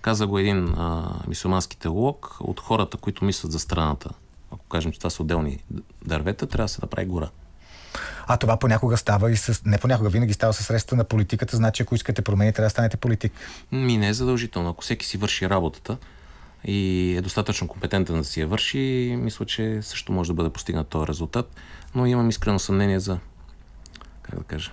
каза 0.00 0.26
го 0.26 0.38
един 0.38 0.74
а, 0.76 1.14
мисулмански 1.28 1.76
теолог, 1.76 2.36
от 2.40 2.60
хората, 2.60 2.96
които 2.96 3.24
мислят 3.24 3.52
за 3.52 3.58
страната, 3.58 4.10
ако 4.52 4.64
кажем, 4.64 4.92
че 4.92 4.98
това 4.98 5.10
са 5.10 5.22
отделни 5.22 5.58
дървета, 6.04 6.46
трябва 6.46 6.64
да 6.64 6.68
се 6.68 6.78
направи 6.82 7.06
гора. 7.06 7.30
А 8.26 8.36
това 8.36 8.56
понякога 8.56 8.96
става 8.96 9.30
и 9.30 9.36
с... 9.36 9.62
Не 9.64 9.78
понякога, 9.78 10.10
винаги 10.10 10.32
става 10.32 10.52
със 10.52 10.66
средства 10.66 10.96
на 10.96 11.04
политиката, 11.04 11.56
значи 11.56 11.82
ако 11.82 11.94
искате 11.94 12.22
промени, 12.22 12.52
трябва 12.52 12.66
да 12.66 12.70
станете 12.70 12.96
политик. 12.96 13.32
Ми 13.72 13.98
не 13.98 14.08
е 14.08 14.12
задължително. 14.12 14.70
Ако 14.70 14.82
всеки 14.82 15.06
си 15.06 15.18
върши 15.18 15.50
работата 15.50 15.96
и 16.64 17.14
е 17.18 17.20
достатъчно 17.20 17.68
компетентен 17.68 18.16
да 18.16 18.24
си 18.24 18.40
я 18.40 18.46
върши, 18.46 19.16
мисля, 19.18 19.46
че 19.46 19.82
също 19.82 20.12
може 20.12 20.28
да 20.28 20.34
бъде 20.34 20.50
постигнат 20.50 20.88
този 20.88 21.06
резултат. 21.06 21.56
Но 21.94 22.06
имам 22.06 22.28
искрено 22.28 22.58
съмнение 22.58 23.00
за, 23.00 23.18
как 24.22 24.38
да 24.38 24.44
кажа, 24.44 24.72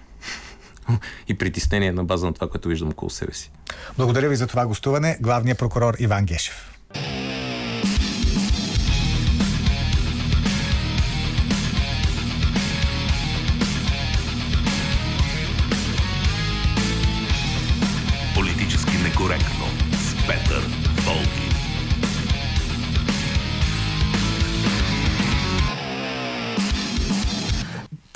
и 1.28 1.38
притеснение 1.38 1.92
на 1.92 2.04
база 2.04 2.26
на 2.26 2.34
това, 2.34 2.50
което 2.50 2.70
виждам 2.70 2.90
около 2.90 3.10
себе 3.10 3.34
си. 3.34 3.52
Благодаря 3.98 4.30
ви 4.30 4.36
за 4.36 4.48
това 4.48 4.66
гостуване, 4.66 5.18
главният 5.22 5.60
прокурор 5.60 5.96
Иван 6.00 6.26
Гешев. 6.26 6.74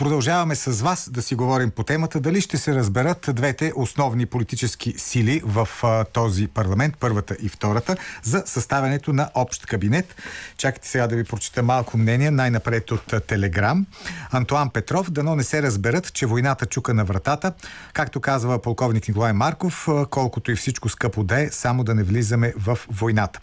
Продължаваме 0.02 0.56
с 0.56 0.82
вас 0.82 1.10
да 1.10 1.22
си 1.22 1.36
говорим 1.36 1.72
по 1.72 1.84
темата. 1.84 2.20
Дали 2.20 2.42
ще 2.42 2.58
се 2.58 2.76
разберат 2.76 3.30
двете 3.34 3.74
основни 3.76 4.26
политически 4.26 4.94
сили 4.98 5.42
в 5.46 5.70
а, 5.84 6.04
този 6.04 6.48
парламент, 6.48 6.96
първата 7.00 7.36
и 7.42 7.50
втората, 7.50 7.98
за 8.24 8.44
съставянето 8.46 9.14
на 9.14 9.30
общ 9.36 9.66
кабинет. 9.66 10.16
Чакайте 10.58 10.88
сега 10.88 11.08
да 11.08 11.16
ви 11.16 11.24
прочита 11.24 11.64
малко 11.64 11.98
мнение, 11.98 12.32
най-напред 12.32 12.92
от 12.92 13.14
а, 13.14 13.20
Телеграм. 13.20 13.86
Антуан 14.32 14.70
Петров, 14.70 15.12
дано 15.12 15.36
не 15.36 15.44
се 15.44 15.62
разберат, 15.62 16.14
че 16.14 16.26
войната 16.26 16.66
чука 16.66 16.94
на 16.94 17.06
вратата. 17.06 17.54
Както 17.94 18.22
казва 18.22 18.62
полковник 18.62 19.08
Николай 19.08 19.34
Марков, 19.34 19.88
а, 19.88 20.06
колкото 20.06 20.52
и 20.52 20.56
всичко 20.56 20.90
скъпо 20.90 21.24
да 21.24 21.42
е, 21.42 21.50
само 21.52 21.84
да 21.84 21.96
не 21.96 22.04
влизаме 22.04 22.54
в 22.58 22.80
войната. 22.90 23.40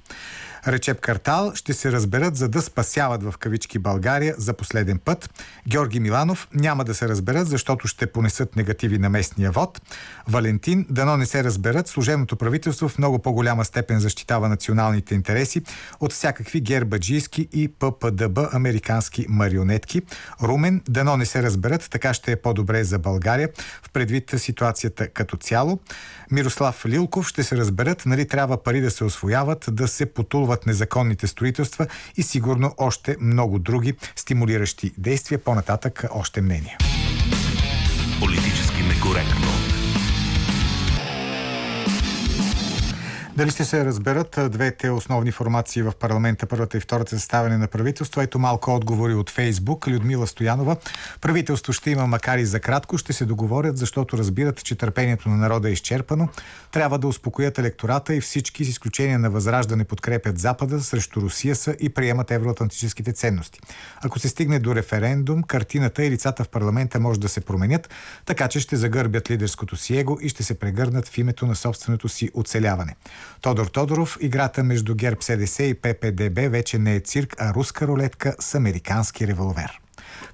Речеп 0.67 1.01
Картал 1.01 1.53
ще 1.55 1.73
се 1.73 1.93
разберат 1.93 2.37
за 2.37 2.49
да 2.49 2.63
спасяват 2.63 3.23
в 3.23 3.35
кавички 3.39 3.79
България 3.79 4.35
за 4.39 4.53
последен 4.53 4.99
път. 4.99 5.31
Георги 5.69 6.01
Миланов 6.01 6.49
няма 6.55 6.85
да 6.85 6.95
се 6.95 7.09
разберат, 7.09 7.49
защото 7.49 7.89
ще 7.89 8.07
понесат 8.07 8.57
негативи 8.57 8.99
на 8.99 9.09
местния 9.09 9.51
вод. 9.51 9.81
Валентин, 10.29 10.87
дано 10.91 11.17
не 11.17 11.27
се 11.27 11.45
разберат, 11.45 11.89
служебното 11.89 12.37
правителство 12.37 12.89
в 12.89 12.99
много 12.99 13.19
по-голяма 13.19 13.65
степен 13.65 14.01
защитава 14.01 14.49
националните 14.49 15.15
интереси 15.15 15.63
от 16.01 16.13
всякакви 16.13 16.61
гербаджийски 16.61 17.49
и 17.53 17.69
ППДБ 17.69 18.39
американски 18.53 19.27
марионетки. 19.29 20.03
Румен, 20.43 20.83
дано 20.89 21.17
не 21.17 21.27
се 21.27 21.43
разберат, 21.43 21.89
така 21.91 22.15
ще 22.15 22.33
е 22.33 22.37
по-добре 22.37 22.85
за 22.85 22.99
България 22.99 23.49
в 23.83 23.91
предвид 23.91 24.35
ситуацията 24.37 25.09
като 25.09 25.37
цяло. 25.37 25.79
Мирослав 26.31 26.87
Лилков 26.87 27.29
ще 27.29 27.43
се 27.43 27.57
разберат, 27.57 28.07
нали 28.07 28.29
трябва 28.29 28.63
пари 28.63 28.81
да 28.81 28.91
се 28.91 29.05
освояват, 29.05 29.65
да 29.71 29.89
се 29.89 30.07
потулват 30.07 30.48
незаконните 30.67 31.27
строителства 31.27 31.87
и 32.17 32.23
сигурно 32.23 32.75
още 32.79 33.17
много 33.21 33.59
други 33.59 33.95
стимулиращи 34.17 34.93
действия. 34.99 35.39
По-нататък 35.39 36.05
още 36.11 36.41
мнение. 36.41 36.79
Политически 38.21 38.83
некоректно. 38.83 39.68
Дали 43.39 43.51
ще 43.51 43.65
се 43.65 43.85
разберат 43.85 44.39
двете 44.51 44.91
основни 44.91 45.33
формации 45.33 45.83
в 45.83 45.93
парламента, 46.01 46.47
първата 46.47 46.77
и 46.77 46.81
втората 46.81 47.11
съставяне 47.19 47.59
на 47.59 47.67
правителство? 47.67 48.21
Ето 48.21 48.39
малко 48.39 48.75
отговори 48.75 49.15
от 49.15 49.31
Фейсбук. 49.31 49.89
Людмила 49.89 50.27
Стоянова. 50.27 50.77
Правителство 51.21 51.73
ще 51.73 51.91
има, 51.91 52.07
макар 52.07 52.39
и 52.39 52.47
за 52.47 52.61
кратко, 52.61 52.99
ще 52.99 53.13
се 53.13 53.25
договорят, 53.25 53.79
защото 53.79 54.19
разбират, 54.19 54.65
че 54.65 54.75
търпението 54.75 55.29
на 55.29 55.37
народа 55.37 55.69
е 55.69 55.73
изчерпано. 55.73 56.29
Трябва 56.73 56.99
да 56.99 57.07
успокоят 57.07 57.59
електората 57.59 58.15
и 58.15 58.21
всички, 58.21 58.65
с 58.65 58.69
изключение 58.69 59.19
на 59.19 59.31
възраждане, 59.31 59.85
подкрепят 59.85 60.39
Запада 60.39 60.81
срещу 60.81 61.21
Русия 61.21 61.57
са 61.57 61.77
и 61.81 61.89
приемат 61.89 62.31
евроатлантическите 62.31 63.13
ценности. 63.13 63.61
Ако 64.05 64.19
се 64.19 64.29
стигне 64.29 64.59
до 64.59 64.75
референдум, 64.75 65.43
картината 65.43 66.05
и 66.05 66.11
лицата 66.11 66.45
в 66.45 66.49
парламента 66.49 67.01
може 67.01 67.21
да 67.21 67.29
се 67.29 67.41
променят, 67.41 67.91
така 68.25 68.49
че 68.49 68.61
ще 68.61 68.77
загърбят 68.77 69.31
лидерското 69.31 69.77
си 69.77 69.97
его 69.97 70.19
и 70.21 70.29
ще 70.29 70.43
се 70.43 70.59
прегърнат 70.59 71.09
в 71.09 71.19
името 71.19 71.47
на 71.47 71.57
собственото 71.57 72.09
си 72.09 72.31
оцеляване. 72.35 72.97
Тодор 73.41 73.67
Тодоров, 73.67 74.19
играта 74.21 74.65
между 74.65 74.95
ГЕРБ 74.95 75.23
СДС 75.23 75.63
и 75.63 75.75
ППДБ 75.75 76.49
вече 76.49 76.79
не 76.79 76.95
е 76.95 77.01
цирк, 77.01 77.35
а 77.39 77.55
руска 77.55 77.87
рулетка 77.87 78.35
с 78.41 78.55
американски 78.55 79.27
револвер. 79.27 79.81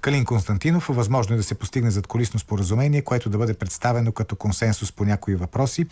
Калин 0.01 0.25
Константинов, 0.25 0.87
възможно 0.89 1.33
е 1.33 1.37
да 1.37 1.43
се 1.43 1.55
постигне 1.55 1.91
зад 1.91 2.07
колисно 2.07 2.39
споразумение, 2.39 3.01
което 3.01 3.29
да 3.29 3.37
бъде 3.37 3.53
представено 3.53 4.11
като 4.11 4.35
консенсус 4.35 4.91
по 4.91 5.05
някои 5.05 5.35
въпроси. 5.35 5.85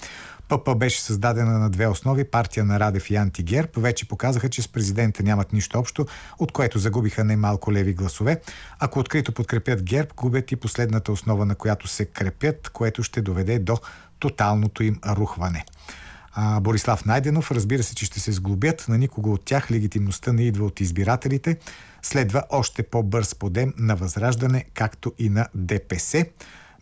ПП 0.49 0.75
беше 0.75 1.01
създадена 1.01 1.59
на 1.59 1.69
две 1.69 1.87
основи, 1.87 2.23
партия 2.23 2.65
на 2.65 2.79
Радев 2.79 3.09
и 3.09 3.15
антигерб. 3.15 3.69
Вече 3.77 4.07
показаха, 4.07 4.49
че 4.49 4.61
с 4.61 4.67
президента 4.67 5.23
нямат 5.23 5.53
нищо 5.53 5.79
общо, 5.79 6.05
от 6.39 6.51
което 6.51 6.79
загубиха 6.79 7.23
немалко 7.23 7.73
леви 7.73 7.93
гласове. 7.93 8.41
Ако 8.79 8.99
открито 8.99 9.31
подкрепят 9.31 9.83
герб, 9.83 10.13
губят 10.15 10.51
и 10.51 10.55
последната 10.55 11.11
основа, 11.11 11.45
на 11.45 11.55
която 11.55 11.87
се 11.87 12.05
крепят, 12.05 12.69
което 12.69 13.03
ще 13.03 13.21
доведе 13.21 13.59
до 13.59 13.77
тоталното 14.19 14.83
им 14.83 14.99
рухване 15.07 15.65
а, 16.35 16.59
Борислав 16.59 17.05
Найденов. 17.05 17.51
Разбира 17.51 17.83
се, 17.83 17.95
че 17.95 18.05
ще 18.05 18.19
се 18.19 18.31
сглобят. 18.31 18.85
На 18.89 18.97
никого 18.97 19.33
от 19.33 19.45
тях 19.45 19.71
легитимността 19.71 20.33
не 20.33 20.43
идва 20.43 20.65
от 20.65 20.81
избирателите. 20.81 21.59
Следва 22.01 22.43
още 22.49 22.83
по-бърз 22.83 23.35
подем 23.35 23.73
на 23.77 23.95
Възраждане, 23.95 24.65
както 24.73 25.13
и 25.19 25.29
на 25.29 25.47
ДПС. 25.55 26.25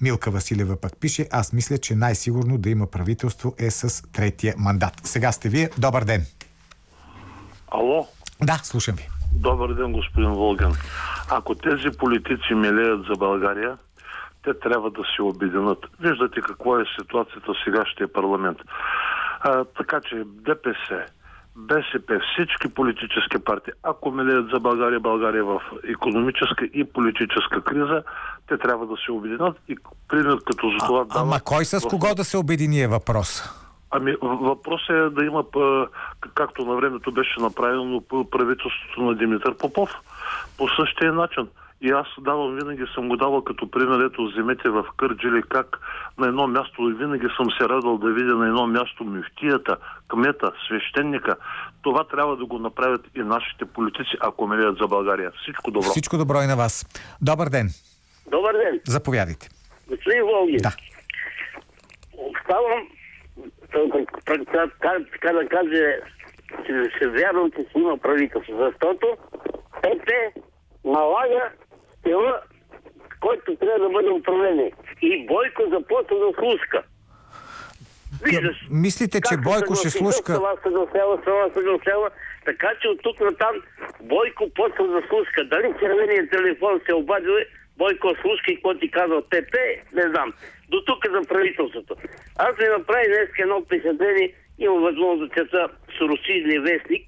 Милка 0.02 0.32
Василева 0.32 0.76
пък 0.82 0.92
пише, 1.00 1.28
аз 1.32 1.54
мисля, 1.54 1.78
че 1.78 1.96
най-сигурно 1.96 2.58
да 2.58 2.70
има 2.70 2.88
правителство 2.88 3.56
е 3.58 3.72
с 3.72 4.12
третия 4.12 4.54
мандат. 4.58 4.94
Сега 5.04 5.32
сте 5.32 5.50
вие. 5.50 5.70
Добър 5.78 6.04
ден. 6.04 6.26
Ало? 7.72 8.08
Да, 8.44 8.60
слушам 8.64 8.96
ви. 8.96 9.08
Добър 9.34 9.74
ден, 9.74 9.92
господин 9.92 10.30
Волган. 10.30 10.74
Ако 11.30 11.56
тези 11.56 11.98
политици 11.98 12.54
милеят 12.54 13.06
за 13.10 13.14
България, 13.18 13.78
те 14.44 14.60
трябва 14.60 14.92
да 14.92 15.02
се 15.16 15.22
обединят. 15.22 15.86
Виждате 16.00 16.42
какво 16.42 16.80
е 16.80 16.86
ситуацията 17.00 17.54
в 17.54 17.64
сегашния 17.66 18.14
парламент. 18.14 18.58
А, 19.44 19.66
така 19.66 20.02
че 20.02 20.24
ДПС, 20.26 21.06
БСП, 21.56 22.20
всички 22.32 22.74
политически 22.74 23.44
партии, 23.46 23.74
ако 23.84 24.12
милеят 24.12 24.50
за 24.54 24.60
България, 24.60 25.00
България 25.00 25.46
в 25.46 25.62
економическа 25.88 26.66
и 26.66 26.84
политическа 26.84 27.62
криза, 27.62 28.04
те 28.48 28.58
трябва 28.58 28.88
да 28.88 28.96
се 29.06 29.12
обединят 29.12 29.58
и 29.70 29.78
пример 30.08 30.38
като 30.46 30.70
за 30.70 30.86
това... 30.86 31.06
А, 31.10 31.22
ама 31.22 31.40
кой 31.40 31.66
с 31.66 31.88
кого 31.90 32.16
да 32.16 32.24
се 32.24 32.38
обедини 32.38 32.82
е 32.82 32.88
въпрос? 32.88 33.44
Ами 33.92 34.16
въпросът 34.22 34.90
е 34.90 35.10
да 35.10 35.26
има, 35.26 35.44
както 36.34 36.66
на 36.66 36.76
времето 36.76 37.12
беше 37.12 37.40
направено 37.40 38.02
правителството 38.32 39.02
на 39.02 39.16
Димитър 39.16 39.58
Попов, 39.58 39.90
по 40.58 40.68
същия 40.80 41.14
начин. 41.14 41.48
И 41.84 41.90
аз 41.90 42.08
давам, 42.20 42.56
винаги 42.56 42.84
съм 42.96 43.10
го 43.10 43.18
давал 43.18 43.44
като 43.44 43.72
пример, 43.72 44.06
ето 44.06 44.26
вземете 44.26 44.70
в 44.70 44.86
Кърджили 44.98 45.44
как 45.50 45.80
на 46.18 46.28
едно 46.28 46.48
място, 46.48 46.90
и 46.90 46.94
винаги 46.94 47.28
съм 47.38 47.52
се 47.52 47.70
радвал 47.70 47.98
да 47.98 48.12
видя 48.14 48.36
на 48.36 48.48
едно 48.48 48.68
място 48.68 49.04
мюфтията, 49.04 49.78
кмета, 50.08 50.52
свещеника. 50.68 51.36
Това 51.82 52.04
трябва 52.04 52.38
да 52.38 52.46
го 52.46 52.60
направят 52.60 53.02
и 53.16 53.20
нашите 53.20 53.66
политици, 53.66 54.18
ако 54.20 54.48
милеят 54.48 54.78
за 54.78 54.88
България. 54.88 55.32
Всичко 55.42 55.72
добро. 55.72 55.90
Всичко 55.90 56.18
добро 56.18 56.42
и 56.42 56.48
на 56.48 56.56
вас. 56.56 56.86
Добър 57.22 57.50
ден. 57.50 57.68
Добър 58.32 58.54
ден. 58.54 58.82
Заповядайте. 58.88 59.50
Господин 59.90 60.24
Волгин. 60.24 60.58
Да. 60.58 60.72
Ставам, 62.44 62.88
така 65.12 65.34
да 65.34 65.48
кажа, 65.50 65.96
че 66.66 66.92
се 67.00 67.08
вярвам, 67.08 67.52
че 67.52 67.58
си 67.58 67.72
има 67.76 67.98
правителство, 67.98 68.54
защото 68.60 69.08
ПП 69.82 70.10
налага 70.86 71.50
стила, 72.02 72.42
който 73.20 73.56
трябва 73.56 73.80
да 73.80 73.90
бъде 73.90 74.10
управление. 74.10 74.72
И 75.02 75.26
Бойко 75.28 75.62
започва 75.70 76.18
да 76.20 76.32
слушка. 76.40 76.84
Виждаш, 78.24 78.58
Мислите, 78.72 79.22
че 79.30 79.38
Бойко 79.38 79.76
ще 79.76 79.90
слушка... 79.90 80.34
Това 80.34 80.54
съгласява, 80.64 81.22
това 81.22 81.50
съгласява. 81.54 82.10
Така 82.46 82.70
че 82.82 82.88
от 82.88 83.00
тук 83.04 83.20
на 83.20 83.36
там 83.36 83.56
Бойко 84.02 84.50
почва 84.56 84.88
да 84.88 85.02
слушка. 85.10 85.46
Дали 85.46 85.74
червеният 85.80 86.32
телефон 86.32 86.82
се 86.86 86.94
обадил, 86.94 87.36
Бойко 87.78 88.08
слушка 88.22 88.52
и 88.52 88.56
какво 88.56 88.74
ти 88.74 88.92
казва 88.92 89.22
ТП, 89.22 89.56
не 89.94 90.02
знам. 90.10 90.34
До 90.70 90.82
тук 90.86 91.06
за 91.12 91.22
правителството. 91.28 91.96
Аз 92.38 92.58
ми 92.58 92.68
направи 92.78 93.06
днес 93.08 93.30
едно 93.40 93.62
впечатление, 93.62 94.34
имам 94.60 94.82
възможност 94.82 95.30
да 95.30 95.36
чета 95.36 95.68
с 95.98 96.02
Русийния 96.02 96.62
вестник. 96.62 97.06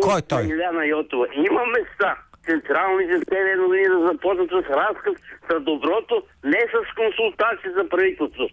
Кой 0.00 0.22
той? 0.28 0.42
Иляна 0.44 0.86
Йотова. 0.86 1.26
Има 1.34 1.62
места 1.66 2.16
централните 2.46 3.16
ТВ 3.30 3.56
новини 3.62 3.88
да 3.94 4.00
започнат 4.08 4.50
с 4.50 4.70
разказ 4.80 5.14
за 5.50 5.60
доброто, 5.60 6.22
не 6.44 6.62
с 6.72 6.76
консултации 7.00 7.70
за 7.78 7.88
правителство. 7.88 8.44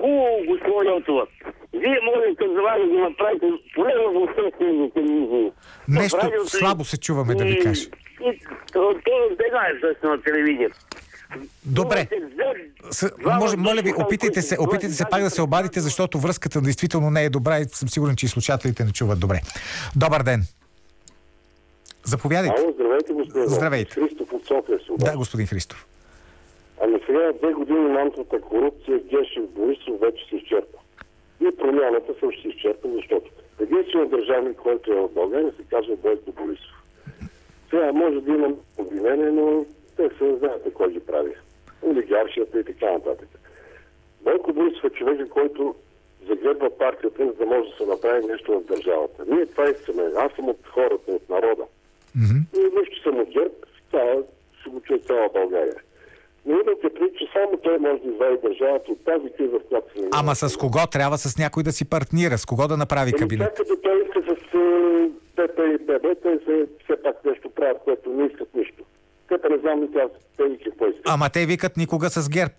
Хубаво, 0.00 0.36
господин 0.48 0.92
Йотова. 0.92 1.26
Вие 1.72 1.98
можете 2.10 2.44
за 2.54 2.60
вас 2.62 2.78
да 2.80 2.86
го 2.88 2.98
направите 3.08 3.46
поне 3.74 3.92
в 3.96 4.22
обществените 4.22 4.94
телевизии. 4.94 5.52
Нещо 5.88 6.20
и- 6.26 6.48
слабо 6.48 6.84
се 6.84 6.96
чуваме, 6.96 7.34
да 7.34 7.44
ви 7.44 7.52
и- 7.52 7.62
кажа. 7.62 7.82
и- 8.20 8.40
то 8.72 8.90
една 9.48 9.68
е 9.68 9.72
обществена 9.72 10.22
телевизия. 10.22 10.70
Добре. 11.64 12.08
С, 12.90 13.10
може, 13.40 13.56
моля 13.56 13.82
ви, 13.82 13.92
опитайте 13.98 14.42
се, 14.42 14.56
опитайте 14.60 14.94
се 14.94 15.04
пак 15.10 15.22
да 15.22 15.30
се 15.30 15.42
обадите, 15.42 15.80
защото 15.80 16.18
връзката 16.18 16.60
действително 16.60 17.10
не 17.10 17.24
е 17.24 17.30
добра 17.30 17.58
и 17.58 17.64
съм 17.64 17.88
сигурен, 17.88 18.16
че 18.16 18.26
и 18.26 18.28
слушателите 18.28 18.84
не 18.84 18.92
чуват 18.92 19.20
добре. 19.20 19.40
Добър 19.96 20.22
ден. 20.22 20.42
Заповядайте. 22.06 22.60
Ало, 22.60 22.72
здравейте, 22.72 23.12
господин. 23.12 23.46
Здравейте. 23.48 23.94
Христов 23.94 24.32
от 24.32 24.44
София 24.46 24.78
обажда. 24.90 25.10
Да, 25.10 25.16
господин 25.16 25.46
Христов. 25.46 25.86
Ами 26.82 27.00
сега 27.06 27.32
две 27.32 27.52
години 27.52 27.88
мантрата 27.88 28.40
корупция, 28.40 28.98
Гешев, 28.98 29.44
Борисов 29.48 30.00
вече 30.00 30.28
се 30.28 30.36
изчерпа. 30.36 30.78
И 31.40 31.56
промяната 31.56 32.12
също 32.20 32.42
се 32.42 32.48
изчерпа, 32.48 32.88
защото 32.94 33.30
единствено 33.60 34.08
държавник, 34.08 34.56
който 34.56 34.92
е 34.92 34.96
в 34.96 35.08
България, 35.08 35.52
се 35.56 35.62
казва 35.70 35.96
Бойко 35.96 36.32
Борисов. 36.32 36.76
Сега 37.70 37.92
може 37.92 38.20
да 38.20 38.32
има 38.32 38.48
обвинение, 38.78 39.30
но 39.30 39.64
те 39.96 40.08
се 40.18 40.36
знаете 40.36 40.70
кой 40.74 40.92
ги 40.92 41.00
прави. 41.00 41.32
Олигаршията 41.82 42.60
и 42.60 42.64
така 42.64 42.92
нататък. 42.92 43.28
Бойко 44.20 44.52
Борисов 44.52 44.84
е 44.84 44.90
човек, 44.90 45.28
който 45.28 45.74
загребва 46.28 46.70
партията, 46.78 47.26
за 47.26 47.32
да 47.32 47.46
може 47.46 47.70
да 47.70 47.76
се 47.76 47.86
направи 47.86 48.26
нещо 48.26 48.60
в 48.60 48.64
държавата. 48.64 49.24
Ние 49.28 49.46
това 49.46 49.70
искаме. 49.70 50.02
Аз 50.16 50.32
съм 50.32 50.48
от 50.48 50.66
хората, 50.74 51.12
от 51.12 51.28
народа. 51.28 51.62
И 52.56 52.60
нищо 52.78 53.02
съм 53.02 53.20
от 53.20 53.28
ГЕРБ, 53.30 53.54
това 53.90 54.14
ще 54.60 54.70
го 54.70 54.82
от 54.90 55.04
цяла 55.06 55.28
България. 55.34 55.76
Но 56.46 56.52
имате 56.52 56.88
предвид, 56.94 57.18
че 57.18 57.24
само 57.32 57.58
той 57.62 57.78
може 57.78 58.02
да 58.02 58.08
извади 58.12 58.36
държавата 58.42 58.92
от 58.92 59.04
тази 59.04 59.28
криза, 59.36 59.58
в 59.58 59.68
която 59.68 59.98
се. 59.98 60.08
Ама 60.12 60.34
с 60.34 60.56
кого? 60.56 60.78
Трябва 60.92 61.18
с 61.18 61.38
някой 61.38 61.62
да 61.62 61.72
си 61.72 61.90
партнира. 61.90 62.38
С 62.38 62.46
кого 62.46 62.68
да 62.68 62.76
направи 62.76 63.10
Еми, 63.10 63.18
кабинет? 63.18 63.54
като 63.56 63.76
той 63.82 64.02
иска 64.02 64.20
с 64.28 64.54
е, 64.54 65.10
ПП 65.36 65.58
и 65.74 65.78
ББ, 65.84 66.22
те 66.22 66.38
се, 66.46 66.66
все 66.84 67.02
пак 67.02 67.24
нещо 67.24 67.50
правят, 67.50 67.78
което 67.84 68.10
не 68.10 68.26
искат 68.26 68.54
нищо. 68.54 68.84
Те 69.28 69.48
не 69.48 69.58
знам 69.58 69.82
ли 69.82 69.88
те 70.36 70.42
и 70.42 70.58
какво 70.64 70.86
искат. 70.86 71.02
Ама 71.08 71.30
те 71.32 71.46
викат 71.46 71.76
никога 71.76 72.10
с 72.10 72.28
ГЕРБ. 72.30 72.54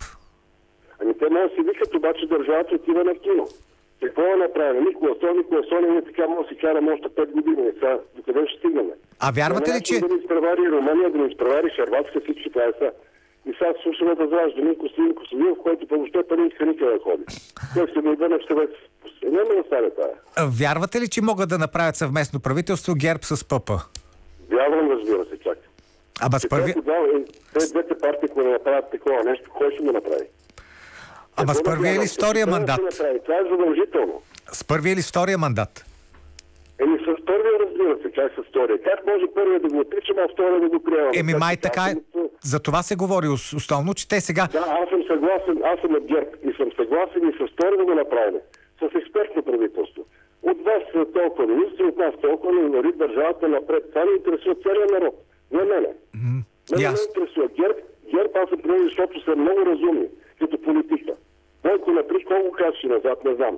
Ами 1.00 1.14
те 1.18 1.26
могат 1.30 1.50
да 1.50 1.56
си 1.56 1.62
викат, 1.70 1.96
обаче 1.96 2.28
държавата 2.28 2.76
отива 2.76 3.04
на 3.04 3.16
кино. 3.16 3.48
Какво 4.04 4.22
е 4.22 4.36
направено? 4.36 4.82
Никола 4.82 5.16
Сон, 5.20 5.38
Никола 5.38 5.62
Сон, 5.70 5.92
ние 5.92 6.02
така 6.02 6.28
може 6.28 6.48
да 6.48 6.50
си 6.50 6.62
караме 6.62 6.92
още 6.92 7.10
5 7.10 7.32
години. 7.32 7.72
Сега, 7.74 8.00
докъде 8.16 8.48
ще 8.48 8.58
стигнем? 8.60 8.88
А 9.20 9.32
вярвате 9.32 9.72
ли, 9.74 9.82
че... 9.84 10.00
Да 10.00 10.14
ни 10.14 10.20
изпревари 10.22 10.72
Румъния, 10.72 11.10
да 11.12 11.18
ни 11.18 11.28
изпревари 11.32 11.70
Шарватска, 11.76 12.20
всички 12.22 12.50
това 12.50 12.64
е 12.64 12.74
сега. 12.78 12.92
И 13.50 13.52
сега 13.58 13.74
слушаме 13.84 14.16
да 14.16 14.24
Възраждане, 14.24 14.78
Костин 14.78 15.16
Костадинов, 15.16 15.58
който 15.64 15.88
въобще 15.90 16.20
па 16.30 16.38
не 16.38 16.48
иска 16.48 16.66
никъде 16.66 16.92
да 16.92 17.00
ходи. 17.00 17.24
Той 17.76 17.88
се 17.94 18.02
ми 18.02 18.16
върне 18.16 18.38
в 18.38 18.48
съвет. 18.48 18.70
Няма 19.24 19.56
да 19.56 19.64
стане 19.68 19.90
това. 19.90 20.08
Вярвате 20.60 21.02
ли, 21.02 21.08
че 21.08 21.22
могат 21.22 21.50
да 21.50 21.58
направят 21.58 21.96
съвместно 21.96 22.40
правителство 22.40 22.94
ГЕРБ 22.96 23.24
с 23.24 23.48
ПП? 23.48 23.70
Вярвам, 24.52 24.92
разбира 24.92 25.26
се, 25.26 25.38
чак. 25.44 25.58
Ама 26.22 26.40
с 26.40 26.50
първи... 26.50 26.74
Те, 26.74 26.80
тогава, 26.80 27.08
е, 27.08 27.24
те 27.60 27.66
двете 27.72 27.98
партии, 27.98 28.30
не 28.38 28.52
направят 28.52 28.92
такова 28.92 29.24
нещо, 29.24 29.52
кой 29.58 29.72
ще 29.72 29.84
го 29.84 29.92
направи? 29.92 30.26
Ама 31.38 31.54
с 31.56 31.64
първия 31.64 31.96
или 31.96 32.08
втория 32.10 32.46
да 32.46 32.52
мандат? 32.52 32.82
Това 33.26 33.36
е 33.36 33.50
задължително. 33.52 34.22
С 34.52 34.64
първия 34.64 34.94
или 34.94 35.02
с 35.02 35.10
втория 35.10 35.38
мандат? 35.38 35.86
Еми 36.80 36.98
с 37.00 37.26
първия 37.26 37.54
разбира 37.60 37.98
се, 38.02 38.12
как 38.12 38.32
с 38.34 38.50
втория. 38.50 38.78
Как 38.82 39.00
може 39.08 39.26
първия 39.36 39.60
да 39.60 39.70
го 39.70 39.80
отричам, 39.80 40.18
а 40.20 40.28
втория 40.34 40.60
да 40.60 40.70
го 40.70 40.84
приемам? 40.84 41.12
Еми 41.16 41.32
Как 41.32 41.40
май 41.40 41.56
така? 41.58 41.82
така 41.82 41.92
е. 41.92 41.96
За 42.44 42.60
това 42.60 42.82
се 42.84 42.96
говори 42.96 43.28
ос- 43.28 43.54
основно, 43.54 43.94
че 43.94 44.08
те 44.08 44.22
сега... 44.22 44.48
Да, 44.52 44.66
аз 44.82 44.90
съм 44.90 45.02
съгласен, 45.08 45.56
аз 45.64 45.78
съм 45.82 45.92
от 45.96 46.06
ГЕРБ 46.06 46.30
и 46.44 46.54
съм 46.54 46.70
съгласен 46.76 47.22
и 47.24 47.34
с 47.34 47.52
втория 47.54 47.78
да 47.78 47.86
го 47.86 47.96
направим. 47.96 48.40
С 48.80 48.96
експертно 48.96 49.44
правителство. 49.44 50.02
От 50.44 50.58
вас 50.62 50.84
толкова 51.14 51.48
министри, 51.48 51.84
от 51.84 51.98
нас 51.98 52.14
толкова 52.22 52.52
не 52.54 52.70
върви 52.70 52.92
държавата 52.94 53.48
напред. 53.48 53.84
Това 53.90 54.06
не 54.06 54.12
интересува 54.12 54.56
целият 54.56 54.92
народ. 54.92 55.16
Не 55.52 55.64
мене. 55.64 55.90
Мене 56.14 56.78
не 56.78 56.84
ясно. 56.84 57.06
интересува. 57.08 57.48
ГЕРБ, 57.62 57.78
ГЕРБ 58.14 58.32
аз 58.42 58.50
съм 58.50 58.60
приемал, 58.60 58.84
защото 58.84 59.24
са 59.26 59.36
много 59.36 59.60
разумни 59.66 60.08
като 60.40 60.62
политика. 60.62 61.12
Бойко 61.64 61.92
напри 61.92 62.17
колко 62.28 62.52
крачи 62.58 62.88
назад, 62.88 63.18
не 63.26 63.36
знам. 63.36 63.56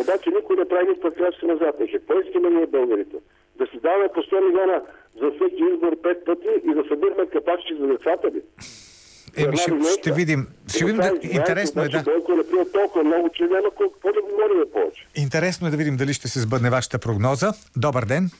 Обаче 0.00 0.30
никой 0.30 0.56
не 0.56 0.68
прави 0.68 0.88
никаква 0.88 1.10
крачка 1.10 1.46
назад. 1.46 1.74
Е, 1.80 1.92
какво 1.92 2.20
искаме 2.20 2.50
ние 2.50 2.66
българите? 2.66 3.16
Да 3.58 3.66
си 3.66 3.76
даваме 3.82 4.08
по 4.14 4.20
100 4.20 4.46
милиона 4.46 4.78
за 5.20 5.26
всеки 5.34 5.62
избор 5.72 5.92
пет 6.02 6.18
пъти 6.24 6.52
и 6.68 6.74
да 6.74 6.82
събираме 6.88 7.26
капачки 7.32 7.72
за 7.80 7.86
децата 7.86 8.26
ли? 8.34 8.42
Еми 9.36 9.56
ще, 9.56 9.72
ще 9.98 10.12
видим. 10.12 10.46
Ще 10.68 10.84
видим, 10.84 11.00
да... 11.00 11.12
интересно 11.22 11.82
е, 11.82 11.88
да. 11.88 12.02
Бойко 12.02 12.32
е 12.32 12.36
направил 12.36 12.66
толкова 12.72 13.04
много, 13.04 13.28
че 13.34 13.42
няма 13.42 13.68
какво 13.70 14.12
да 14.12 14.22
говорим 14.22 14.64
повече. 14.72 15.06
Интересно 15.14 15.66
е 15.66 15.70
да 15.70 15.76
видим 15.76 15.96
дали 15.96 16.12
ще 16.14 16.28
се 16.28 16.40
сбъдне 16.40 16.70
вашата 16.70 16.98
прогноза. 16.98 17.52
Добър 17.76 18.04
ден. 18.04 18.30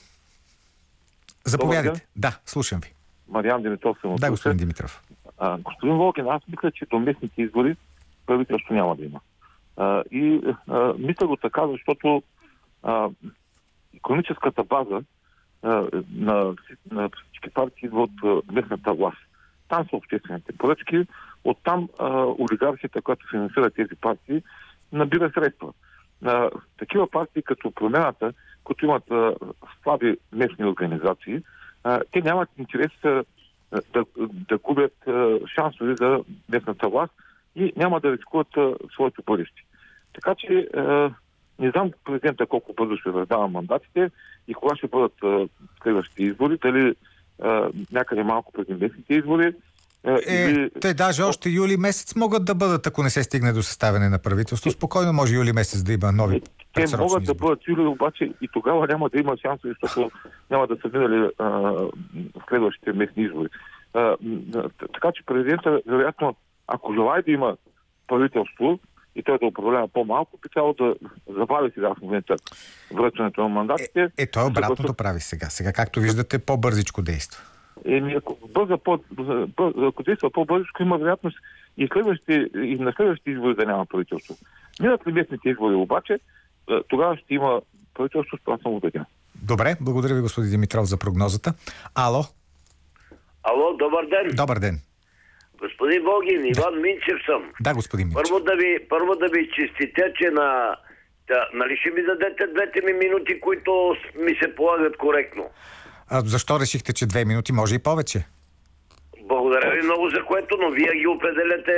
Заповядайте. 1.47 1.91
ден. 1.91 2.01
Да, 2.17 2.39
слушам 2.47 2.81
ви. 2.81 2.95
Мариан 3.29 3.62
Димитров 3.62 3.97
съм 4.01 4.17
Да, 4.17 4.31
господин 4.31 4.59
Димитров. 4.59 5.03
А, 5.39 5.59
господин 5.59 5.97
Волгин, 5.97 6.27
аз 6.29 6.43
мисля, 6.49 6.71
че 6.71 6.87
до 6.87 6.99
местните 6.99 7.43
избори 7.43 7.77
правителство 8.27 8.75
няма 8.75 8.97
да 8.97 9.05
има. 9.05 9.21
И 10.11 10.41
а, 10.68 10.95
мисля 10.99 11.27
го 11.27 11.37
така, 11.37 11.66
защото 11.66 12.22
а, 12.83 13.09
економическата 13.97 14.64
база 14.64 15.03
а, 15.62 15.89
на, 16.14 16.55
на 16.91 17.11
всички 17.31 17.51
партии 17.51 17.87
идва 17.87 18.03
от 18.03 18.45
местната 18.53 18.93
власт. 18.93 19.18
Там 19.68 19.87
са 19.91 19.97
обществените 19.97 20.53
поръчки, 20.53 21.07
оттам 21.45 21.89
а, 21.99 22.09
олигархията, 22.25 23.03
която 23.03 23.27
финансира 23.31 23.70
тези 23.70 23.95
партии, 24.01 24.43
набира 24.93 25.31
средства. 25.31 25.72
А, 26.25 26.51
такива 26.79 27.11
партии 27.11 27.43
като 27.43 27.70
промяната, 27.70 28.33
които 28.64 28.85
имат 28.85 29.11
а, 29.11 29.35
слаби 29.83 30.16
местни 30.33 30.64
организации, 30.64 31.43
а, 31.85 32.01
те 32.12 32.20
нямат 32.20 32.49
интерес 32.59 33.05
а, 33.05 33.25
да, 33.93 34.05
да 34.18 34.59
губят 34.59 35.09
а, 35.09 35.39
шансове 35.55 35.95
за 35.95 36.20
местната 36.49 36.89
власт 36.89 37.12
и 37.57 37.73
няма 37.77 38.01
да 38.01 38.13
рискуват 38.13 38.57
а, 38.57 38.75
своето 38.95 39.23
бъдеще. 39.27 39.63
Така 40.15 40.35
че 40.35 40.69
а, 40.77 41.11
не 41.59 41.71
знам 41.71 41.91
президента 42.05 42.47
колко 42.47 42.73
бързо 42.73 42.97
ще 42.97 43.13
раздава 43.13 43.49
мандатите 43.49 44.11
и 44.49 44.55
кога 44.55 44.77
ще 44.77 44.87
бъдат 44.87 45.13
а, 45.25 45.49
следващите 45.83 46.23
избори, 46.23 46.59
дали 46.63 46.95
а, 47.43 47.69
някъде 47.93 48.23
малко 48.23 48.53
преди 48.53 48.73
местните 48.75 49.15
избори. 49.15 49.55
а, 50.07 50.19
Е, 50.29 50.51
или- 50.51 50.71
те 50.81 50.95
даже 50.95 51.23
още 51.23 51.49
юли 51.49 51.77
месец 51.77 52.17
могат 52.17 52.45
да 52.45 52.55
бъдат, 52.55 52.87
ако 52.87 53.03
не 53.03 53.11
се 53.11 53.23
стигне 53.23 53.53
до 53.53 53.63
съставяне 53.63 54.09
на 54.09 54.19
правителство. 54.19 54.71
Спокойно 54.71 55.13
може 55.13 55.35
юли 55.35 55.53
месец 55.53 55.83
да 55.83 55.93
има 55.93 56.13
нови 56.13 56.41
Те 56.41 56.51
предсрочни 56.75 57.03
могат 57.05 57.19
да 57.19 57.33
избори. 57.33 57.39
бъдат 57.39 57.69
юли, 57.69 57.81
обаче 57.81 58.33
и 58.41 58.49
тогава 58.53 58.87
няма 58.87 59.09
да 59.09 59.19
има 59.19 59.37
шансове, 59.37 59.75
защото 59.83 60.11
няма 60.51 60.67
да 60.67 60.77
са 60.77 60.89
минали 60.89 61.31
а, 61.39 61.45
в 61.45 61.91
следващите 62.49 62.93
местни 62.93 63.23
избори. 63.23 63.49
А, 63.95 64.17
така 64.95 65.13
че 65.15 65.23
президента, 65.27 65.81
вероятно, 65.87 66.37
ако 66.67 66.95
желая 66.95 67.23
да 67.23 67.31
има 67.31 67.57
правителство 68.07 68.79
и 69.17 69.23
той 69.23 69.39
да 69.39 69.47
управлява 69.47 69.89
по-малко, 69.89 70.39
би 70.43 70.49
трябвало 70.49 70.75
да 70.75 70.95
забави 71.29 71.71
сега 71.75 71.95
в 71.95 72.01
момента 72.03 72.37
връчването 72.95 73.41
на 73.43 73.49
мандатите. 73.49 74.09
Е, 74.19 74.27
той 74.27 74.47
обратното 74.47 74.83
Защото- 74.83 74.97
прави 74.97 75.21
сега. 75.21 75.47
Сега, 75.47 75.73
както 75.73 76.01
виждате, 76.01 76.39
по-бързичко 76.39 77.03
действа. 77.03 77.43
Еми, 77.85 78.15
ако 78.15 78.39
бърза 78.49 78.79
по, 78.79 78.99
бърза, 79.11 79.47
ако 79.87 80.03
действа 80.03 80.31
по-бързо, 80.31 80.65
има 80.81 80.99
вероятност 80.99 81.39
и, 81.77 81.89
следващите, 81.93 82.33
и 82.55 82.77
на 82.81 82.93
следващите 82.97 83.31
избори 83.31 83.55
да 83.55 83.67
няма 83.67 83.87
правителство. 83.87 84.35
Минат 84.81 85.07
ли 85.07 85.12
местните 85.12 85.49
избори 85.49 85.75
обаче, 85.75 86.19
а, 86.71 86.83
тогава 86.89 87.17
ще 87.17 87.35
има 87.35 87.61
правителство, 87.95 88.37
това 88.45 88.59
съм 88.59 88.73
убеден. 88.73 89.05
Добре, 89.43 89.77
благодаря 89.81 90.15
ви, 90.15 90.21
господин 90.21 90.51
Димитров, 90.51 90.85
за 90.87 90.97
прогнозата. 90.97 91.55
Ало, 91.95 92.23
Ало, 93.43 93.77
добър 93.77 94.07
ден. 94.07 94.37
добър 94.37 94.59
ден. 94.59 94.81
Господин 95.61 96.05
Богин, 96.05 96.47
Иван 96.47 96.81
Минчев 96.81 97.19
съм. 97.27 97.43
Да, 97.61 97.75
господин 97.75 98.07
Минчев. 98.07 98.23
Първо 98.23 98.41
да 98.45 98.57
ви, 98.57 98.79
първо 98.89 99.15
да 99.15 99.27
ви 99.29 99.51
честитя, 99.51 100.13
че 100.19 100.31
на... 100.31 100.77
Да, 101.29 101.49
нали 101.55 101.77
ще 101.77 101.91
ми 101.91 102.03
дадете 102.03 102.47
двете 102.47 102.81
ми 102.83 102.93
минути, 102.93 103.41
които 103.41 103.95
ми 104.19 104.37
се 104.43 104.55
полагат 104.55 104.97
коректно? 104.97 105.51
А 106.11 106.21
защо 106.21 106.61
решихте, 106.61 106.93
че 106.93 107.07
две 107.07 107.25
минути 107.25 107.53
може 107.53 107.75
и 107.75 107.83
повече? 107.83 108.19
Благодаря 109.23 109.71
ви 109.71 109.83
много 109.83 110.09
за 110.11 110.25
което, 110.25 110.57
но 110.61 110.71
вие 110.71 110.93
ги 110.95 111.07
определяте 111.07 111.73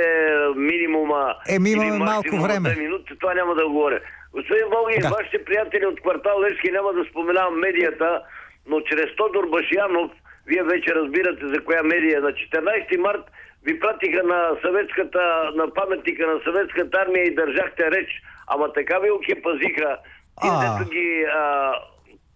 минимума. 0.55 1.35
Еми, 1.49 1.69
имаме 1.69 1.97
малко 1.97 2.37
време. 2.37 2.75
Минути, 2.77 3.13
това 3.19 3.33
няма 3.33 3.55
да 3.55 3.65
го 3.65 3.73
говоря. 3.73 3.99
Господин 4.33 4.65
Болгин, 4.69 5.01
Да. 5.01 5.09
вашите 5.09 5.45
приятели 5.45 5.85
от 5.85 6.01
квартал 6.01 6.41
Левски 6.41 6.71
няма 6.71 6.93
да 6.93 7.05
споменавам 7.09 7.59
медията, 7.59 8.21
но 8.67 8.81
чрез 8.81 9.15
Тодор 9.17 9.45
Башиянов, 9.49 10.11
вие 10.47 10.63
вече 10.63 10.95
разбирате 10.95 11.47
за 11.47 11.63
коя 11.65 11.83
медия, 11.83 12.21
на 12.21 12.29
14 12.31 12.97
март 12.97 13.23
ви 13.67 13.79
пратиха 13.79 14.23
на 14.23 14.51
съветската, 14.61 15.51
на 15.55 15.73
паметника 15.73 16.27
на 16.27 16.39
съветската 16.43 16.97
армия 17.01 17.23
и 17.23 17.35
държахте 17.35 17.91
реч, 17.91 18.09
ама 18.47 18.73
така 18.73 18.99
ви 18.99 19.11
окепазиха. 19.11 19.97
И 20.45 20.49
дето 20.63 20.89
ги 20.89 21.25
а, 21.33 21.73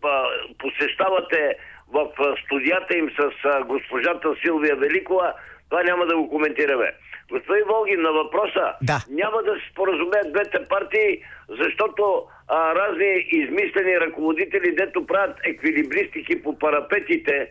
а, 0.04 0.24
посещавате 0.60 1.56
в 1.94 2.08
студията 2.46 2.98
им 2.98 3.10
с 3.20 3.46
а, 3.46 3.64
госпожата 3.64 4.36
Силвия 4.42 4.76
Великова, 4.76 5.34
това 5.70 5.84
няма 5.84 6.06
да 6.06 6.18
го 6.18 6.30
коментираме. 6.30 6.92
Господин 7.30 7.66
Волгин, 7.68 8.02
на 8.02 8.12
въпроса, 8.12 8.74
Да. 8.82 8.98
няма 9.10 9.44
да 9.44 9.54
се 9.54 9.72
споразумеят 9.72 10.34
двете 10.34 10.68
партии, 10.70 11.24
защото 11.50 12.24
а, 12.48 12.76
разни 12.76 13.26
измислени 13.32 14.00
ръководители, 14.00 14.76
дето 14.76 15.06
правят 15.06 15.38
еквилибристики 15.44 16.44
по 16.44 16.60
парапетите 16.60 17.48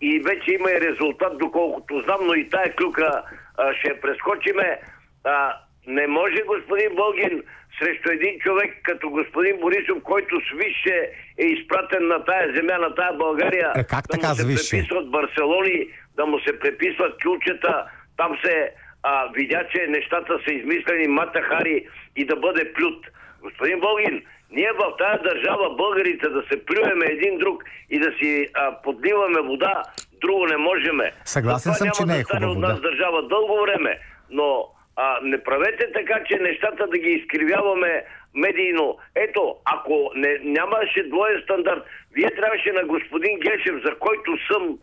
и 0.00 0.20
вече 0.20 0.52
има 0.52 0.70
и 0.70 0.80
резултат, 0.80 1.38
доколкото 1.38 2.00
знам, 2.00 2.18
но 2.22 2.34
и 2.34 2.48
тая 2.48 2.74
клюка 2.76 3.22
а, 3.58 3.74
ще 3.74 4.00
прескочиме. 4.00 4.78
А, 5.24 5.56
не 5.86 6.06
може 6.06 6.42
господин 6.46 6.88
Волгин 6.96 7.42
срещу 7.78 8.10
един 8.12 8.38
човек 8.40 8.74
като 8.82 9.10
господин 9.10 9.60
Борисов, 9.60 9.98
който 10.02 10.40
свише 10.40 11.10
е 11.38 11.44
изпратен 11.44 12.06
на 12.08 12.24
тая 12.24 12.54
земя, 12.56 12.78
на 12.78 12.94
тая 12.94 13.12
България, 13.12 13.72
Е, 13.76 13.84
как 13.84 14.04
да 14.06 14.08
така 14.08 14.28
му 14.28 14.34
се 14.34 14.42
свише? 14.42 14.70
преписват 14.76 15.10
Барселони, 15.10 15.88
да 16.16 16.26
му 16.26 16.38
се 16.40 16.58
преписват 16.58 17.18
чулчета, 17.18 17.84
там 18.16 18.38
се 18.44 18.70
а, 19.02 19.28
видя, 19.32 19.64
че 19.72 19.86
нещата 19.88 20.38
са 20.48 20.52
измислени 20.54 21.08
Мата 21.08 21.42
Хари 21.42 21.86
и 22.16 22.24
да 22.26 22.36
бъде 22.36 22.72
плют. 22.72 23.06
Господин 23.42 23.80
Болгин, 23.80 24.22
ние 24.50 24.72
в 24.72 24.96
тази 24.98 25.22
държава, 25.22 25.74
българите, 25.76 26.28
да 26.28 26.42
се 26.50 26.64
плюеме 26.64 27.06
един 27.06 27.38
друг 27.38 27.64
и 27.90 27.98
да 27.98 28.12
си 28.18 28.48
а, 28.54 28.82
подливаме 28.82 29.40
вода, 29.40 29.82
друго 30.20 30.46
не 30.46 30.56
можеме. 30.56 31.12
Съгласен 31.24 31.72
съм, 31.74 31.88
че 31.94 32.04
не 32.04 32.18
е 32.18 32.22
хубаво, 32.22 32.52
от 32.52 32.58
нас 32.58 32.80
да. 32.80 32.90
държава 32.90 33.28
дълго 33.28 33.60
време, 33.62 33.98
но 34.30 34.68
а, 34.96 35.18
не 35.22 35.44
правете 35.44 35.92
така, 35.92 36.24
че 36.24 36.36
нещата 36.36 36.86
да 36.86 36.98
ги 36.98 37.08
изкривяваме 37.08 38.04
медийно. 38.34 38.98
Ето, 39.14 39.56
ако 39.64 40.10
не, 40.14 40.38
нямаше 40.42 41.08
двоен 41.08 41.40
стандарт, 41.44 41.82
вие 42.12 42.30
трябваше 42.30 42.72
на 42.72 42.84
господин 42.84 43.38
Гешев, 43.40 43.74
за 43.84 43.98
който 43.98 44.32
съм 44.52 44.78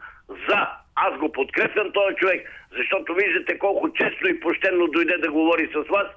за 0.50 0.68
аз 0.96 1.20
го 1.20 1.32
подкрепям 1.32 1.92
този 1.92 2.16
човек, 2.16 2.52
защото 2.78 3.14
виждате 3.14 3.60
колко 3.60 3.94
често 3.94 4.28
и 4.28 4.40
почтенно 4.40 4.88
дойде 4.88 5.18
да 5.18 5.32
говори 5.32 5.70
с 5.74 5.90
вас. 5.90 6.08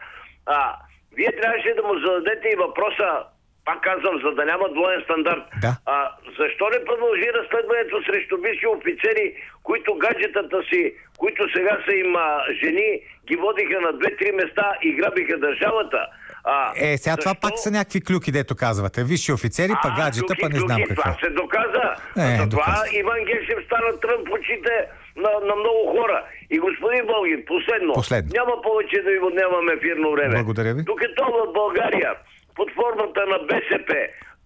А, 0.47 0.75
вие 1.17 1.41
трябваше 1.41 1.75
да 1.75 1.83
му 1.83 1.99
зададете 1.99 2.49
и 2.49 2.57
въпроса, 2.57 3.25
пак 3.69 3.81
казвам, 3.83 4.17
за 4.25 4.31
да 4.33 4.45
няма 4.45 4.67
двоен 4.69 5.01
стандарт. 5.05 5.43
Да. 5.61 5.73
А, 5.87 5.97
защо 6.39 6.65
не 6.69 6.85
продължи 6.85 7.27
разследването 7.35 7.95
срещу 8.03 8.37
висши 8.39 8.67
офицери, 8.69 9.27
които 9.63 9.95
гаджетата 9.97 10.59
си, 10.71 10.81
които 11.19 11.43
сега 11.55 11.75
са 11.87 11.93
им 11.95 12.17
а, 12.17 12.29
жени, 12.63 12.89
ги 13.29 13.37
водиха 13.37 13.81
на 13.81 13.93
две-три 13.93 14.33
места 14.33 14.67
и 14.83 14.93
грабиха 14.93 15.39
държавата? 15.39 16.01
А, 16.45 16.73
Е, 16.79 16.97
сега 16.97 17.17
това 17.17 17.31
защо- 17.31 17.41
пак 17.43 17.53
са 17.57 17.71
някакви 17.71 18.01
клюки, 18.01 18.33
дето 18.33 18.57
казвате. 18.57 19.05
Висши 19.05 19.33
офицери, 19.33 19.73
па 19.83 19.89
а, 19.89 19.97
гаджета, 19.97 20.27
клюки, 20.29 20.43
па 20.43 20.49
не 20.49 20.59
знам 20.59 20.79
клюки, 20.79 20.89
какво. 20.89 21.03
Това 21.03 21.17
се 21.23 21.31
доказа. 21.33 21.85
Е, 22.19 22.37
Затова 22.37 22.47
доказа. 22.65 22.85
Иван 22.95 23.21
Гешев 23.25 23.59
стана 23.67 24.01
трън 24.03 24.19
в 24.21 24.31
очите 24.33 24.75
на, 25.17 25.31
на 25.43 25.55
много 25.57 25.81
хора. 25.93 26.19
И 26.51 26.59
господин 26.59 27.07
Болгин, 27.07 27.45
последно, 27.47 27.93
Последно. 27.95 28.31
няма 28.35 28.63
повече 28.63 28.97
да 28.99 29.11
ви 29.11 29.21
отнемаме 29.21 29.73
ефирно 29.73 30.13
време. 30.13 30.35
Благодаря 30.35 30.75
ви. 30.75 30.83
Докато 30.83 31.25
в 31.27 31.53
България, 31.53 32.11
под 32.59 32.71
формата 32.81 33.23
на 33.33 33.39
БСП, 33.51 33.91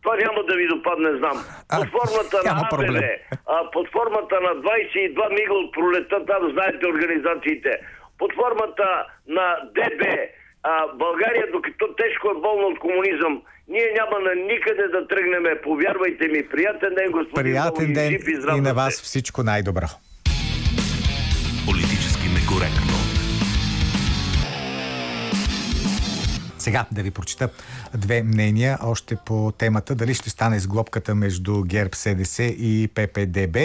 това 0.02 0.14
няма 0.24 0.40
да 0.48 0.54
ви 0.60 0.66
допадне, 0.74 1.10
знам. 1.20 1.36
А, 1.68 1.76
Под 1.78 1.88
формата 1.96 2.36
на 2.36 2.44
няма 2.50 2.66
проблем. 2.70 2.96
АБВ, 2.96 3.08
а, 3.54 3.70
под 3.74 3.86
формата 3.96 4.36
на 4.46 4.52
22 4.62 5.28
мига 5.38 5.54
от 5.62 5.72
пролета, 5.76 6.16
там 6.30 6.42
знаете 6.54 6.86
организациите, 6.94 7.70
под 8.18 8.30
формата 8.40 8.88
на 9.28 9.46
ДБ, 9.76 10.02
а, 10.62 10.86
България, 11.04 11.46
докато 11.52 11.84
тежко 12.00 12.26
е 12.30 12.40
болна 12.46 12.66
от 12.66 12.78
комунизъм, 12.78 13.42
ние 13.68 13.88
няма 13.98 14.16
на 14.26 14.34
никъде 14.34 14.88
да 14.88 15.08
тръгнем. 15.08 15.44
Повярвайте 15.62 16.28
ми, 16.28 16.48
приятен 16.48 16.94
ден, 16.94 17.10
господин 17.10 17.52
Приятен 17.52 17.92
ден 17.92 18.12
и 18.12 18.56
и 18.56 18.60
на 18.60 18.74
вас 18.74 19.02
всичко 19.02 19.42
най-добро. 19.42 19.86
Сега 26.62 26.86
да 26.92 27.02
ви 27.02 27.10
прочита 27.10 27.48
две 27.94 28.22
мнения 28.22 28.78
още 28.82 29.16
по 29.16 29.52
темата 29.58 29.94
дали 29.94 30.14
ще 30.14 30.30
стане 30.30 30.60
с 30.60 30.66
между 31.14 31.62
ГЕРБ 31.62 31.90
СДС 31.94 32.42
и 32.42 32.88
ППДБ. 32.94 33.56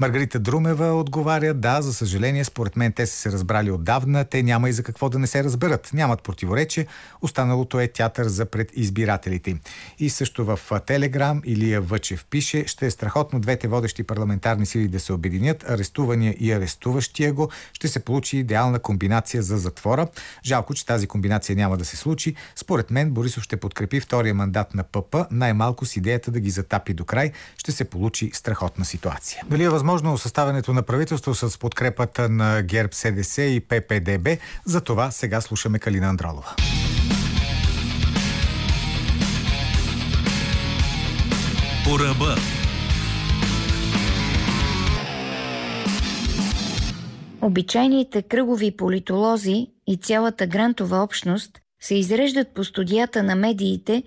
Маргарита 0.00 0.38
Друмева 0.38 0.94
отговаря, 0.94 1.54
да, 1.54 1.82
за 1.82 1.94
съжаление, 1.94 2.44
според 2.44 2.76
мен 2.76 2.92
те 2.92 3.06
са 3.06 3.16
се 3.16 3.32
разбрали 3.32 3.70
отдавна, 3.70 4.24
те 4.24 4.42
няма 4.42 4.68
и 4.68 4.72
за 4.72 4.82
какво 4.82 5.08
да 5.08 5.18
не 5.18 5.26
се 5.26 5.44
разберат. 5.44 5.90
Нямат 5.92 6.22
противоречие, 6.22 6.86
останалото 7.22 7.80
е 7.80 7.88
театър 7.88 8.26
за 8.26 8.46
пред 8.46 8.70
избирателите. 8.74 9.56
И 9.98 10.10
също 10.10 10.44
в 10.44 10.58
Телеграм 10.86 11.42
Илия 11.44 11.80
Въчев 11.80 12.24
пише, 12.30 12.64
ще 12.66 12.86
е 12.86 12.90
страхотно 12.90 13.40
двете 13.40 13.68
водещи 13.68 14.02
парламентарни 14.02 14.66
сили 14.66 14.88
да 14.88 15.00
се 15.00 15.12
обединят, 15.12 15.64
арестувания 15.68 16.34
и 16.40 16.52
арестуващия 16.52 17.32
го, 17.32 17.50
ще 17.72 17.88
се 17.88 18.04
получи 18.04 18.38
идеална 18.38 18.78
комбинация 18.78 19.42
за 19.42 19.58
затвора. 19.58 20.08
Жалко, 20.44 20.74
че 20.74 20.86
тази 20.86 21.06
комбинация 21.06 21.56
няма 21.56 21.76
да 21.76 21.84
се 21.84 21.96
случи. 21.96 22.34
Според 22.56 22.90
мен 22.90 23.10
Борисов 23.10 23.42
ще 23.42 23.56
подкрепи 23.56 24.00
втория 24.00 24.34
мандат 24.34 24.74
на 24.74 24.82
ПП, 24.82 25.16
най-малко 25.30 25.86
с 25.86 25.96
идеята 25.96 26.30
да 26.30 26.40
ги 26.40 26.50
затапи 26.50 26.94
до 26.94 27.04
край. 27.04 27.32
Ще 27.56 27.72
се 27.72 27.84
получи 27.84 28.30
страхотна 28.34 28.84
ситуация. 28.84 29.42
Дали 29.46 29.64
е 29.64 29.68
възможно 29.68 29.87
съставянето 30.16 30.72
на 30.72 30.82
правителство 30.82 31.34
с 31.34 31.58
подкрепата 31.58 32.28
на 32.28 32.62
ГЕРБ 32.62 32.88
СДС 32.92 33.42
и 33.42 33.60
ППДБ? 33.60 34.28
За 34.64 34.80
това 34.80 35.10
сега 35.10 35.40
слушаме 35.40 35.78
Калина 35.78 36.06
Андролова. 36.06 36.54
По 41.84 41.98
ръба. 41.98 42.36
Обичайните 47.42 48.22
кръгови 48.22 48.76
политолози 48.76 49.66
и 49.86 49.96
цялата 49.96 50.46
грантова 50.46 51.02
общност 51.02 51.50
се 51.80 51.94
изреждат 51.94 52.48
по 52.54 52.64
студията 52.64 53.22
на 53.22 53.34
медиите 53.34 54.02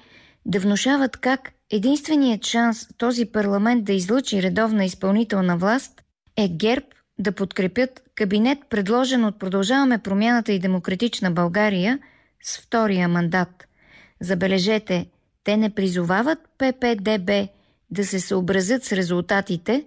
да 0.45 0.59
внушават 0.59 1.17
как 1.17 1.51
единственият 1.69 2.45
шанс 2.45 2.87
този 2.97 3.25
парламент 3.25 3.85
да 3.85 3.93
излъчи 3.93 4.43
редовна 4.43 4.85
изпълнителна 4.85 5.57
власт 5.57 6.01
е 6.37 6.49
ГЕРБ 6.49 6.85
да 7.19 7.31
подкрепят 7.31 8.03
кабинет, 8.15 8.59
предложен 8.69 9.25
от 9.25 9.39
Продължаваме 9.39 9.97
промяната 9.97 10.51
и 10.51 10.59
демократична 10.59 11.31
България 11.31 11.99
с 12.43 12.57
втория 12.57 13.07
мандат. 13.07 13.67
Забележете, 14.21 15.05
те 15.43 15.57
не 15.57 15.69
призовават 15.69 16.39
ППДБ 16.57 17.31
да 17.91 18.05
се 18.05 18.19
съобразят 18.19 18.83
с 18.83 18.91
резултатите, 18.91 19.85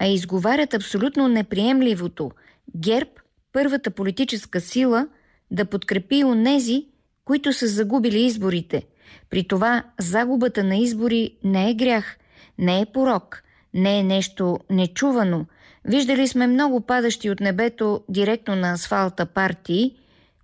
а 0.00 0.06
изговарят 0.06 0.74
абсолютно 0.74 1.28
неприемливото 1.28 2.30
ГЕРБ, 2.76 3.10
първата 3.52 3.90
политическа 3.90 4.60
сила, 4.60 5.08
да 5.50 5.64
подкрепи 5.64 6.24
онези, 6.24 6.86
които 7.24 7.52
са 7.52 7.66
загубили 7.66 8.20
изборите. 8.20 8.82
При 9.30 9.48
това 9.48 9.82
загубата 9.98 10.64
на 10.64 10.76
избори 10.76 11.30
не 11.44 11.70
е 11.70 11.74
грях, 11.74 12.16
не 12.58 12.80
е 12.80 12.86
порок, 12.86 13.42
не 13.74 13.98
е 13.98 14.02
нещо 14.02 14.58
нечувано. 14.70 15.46
Виждали 15.84 16.28
сме 16.28 16.46
много 16.46 16.80
падащи 16.80 17.30
от 17.30 17.40
небето 17.40 18.00
директно 18.08 18.56
на 18.56 18.72
асфалта 18.72 19.26
партии, 19.26 19.94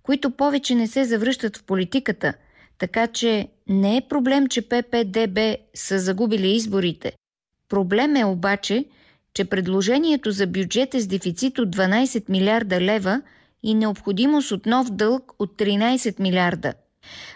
които 0.03 0.31
повече 0.31 0.75
не 0.75 0.87
се 0.87 1.05
завръщат 1.05 1.57
в 1.57 1.63
политиката, 1.63 2.33
така 2.77 3.07
че 3.07 3.47
не 3.67 3.97
е 3.97 4.07
проблем, 4.09 4.47
че 4.47 4.61
ППДБ 4.61 5.39
са 5.73 5.99
загубили 5.99 6.47
изборите. 6.47 7.11
Проблем 7.69 8.15
е 8.15 8.25
обаче, 8.25 8.85
че 9.33 9.45
предложението 9.45 10.31
за 10.31 10.47
бюджет 10.47 10.93
е 10.93 11.01
с 11.01 11.07
дефицит 11.07 11.59
от 11.59 11.75
12 11.75 12.29
милиарда 12.29 12.81
лева 12.81 13.21
и 13.63 13.73
необходимост 13.73 14.51
от 14.51 14.65
нов 14.65 14.91
дълг 14.91 15.33
от 15.39 15.57
13 15.57 16.19
милиарда. 16.19 16.73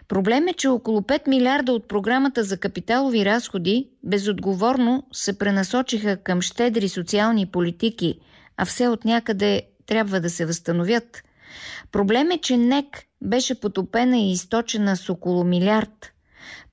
Проблем 0.07 0.47
е, 0.47 0.53
че 0.53 0.67
около 0.67 1.01
5 1.01 1.27
милиарда 1.27 1.73
от 1.73 1.87
програмата 1.87 2.43
за 2.43 2.57
капиталови 2.57 3.25
разходи 3.25 3.89
безотговорно 4.03 5.03
се 5.13 5.37
пренасочиха 5.37 6.17
към 6.17 6.41
щедри 6.41 6.89
социални 6.89 7.45
политики, 7.45 8.19
а 8.57 8.65
все 8.65 8.87
от 8.87 9.05
някъде 9.05 9.61
трябва 9.85 10.19
да 10.19 10.29
се 10.29 10.45
възстановят. 10.45 11.23
Проблем 11.91 12.31
е, 12.31 12.37
че 12.37 12.57
НЕК 12.57 13.03
беше 13.21 13.59
потопена 13.59 14.17
и 14.17 14.31
източена 14.31 14.97
с 14.97 15.09
около 15.09 15.43
милиард. 15.43 16.13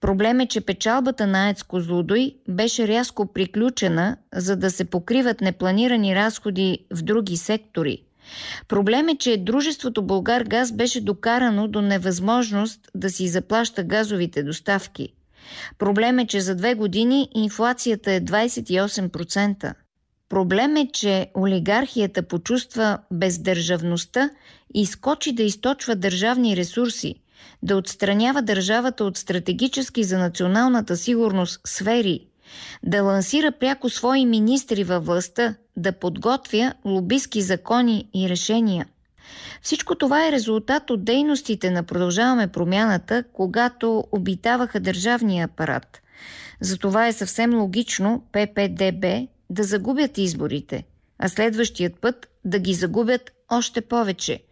Проблем 0.01 0.41
е, 0.41 0.47
че 0.47 0.61
печалбата 0.61 1.27
на 1.27 1.47
АЕЦ 1.47 1.63
Козлодой 1.63 2.35
беше 2.49 2.89
рязко 2.89 3.33
приключена, 3.33 4.17
за 4.35 4.57
да 4.57 4.71
се 4.71 4.85
покриват 4.85 5.41
непланирани 5.41 6.15
разходи 6.17 6.79
в 6.95 7.03
други 7.03 7.37
сектори. 7.37 8.04
Проблем 8.69 9.09
е, 9.09 9.17
че 9.17 9.37
дружеството 9.37 10.03
Българ 10.03 10.43
Газ 10.43 10.73
беше 10.73 11.01
докарано 11.01 11.69
до 11.69 11.83
невъзможност 11.83 12.81
да 12.95 13.11
си 13.11 13.29
заплаща 13.29 13.85
газовите 13.85 14.43
доставки. 14.43 15.09
Проблем 15.79 16.19
е, 16.19 16.27
че 16.27 16.41
за 16.41 16.55
две 16.55 16.75
години 16.75 17.29
инфлацията 17.35 18.13
е 18.13 18.21
28%. 18.21 19.75
Проблем 20.29 20.77
е, 20.77 20.89
че 20.93 21.31
олигархията 21.37 22.23
почувства 22.23 22.99
бездържавността 23.13 24.31
и 24.75 24.87
скочи 24.87 25.33
да 25.33 25.43
източва 25.43 25.97
държавни 25.97 26.57
ресурси, 26.57 27.15
да 27.63 27.77
отстранява 27.77 28.43
държавата 28.43 29.05
от 29.05 29.17
стратегически 29.17 30.05
за 30.05 30.19
националната 30.19 30.97
сигурност 30.97 31.61
сфери, 31.67 32.27
да 32.83 33.03
лансира 33.03 33.53
пряко 33.53 33.91
свои 33.91 34.27
министри 34.27 34.85
във 34.85 35.07
властта, 35.07 35.55
да 35.77 35.93
подготвя 35.93 36.73
лобистки 36.85 37.43
закони 37.43 38.09
и 38.15 38.29
решения. 38.29 38.87
Всичко 39.63 39.95
това 39.95 40.29
е 40.29 40.33
резултат 40.33 40.91
от 40.91 41.05
дейностите 41.05 41.71
на 41.71 41.83
Продължаваме 41.83 42.49
промяната, 42.49 43.25
когато 43.33 44.05
обитаваха 44.13 44.81
държавния 44.81 45.45
апарат. 45.45 46.03
Затова 46.61 47.07
е 47.07 47.13
съвсем 47.13 47.55
логично 47.55 48.25
ППДБ 48.33 49.05
да 49.51 49.63
загубят 49.63 50.19
изборите, 50.19 50.85
а 51.19 51.29
следващият 51.29 52.01
път 52.01 52.29
да 52.45 52.59
ги 52.59 52.75
загубят 52.75 53.31
още 53.51 53.81
повече. 53.81 54.43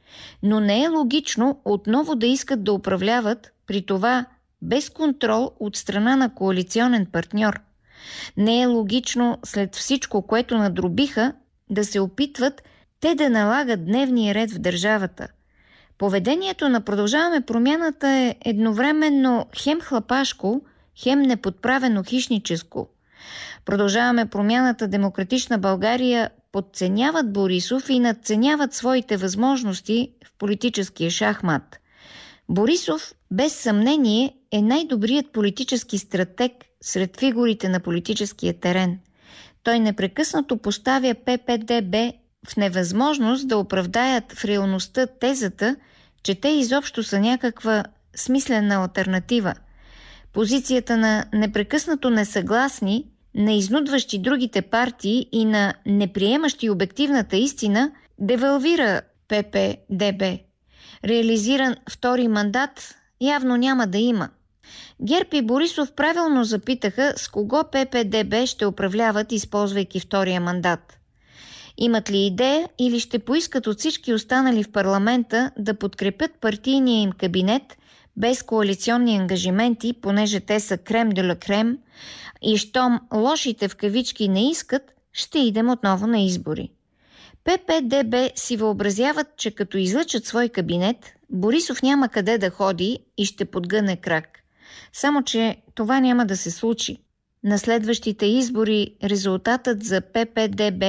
Но 0.42 0.60
не 0.60 0.82
е 0.82 0.88
логично 0.88 1.60
отново 1.64 2.14
да 2.14 2.26
искат 2.26 2.64
да 2.64 2.72
управляват, 2.72 3.52
при 3.66 3.86
това 3.86 4.26
без 4.62 4.90
контрол 4.90 5.52
от 5.60 5.76
страна 5.76 6.16
на 6.16 6.34
коалиционен 6.34 7.06
партньор. 7.06 7.60
Не 8.36 8.62
е 8.62 8.66
логично 8.66 9.38
след 9.44 9.76
всичко, 9.76 10.26
което 10.26 10.58
надробиха, 10.58 11.32
да 11.70 11.84
се 11.84 12.00
опитват 12.00 12.62
те 13.00 13.14
да 13.14 13.30
налагат 13.30 13.84
дневния 13.84 14.34
ред 14.34 14.50
в 14.50 14.58
държавата. 14.58 15.28
Поведението 15.98 16.68
на 16.68 16.80
Продължаваме 16.80 17.40
промяната 17.40 18.08
е 18.08 18.36
едновременно 18.44 19.46
хем 19.62 19.80
хлапашко, 19.80 20.60
хем 21.02 21.22
неподправено 21.22 22.02
хищническо. 22.02 22.88
Продължаваме 23.64 24.26
промяната 24.26 24.88
Демократична 24.88 25.58
България 25.58 26.30
подценяват 26.52 27.32
Борисов 27.32 27.90
и 27.90 27.98
надценяват 27.98 28.74
своите 28.74 29.16
възможности 29.16 30.12
в 30.26 30.32
политическия 30.38 31.10
шахмат. 31.10 31.78
Борисов, 32.48 33.14
без 33.30 33.52
съмнение, 33.52 34.36
е 34.52 34.62
най-добрият 34.62 35.32
политически 35.32 35.98
стратег 35.98 36.52
сред 36.82 37.20
фигурите 37.20 37.68
на 37.68 37.80
политическия 37.80 38.60
терен. 38.60 38.98
Той 39.62 39.80
непрекъснато 39.80 40.56
поставя 40.56 41.14
ППДБ 41.14 41.94
в 42.48 42.56
невъзможност 42.56 43.48
да 43.48 43.58
оправдаят 43.58 44.32
в 44.32 44.44
реалността 44.44 45.06
тезата, 45.06 45.76
че 46.22 46.34
те 46.34 46.48
изобщо 46.48 47.02
са 47.02 47.20
някаква 47.20 47.84
смислена 48.16 48.74
альтернатива. 48.74 49.54
Позицията 50.32 50.96
на 50.96 51.24
непрекъснато 51.32 52.10
несъгласни, 52.10 53.06
на 53.34 53.52
изнудващи 53.52 54.18
другите 54.18 54.62
партии 54.62 55.28
и 55.32 55.44
на 55.44 55.74
неприемащи 55.86 56.70
обективната 56.70 57.36
истина 57.36 57.92
девалвира 58.18 59.00
ППДБ. 59.28 60.22
Реализиран 61.04 61.76
втори 61.90 62.28
мандат 62.28 62.94
явно 63.20 63.56
няма 63.56 63.86
да 63.86 63.98
има. 63.98 64.28
Герб 65.04 65.42
Борисов 65.42 65.92
правилно 65.92 66.44
запитаха 66.44 67.14
с 67.16 67.28
кого 67.28 67.64
ППДБ 67.72 68.46
ще 68.46 68.66
управляват, 68.66 69.32
използвайки 69.32 70.00
втория 70.00 70.40
мандат. 70.40 70.98
Имат 71.78 72.10
ли 72.10 72.18
идея 72.18 72.68
или 72.78 73.00
ще 73.00 73.18
поискат 73.18 73.66
от 73.66 73.78
всички 73.78 74.14
останали 74.14 74.64
в 74.64 74.72
парламента 74.72 75.50
да 75.58 75.74
подкрепят 75.74 76.30
партийния 76.40 77.02
им 77.02 77.12
кабинет 77.12 77.62
без 78.16 78.42
коалиционни 78.42 79.16
ангажименти, 79.16 79.92
понеже 79.92 80.40
те 80.40 80.60
са 80.60 80.78
крем 80.78 81.10
де 81.10 81.22
ла 81.22 81.36
крем 81.36 81.78
и 82.42 82.58
щом 82.58 83.00
лошите 83.14 83.68
в 83.68 83.76
кавички 83.76 84.28
не 84.28 84.50
искат, 84.50 84.82
ще 85.12 85.38
идем 85.38 85.70
отново 85.70 86.06
на 86.06 86.20
избори. 86.20 86.70
ППДБ 87.44 88.14
си 88.34 88.56
въобразяват, 88.56 89.26
че 89.36 89.50
като 89.50 89.78
излъчат 89.78 90.26
свой 90.26 90.48
кабинет, 90.48 90.96
Борисов 91.30 91.82
няма 91.82 92.08
къде 92.08 92.38
да 92.38 92.50
ходи 92.50 92.98
и 93.18 93.24
ще 93.24 93.44
подгъне 93.44 93.96
крак. 93.96 94.41
Само, 94.92 95.22
че 95.22 95.56
това 95.74 96.00
няма 96.00 96.26
да 96.26 96.36
се 96.36 96.50
случи. 96.50 96.98
На 97.44 97.58
следващите 97.58 98.26
избори 98.26 98.94
резултатът 99.04 99.84
за 99.84 100.00
ППДБ 100.00 100.84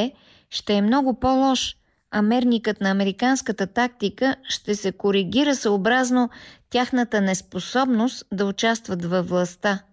ще 0.49 0.73
е 0.73 0.81
много 0.81 1.19
по-лош, 1.19 1.75
а 2.11 2.21
мерникът 2.21 2.81
на 2.81 2.91
американската 2.91 3.67
тактика 3.67 4.35
ще 4.43 4.75
се 4.75 4.91
коригира 4.91 5.55
съобразно 5.55 6.29
тяхната 6.69 7.21
неспособност 7.21 8.25
да 8.33 8.45
участват 8.45 9.05
във 9.05 9.29
властта. 9.29 9.83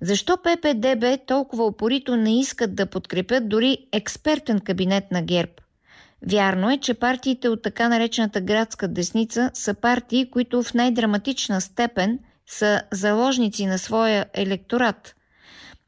Защо 0.00 0.36
ППДБ 0.36 1.26
толкова 1.26 1.64
опорито 1.64 2.16
не 2.16 2.40
искат 2.40 2.74
да 2.74 2.86
подкрепят 2.86 3.48
дори 3.48 3.78
експертен 3.92 4.60
кабинет 4.60 5.10
на 5.10 5.22
ГЕРБ? 5.22 5.52
Вярно 6.30 6.70
е, 6.70 6.78
че 6.78 6.94
партиите 6.94 7.48
от 7.48 7.62
така 7.62 7.88
наречената 7.88 8.40
градска 8.40 8.88
десница 8.88 9.50
са 9.54 9.74
партии, 9.74 10.30
които 10.30 10.62
в 10.62 10.74
най-драматична 10.74 11.60
степен 11.60 12.18
са 12.46 12.82
заложници 12.92 13.66
на 13.66 13.78
своя 13.78 14.26
електорат. 14.34 15.14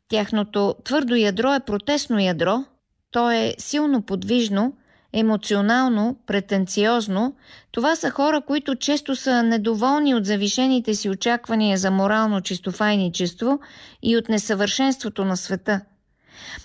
Тяхното 0.09 0.75
твърдо 0.85 1.15
ядро 1.15 1.55
е 1.55 1.61
протестно 1.61 2.19
ядро, 2.19 2.65
то 3.11 3.31
е 3.31 3.55
силно 3.59 4.03
подвижно, 4.03 4.77
емоционално, 5.13 6.19
претенциозно. 6.27 7.37
Това 7.73 7.97
са 7.97 8.11
хора, 8.11 8.41
които 8.41 8.77
често 8.77 9.17
са 9.17 9.43
недоволни 9.43 10.15
от 10.15 10.27
завишените 10.27 10.95
си 10.95 11.11
очаквания 11.11 11.79
за 11.79 11.91
морално 11.91 12.41
чистофайничество 12.41 13.61
и 14.03 14.17
от 14.17 14.29
несъвършенството 14.29 15.25
на 15.25 15.37
света– 15.37 15.81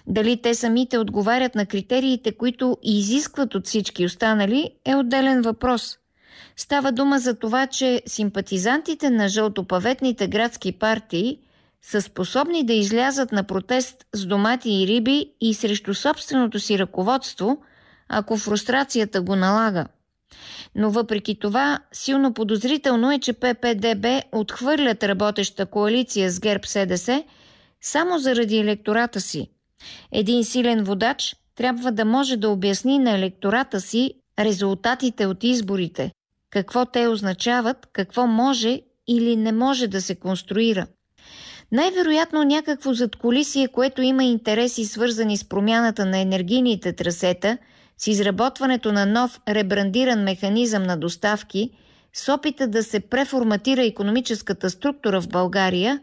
дали 0.08 0.42
те 0.42 0.56
самите 0.56 0.98
отговарят 0.98 1.56
на 1.56 1.66
критериите, 1.66 2.32
които 2.32 2.78
изискват 2.84 3.56
от 3.56 3.68
всички 3.68 4.06
останали, 4.06 4.72
е 4.86 4.96
отделен 4.96 5.42
въпрос. 5.42 5.98
Става 6.62 6.92
дума 6.92 7.20
за 7.20 7.36
това, 7.36 7.68
че 7.68 8.02
симпатизантите 8.06 9.10
на 9.10 9.30
жълтопаветните 9.30 10.28
градски 10.28 10.72
партии 10.72 11.40
са 11.82 12.02
способни 12.02 12.66
да 12.66 12.74
излязат 12.74 13.32
на 13.32 13.44
протест 13.44 14.06
с 14.14 14.26
домати 14.26 14.72
и 14.72 14.88
риби 14.88 15.32
и 15.42 15.54
срещу 15.54 15.94
собственото 15.94 16.60
си 16.60 16.80
ръководство, 16.80 17.62
ако 18.10 18.38
фрустрацията 18.38 19.22
го 19.22 19.36
налага. 19.36 19.86
Но 20.76 20.92
въпреки 20.92 21.40
това, 21.40 21.80
силно 21.92 22.34
подозрително 22.34 23.12
е, 23.12 23.20
че 23.20 23.34
ППДБ 23.34 24.06
отхвърлят 24.32 25.04
работеща 25.04 25.66
коалиция 25.66 26.32
с 26.32 26.40
ГЕРБ 26.40 26.68
СДС 26.68 27.24
само 27.82 28.20
заради 28.20 28.58
електората 28.58 29.22
си– 29.22 29.50
един 30.12 30.44
силен 30.44 30.84
водач 30.84 31.36
трябва 31.56 31.92
да 31.92 32.06
може 32.06 32.38
да 32.38 32.50
обясни 32.50 33.00
на 33.00 33.12
електората 33.12 33.82
си 33.82 34.14
резултатите 34.40 35.26
от 35.26 35.44
изборите, 35.44 36.12
какво 36.52 36.86
те 36.86 37.08
означават, 37.08 37.88
какво 37.94 38.28
може 38.28 38.82
или 39.08 39.36
не 39.36 39.52
може 39.52 39.88
да 39.88 40.02
се 40.02 40.16
конструира. 40.16 40.88
Най-вероятно 41.72 42.44
някакво 42.44 42.94
задколисие, 42.94 43.68
което 43.68 44.02
има 44.02 44.24
интереси 44.24 44.86
свързани 44.86 45.38
с 45.38 45.44
промяната 45.44 46.06
на 46.06 46.18
енергийните 46.18 46.94
трасета, 46.94 47.58
с 47.98 48.08
изработването 48.08 48.92
на 48.92 49.06
нов 49.06 49.40
ребрандиран 49.50 50.24
механизъм 50.24 50.84
на 50.84 50.98
доставки, 50.98 51.72
с 52.14 52.34
опита 52.34 52.68
да 52.68 52.84
се 52.84 53.00
преформатира 53.00 53.84
економическата 53.84 54.70
структура 54.70 55.22
в 55.22 55.28
България, 55.28 56.00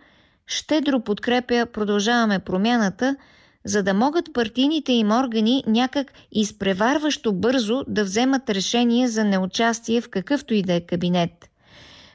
щедро 0.46 1.00
подкрепя 1.00 1.66
Продължаваме 1.72 2.38
промяната– 2.38 3.16
за 3.68 3.82
да 3.82 3.94
могат 3.94 4.32
партийните 4.32 4.92
им 4.92 5.10
органи 5.10 5.64
някак 5.66 6.12
изпреварващо 6.32 7.32
бързо 7.32 7.84
да 7.88 8.04
вземат 8.04 8.50
решение 8.50 9.08
за 9.08 9.24
неучастие 9.24 10.00
в 10.00 10.08
какъвто 10.10 10.54
и 10.54 10.62
да 10.62 10.74
е 10.74 10.80
кабинет. 10.80 11.30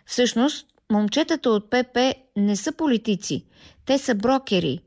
Всъщност, 0.05 0.67
момчетата 0.91 1.49
от 1.49 1.69
ПП 1.69 1.97
не 2.37 2.55
са 2.55 2.71
политици, 2.71 3.45
те 3.85 3.97
са 3.97 4.15
брокери. 4.15 4.79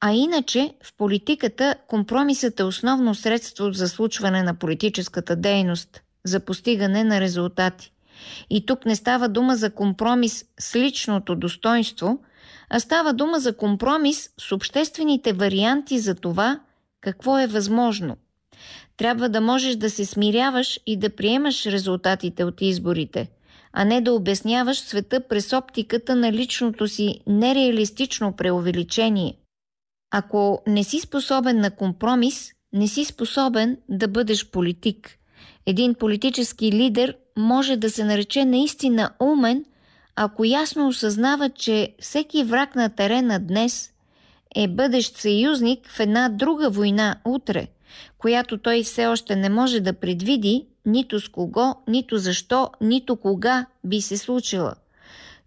А 0.00 0.12
иначе 0.12 0.74
в 0.82 0.96
политиката 0.96 1.74
компромисът 1.88 2.60
е 2.60 2.64
основно 2.64 3.14
средство 3.14 3.72
за 3.72 3.88
случване 3.88 4.42
на 4.42 4.54
политическата 4.54 5.36
дейност, 5.36 6.02
за 6.24 6.40
постигане 6.40 7.04
на 7.04 7.20
резултати. 7.20 7.92
И 8.50 8.66
тук 8.66 8.86
не 8.86 8.96
става 8.96 9.28
дума 9.28 9.56
за 9.56 9.70
компромис 9.70 10.44
с 10.60 10.76
личното 10.76 11.34
достоинство– 11.34 12.18
а 12.74 12.80
става 12.80 13.12
дума 13.12 13.40
за 13.40 13.56
компромис 13.56 14.30
с 14.40 14.52
обществените 14.52 15.32
варианти 15.32 15.98
за 15.98 16.14
това 16.14 16.60
какво 17.00 17.38
е 17.38 17.46
възможно. 17.46 18.16
Трябва 18.96 19.28
да 19.28 19.40
можеш 19.40 19.76
да 19.76 19.90
се 19.90 20.04
смиряваш 20.04 20.80
и 20.86 20.96
да 20.96 21.10
приемаш 21.10 21.66
резултатите 21.66 22.44
от 22.44 22.60
изборите, 22.60 23.30
а 23.72 23.84
не 23.84 24.00
да 24.00 24.12
обясняваш 24.12 24.80
света 24.80 25.20
през 25.28 25.52
оптиката 25.52 26.16
на 26.16 26.32
личното 26.32 26.88
си 26.88 27.20
нереалистично 27.26 28.36
преувеличение. 28.36 29.34
Ако 30.10 30.62
не 30.66 30.84
си 30.84 31.00
способен 31.00 31.60
на 31.60 31.70
компромис, 31.70 32.52
не 32.72 32.88
си 32.88 33.04
способен 33.04 33.78
да 33.88 34.08
бъдеш 34.08 34.50
политик. 34.50 35.18
Един 35.66 35.94
политически 35.94 36.72
лидер 36.72 37.16
може 37.36 37.76
да 37.76 37.90
се 37.90 38.04
нарече 38.04 38.44
наистина 38.44 39.10
умен, 39.20 39.64
ако 40.16 40.44
ясно 40.44 40.88
осъзнава, 40.88 41.50
че 41.50 41.94
всеки 42.00 42.44
враг 42.44 42.74
на 42.74 42.88
терена 42.88 43.40
днес 43.40 43.92
е 44.54 44.68
бъдещ 44.68 45.16
съюзник 45.16 45.88
в 45.88 46.00
една 46.00 46.28
друга 46.28 46.70
война 46.70 47.16
утре, 47.24 47.68
която 48.18 48.58
той 48.58 48.82
все 48.82 49.06
още 49.06 49.36
не 49.36 49.48
може 49.48 49.80
да 49.80 49.92
предвиди 49.92 50.66
нито 50.86 51.20
с 51.20 51.28
кого, 51.28 51.74
нито 51.88 52.18
защо, 52.18 52.70
нито 52.80 53.16
кога 53.16 53.66
би 53.84 54.00
се 54.00 54.16
случила. 54.16 54.74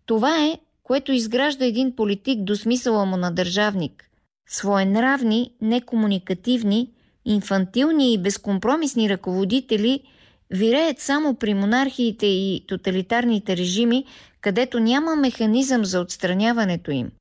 Това 0.05 0.45
е, 0.45 0.59
което 0.83 1.11
изгражда 1.11 1.65
един 1.65 1.95
политик 1.95 2.43
до 2.43 2.55
смисъла 2.55 3.05
му 3.05 3.17
на 3.17 3.31
държавник. 3.31 4.03
Своенравни, 4.49 5.51
некомуникативни, 5.61 6.89
инфантилни 7.25 8.13
и 8.13 8.17
безкомпромисни 8.17 9.09
ръководители 9.09 10.03
виреят 10.49 10.99
само 10.99 11.35
при 11.35 11.53
монархиите 11.53 12.25
и 12.25 12.65
тоталитарните 12.67 13.57
режими, 13.57 14.05
където 14.41 14.79
няма 14.79 15.15
механизъм 15.15 15.85
за 15.85 15.99
отстраняването 15.99 16.91
им. 16.91 17.11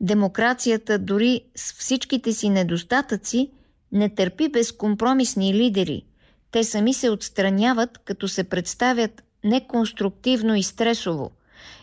Демокрацията, 0.00 0.98
дори 0.98 1.40
с 1.56 1.72
всичките 1.72 2.32
си 2.32 2.48
недостатъци, 2.48 3.50
не 3.92 4.08
търпи 4.08 4.48
безкомпромисни 4.48 5.54
лидери. 5.54 6.04
Те 6.50 6.64
сами 6.64 6.94
се 6.94 7.10
отстраняват, 7.10 7.98
като 7.98 8.28
се 8.28 8.44
представят 8.44 9.22
неконструктивно 9.44 10.54
и 10.54 10.62
стресово. 10.62 11.30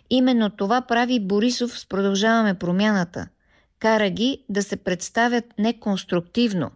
Именно 0.09 0.49
това 0.49 0.81
прави 0.81 1.19
Борисов 1.19 1.79
с 1.79 1.85
Продължаваме 1.85 2.53
промяната. 2.53 3.27
Кара 3.79 4.09
ги 4.09 4.43
да 4.49 4.63
се 4.63 4.75
представят 4.75 5.45
неконструктивно. 5.59 6.71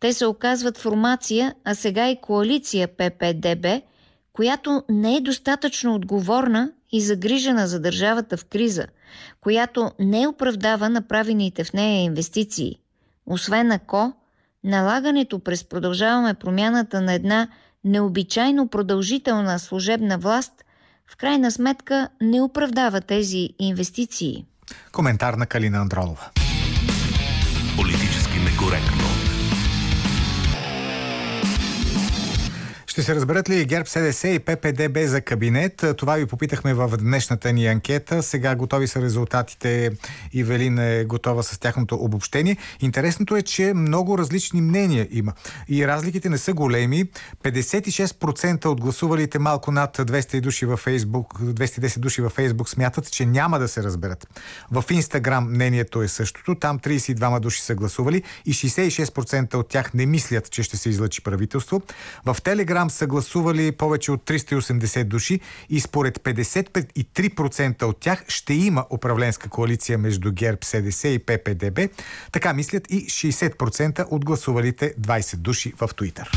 Те 0.00 0.12
се 0.12 0.26
оказват 0.26 0.78
формация, 0.78 1.54
а 1.64 1.74
сега 1.74 2.10
и 2.10 2.20
коалиция 2.20 2.88
ППДБ, 2.88 3.66
която 4.32 4.82
не 4.88 5.16
е 5.16 5.20
достатъчно 5.20 5.94
отговорна 5.94 6.72
и 6.92 7.00
загрижена 7.00 7.66
за 7.66 7.80
държавата 7.80 8.36
в 8.36 8.44
криза, 8.44 8.86
която 9.40 9.90
не 9.98 10.28
оправдава 10.28 10.88
направените 10.88 11.64
в 11.64 11.72
нея 11.72 12.04
инвестиции. 12.04 12.78
Освен 13.26 13.72
ако, 13.72 14.12
налагането 14.64 15.38
през 15.38 15.64
продължаваме 15.64 16.34
промяната 16.34 17.00
на 17.00 17.12
една 17.12 17.48
необичайно 17.84 18.68
продължителна 18.68 19.58
служебна 19.58 20.18
власт 20.18 20.52
в 21.06 21.16
крайна 21.16 21.50
сметка 21.50 22.08
не 22.20 22.42
оправдава 22.42 23.00
тези 23.00 23.48
инвестиции. 23.58 24.44
Коментар 24.92 25.34
на 25.34 25.46
Калина 25.46 25.78
Андролова. 25.78 26.30
Политически 27.76 28.38
некоректно. 28.38 29.01
Ще 32.92 33.02
се 33.02 33.14
разберат 33.14 33.50
ли 33.50 33.64
ГЕРБ 33.64 33.86
СДС 33.86 34.28
и 34.28 34.38
ППДБ 34.38 34.98
за 35.06 35.20
кабинет? 35.20 35.84
Това 35.96 36.14
ви 36.14 36.26
попитахме 36.26 36.74
в 36.74 36.96
днешната 36.96 37.52
ни 37.52 37.66
анкета. 37.66 38.22
Сега 38.22 38.54
готови 38.54 38.88
са 38.88 39.02
резултатите. 39.02 39.90
и 40.32 40.44
Велин 40.44 40.78
е 40.78 41.04
готова 41.04 41.42
с 41.42 41.58
тяхното 41.58 41.94
обобщение. 41.94 42.56
Интересното 42.80 43.36
е, 43.36 43.42
че 43.42 43.72
много 43.74 44.18
различни 44.18 44.60
мнения 44.60 45.08
има. 45.10 45.32
И 45.68 45.86
разликите 45.86 46.28
не 46.28 46.38
са 46.38 46.52
големи. 46.52 47.04
56% 47.44 48.66
от 48.66 48.80
гласувалите 48.80 49.38
малко 49.38 49.72
над 49.72 49.98
200 49.98 50.40
души 50.40 50.66
във 50.66 50.80
Фейсбук, 50.80 51.40
210 51.40 51.98
души 51.98 52.22
във 52.22 52.32
Фейсбук 52.32 52.68
смятат, 52.68 53.10
че 53.10 53.26
няма 53.26 53.58
да 53.58 53.68
се 53.68 53.82
разберат. 53.82 54.40
В 54.70 54.84
Инстаграм 54.90 55.50
мнението 55.50 56.02
е 56.02 56.08
същото. 56.08 56.54
Там 56.54 56.78
32 56.78 57.40
души 57.40 57.62
са 57.62 57.74
гласували 57.74 58.22
и 58.46 58.54
66% 58.54 59.54
от 59.54 59.68
тях 59.68 59.94
не 59.94 60.06
мислят, 60.06 60.50
че 60.50 60.62
ще 60.62 60.76
се 60.76 60.88
излъчи 60.88 61.22
правителство. 61.22 61.82
В 62.24 62.36
Телеграм 62.44 62.81
са 62.90 63.06
гласували 63.06 63.72
повече 63.72 64.12
от 64.12 64.24
380 64.24 65.04
души 65.04 65.40
и 65.70 65.80
според 65.80 66.18
53% 66.18 67.82
от 67.82 68.00
тях 68.00 68.24
ще 68.28 68.54
има 68.54 68.84
управленска 68.90 69.48
коалиция 69.48 69.98
между 69.98 70.32
ГЕРБ, 70.32 70.58
СДС 70.62 71.08
и 71.08 71.18
ППДБ. 71.18 71.80
Така 72.32 72.52
мислят 72.52 72.90
и 72.90 73.06
60% 73.06 74.06
от 74.10 74.24
гласувалите 74.24 74.94
20 75.00 75.36
души 75.36 75.72
в 75.80 75.90
Твитър. 75.96 76.30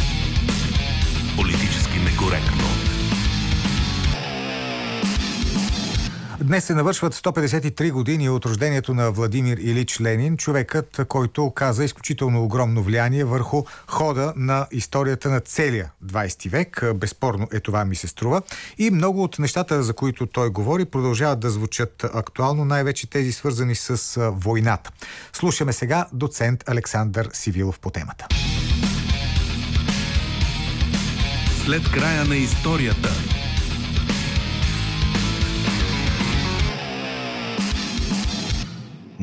Политически 1.38 2.00
некоректно. 2.00 2.95
Днес 6.46 6.66
се 6.66 6.74
навършват 6.74 7.16
153 7.16 7.92
години 7.92 8.30
от 8.30 8.46
рождението 8.46 8.94
на 8.94 9.12
Владимир 9.12 9.58
Илич 9.58 10.02
Ленин, 10.02 10.38
човекът, 10.38 11.02
който 11.08 11.46
оказа 11.46 11.84
изключително 11.84 12.44
огромно 12.44 12.84
влияние 12.84 13.24
върху 13.24 13.64
хода 13.88 14.34
на 14.36 14.68
историята 14.72 15.30
на 15.30 15.40
целия 15.40 15.92
20 16.06 16.50
век. 16.50 16.84
Безспорно 16.96 17.48
е 17.54 17.60
това 17.60 17.86
ми 17.86 17.96
се 17.96 18.08
струва. 18.08 18.42
И 18.78 18.92
много 18.92 19.24
от 19.24 19.40
нещата, 19.40 19.84
за 19.84 19.94
които 19.94 20.26
той 20.26 20.50
говори, 20.50 20.86
продължават 20.86 21.40
да 21.40 21.50
звучат 21.50 22.04
актуално, 22.14 22.66
най-вече 22.66 23.10
тези 23.10 23.32
свързани 23.32 23.76
с 23.76 24.22
войната. 24.32 24.92
Слушаме 25.34 25.74
сега 25.74 26.06
доцент 26.14 26.64
Александър 26.70 27.30
Сивилов 27.34 27.80
по 27.80 27.90
темата. 27.90 28.28
След 31.66 31.92
края 31.92 32.26
на 32.26 32.36
историята 32.36 33.10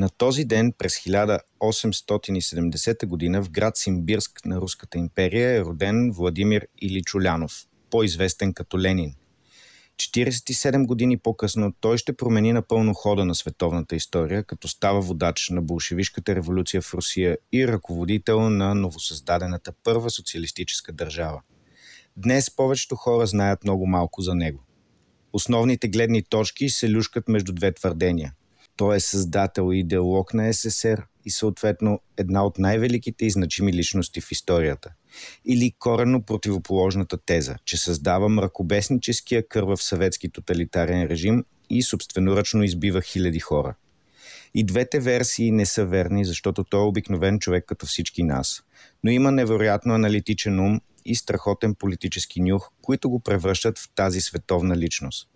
На 0.03 0.09
този 0.09 0.44
ден 0.44 0.72
през 0.78 0.98
1870 0.98 3.07
година 3.07 3.42
в 3.42 3.50
град 3.50 3.76
Симбирск 3.76 4.44
на 4.44 4.61
Руската 4.61 4.98
империя 4.98 5.57
е 5.57 5.61
роден 5.61 6.12
Владимир 6.12 6.66
Илич 6.80 7.14
Улянов, 7.14 7.66
по-известен 7.90 8.55
като 8.55 8.78
Ленин. 8.78 9.14
47 9.96 10.86
години 10.86 11.18
по-късно 11.18 11.72
той 11.80 11.98
ще 11.98 12.16
промени 12.16 12.53
напълно 12.53 12.94
хода 12.94 13.24
на 13.24 13.34
световната 13.34 13.96
история, 13.96 14.44
като 14.44 14.68
става 14.68 15.00
водач 15.00 15.48
на 15.50 15.62
болшевишката 15.62 16.34
революция 16.34 16.82
в 16.82 16.94
Русия 16.94 17.38
и 17.53 17.68
ръководител 17.68 18.50
на 18.50 18.74
новосъздадената 18.74 19.72
първа 19.84 20.11
социалистическа 20.11 20.92
държава. 20.92 21.42
Днес 22.16 22.57
повечето 22.57 22.96
хора 22.96 23.26
знаят 23.26 23.64
много 23.64 23.86
малко 23.86 24.22
за 24.22 24.34
него. 24.34 24.62
Основните 25.32 25.88
гледни 25.88 26.22
точки 26.22 26.68
се 26.68 26.90
люшкат 26.90 27.28
между 27.28 27.53
две 27.53 27.72
твърдения– 27.72 28.32
той 28.77 28.97
е 28.97 29.01
създател 29.01 29.73
и 29.73 29.79
идеолог 29.79 30.35
на 30.35 30.55
СССР 30.55 31.05
и 31.25 31.31
съответно 31.31 32.01
една 32.16 32.45
от 32.45 32.59
най-великите 32.59 33.27
и 33.27 33.31
значими 33.31 33.73
личности 33.73 34.20
в 34.20 34.33
историята. 34.33 34.91
Или 35.45 35.73
коренно 35.79 36.23
противоположната 36.23 37.18
теза, 37.27 37.57
че 37.64 37.77
създава 37.77 38.29
мракобесническия 38.29 39.49
кървав 39.49 39.83
съветски 39.83 40.29
тоталитарен 40.29 41.07
режим 41.07 41.45
и 41.70 41.83
собственоръчно 41.83 42.62
избива 42.62 43.03
хиляди 43.03 43.41
хора. 43.41 43.75
И 44.55 44.64
двете 44.64 45.01
версии 45.01 45.51
не 45.51 45.66
са 45.66 45.85
верни, 45.87 46.25
защото 46.25 46.64
той 46.64 46.81
е 46.81 46.87
обикновен 46.87 47.39
човек 47.39 47.64
като 47.66 47.87
всички 47.87 48.23
нас. 48.23 48.62
Но 49.05 49.11
има 49.11 49.33
невероятно 49.33 49.95
аналитичен 49.95 50.61
ум 50.61 50.81
и 51.05 51.14
страхотен 51.14 51.75
политически 51.75 52.41
нюх, 52.41 52.70
които 52.83 53.11
го 53.11 53.20
превръщат 53.20 53.79
в 53.79 53.89
тази 53.95 54.20
световна 54.20 54.77
личност. 54.77 55.29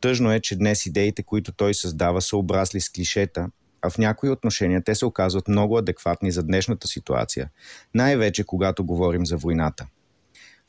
Тъжно 0.00 0.32
е, 0.32 0.40
че 0.40 0.56
днес 0.56 0.86
идеите, 0.86 1.22
които 1.22 1.52
той 1.52 1.74
създава, 1.74 2.22
са 2.22 2.36
обрасли 2.36 2.80
с 2.80 2.90
клишета, 2.90 3.48
а 3.82 3.90
в 3.90 3.98
някои 3.98 4.30
отношения 4.30 4.84
те 4.84 4.94
се 4.94 5.06
оказват 5.06 5.48
много 5.48 5.78
адекватни 5.78 6.32
за 6.32 6.42
днешната 6.42 6.88
ситуация, 6.88 7.50
най-вече 7.94 8.44
когато 8.44 8.84
говорим 8.84 9.26
за 9.26 9.36
войната. 9.36 9.86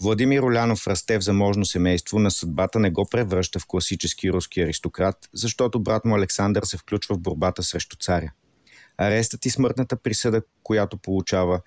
Владимир 0.02 0.42
Олянов 0.42 0.88
расте 0.88 1.18
в 1.18 1.24
заможно 1.24 1.66
семейство, 1.66 2.20
на 2.20 2.32
съдбата 2.32 2.80
не 2.80 2.92
го 2.92 3.06
превръща 3.12 3.60
в 3.60 3.66
класически 3.68 4.32
руски 4.32 4.62
аристократ, 4.62 5.30
защото 5.34 5.80
брат 5.80 6.06
му 6.06 6.16
Александър 6.16 6.64
се 6.64 6.78
включва 6.78 7.16
в 7.16 7.20
борбата 7.20 7.64
срещу 7.64 7.98
царя. 7.98 8.32
Арестът 8.98 9.46
и 9.46 9.50
смъртната 9.50 9.96
присъда, 9.96 10.42
която 10.64 10.98
получава, 10.98 11.62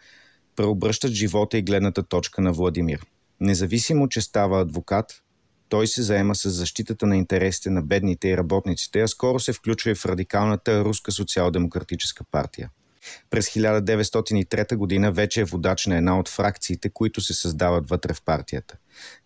преобръщат 0.56 1.12
живота 1.12 1.58
и 1.58 1.62
гледната 1.62 2.02
точка 2.02 2.40
на 2.40 2.52
Владимир. 2.52 3.06
Независимо, 3.40 4.08
че 4.08 4.20
става 4.20 4.60
адвокат, 4.60 5.22
той 5.68 5.86
се 5.86 6.02
заема 6.02 6.34
с 6.34 6.50
защитата 6.50 7.06
на 7.06 7.16
интересите 7.16 7.70
на 7.70 7.82
бедните 7.82 8.28
и 8.28 8.36
работниците, 8.36 9.00
а 9.00 9.08
скоро 9.08 9.40
се 9.40 9.52
включва 9.52 9.90
и 9.90 9.94
в 9.94 10.06
радикалната 10.06 10.84
руска 10.84 11.12
социал-демократическа 11.12 12.24
партия. 12.30 12.70
През 13.30 13.48
1903 13.48 14.76
година 14.76 15.12
вече 15.12 15.40
е 15.40 15.44
водач 15.44 15.86
на 15.86 15.96
една 15.96 16.18
от 16.18 16.28
фракциите, 16.28 16.88
които 16.90 17.20
се 17.20 17.34
създават 17.34 17.90
вътре 17.90 18.14
в 18.14 18.22
партията. 18.22 18.76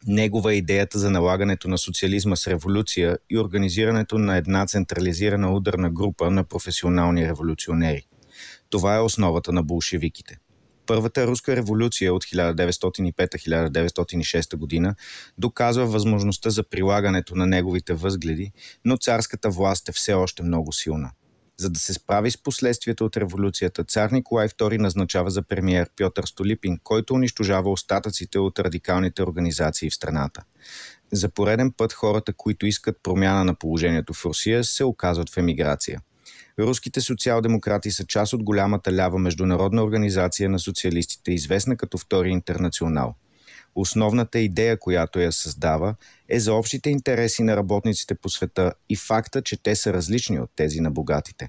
Негова 0.07 0.53
е 0.53 0.57
идеята 0.57 0.99
за 0.99 1.11
налагането 1.11 1.69
на 1.69 1.79
социализма 1.79 2.37
с 2.37 2.47
революция 2.47 3.19
и 3.31 3.39
организирането 3.39 4.19
на 4.19 4.37
една 4.37 4.67
централизирана 4.67 5.55
ударна 5.55 5.91
група 5.91 6.31
на 6.31 6.45
професионални 6.45 7.27
революционери. 7.27 8.07
Това 8.71 8.97
е 8.97 9.01
основата 9.01 9.53
на 9.53 9.63
болшевиките. 9.63 10.39
Първата 10.87 11.27
руска 11.27 11.57
революция 11.57 12.15
от 12.15 12.25
1905-1906 12.25 14.57
година 14.57 14.95
доказва 15.39 15.87
възможността 15.87 16.51
за 16.51 16.63
прилагането 16.63 17.35
на 17.35 17.47
неговите 17.47 17.95
възгледи, 17.95 18.53
но 18.85 18.97
царската 18.97 19.51
власт 19.51 19.89
е 19.89 19.93
все 19.93 20.13
още 20.13 20.43
много 20.43 20.73
силна. 20.73 21.11
За 21.57 21.71
да 21.71 21.81
се 21.81 21.95
справи 21.95 22.31
с 22.31 22.43
последствията 22.43 23.05
от 23.05 23.17
революцията, 23.17 23.85
цар 23.85 24.11
Николай 24.11 24.49
II 24.49 24.79
назначава 24.79 25.31
за 25.31 25.43
премиер 25.43 25.91
Пьотър 25.97 26.25
Столипин, 26.25 26.79
който 26.85 27.15
унищожава 27.15 27.71
остатъците 27.71 28.39
от 28.39 28.59
радикалните 28.59 29.23
организации 29.23 29.91
в 29.91 29.95
страната. 29.95 30.43
За 31.13 31.29
пореден 31.29 31.73
път 31.73 31.93
хората, 31.93 32.33
които 32.33 32.67
искат 32.67 32.99
промяна 33.03 33.45
на 33.45 33.55
положението 33.55 34.15
в 34.15 34.25
Русия, 34.25 34.65
се 34.65 34.85
оказват 34.85 35.31
в 35.31 35.37
емиграция– 35.37 36.01
Руските 36.59 37.01
социал-демократи 37.01 37.91
са 37.91 38.07
част 38.07 38.33
от 38.33 38.43
голямата 38.43 38.93
лява 38.93 39.19
международна 39.19 39.83
организация 39.83 40.51
на 40.51 40.59
социалистите, 40.59 41.33
известна 41.33 41.77
като 41.77 41.99
Втори 41.99 42.31
интернационал. 42.31 43.15
Основната 43.75 44.39
идея, 44.39 44.79
която 44.79 45.21
я 45.21 45.33
създава, 45.33 45.95
е 46.29 46.41
за 46.41 46.55
общите 46.55 46.91
интереси 46.91 47.43
на 47.43 47.57
работниците 47.57 48.15
по 48.15 48.29
света 48.29 48.73
и 48.89 48.97
факта, 48.97 49.43
че 49.43 49.63
те 49.63 49.77
са 49.77 49.93
различни 49.93 50.41
от 50.41 50.51
тези 50.57 50.81
на 50.81 50.91
богатите. 50.91 51.49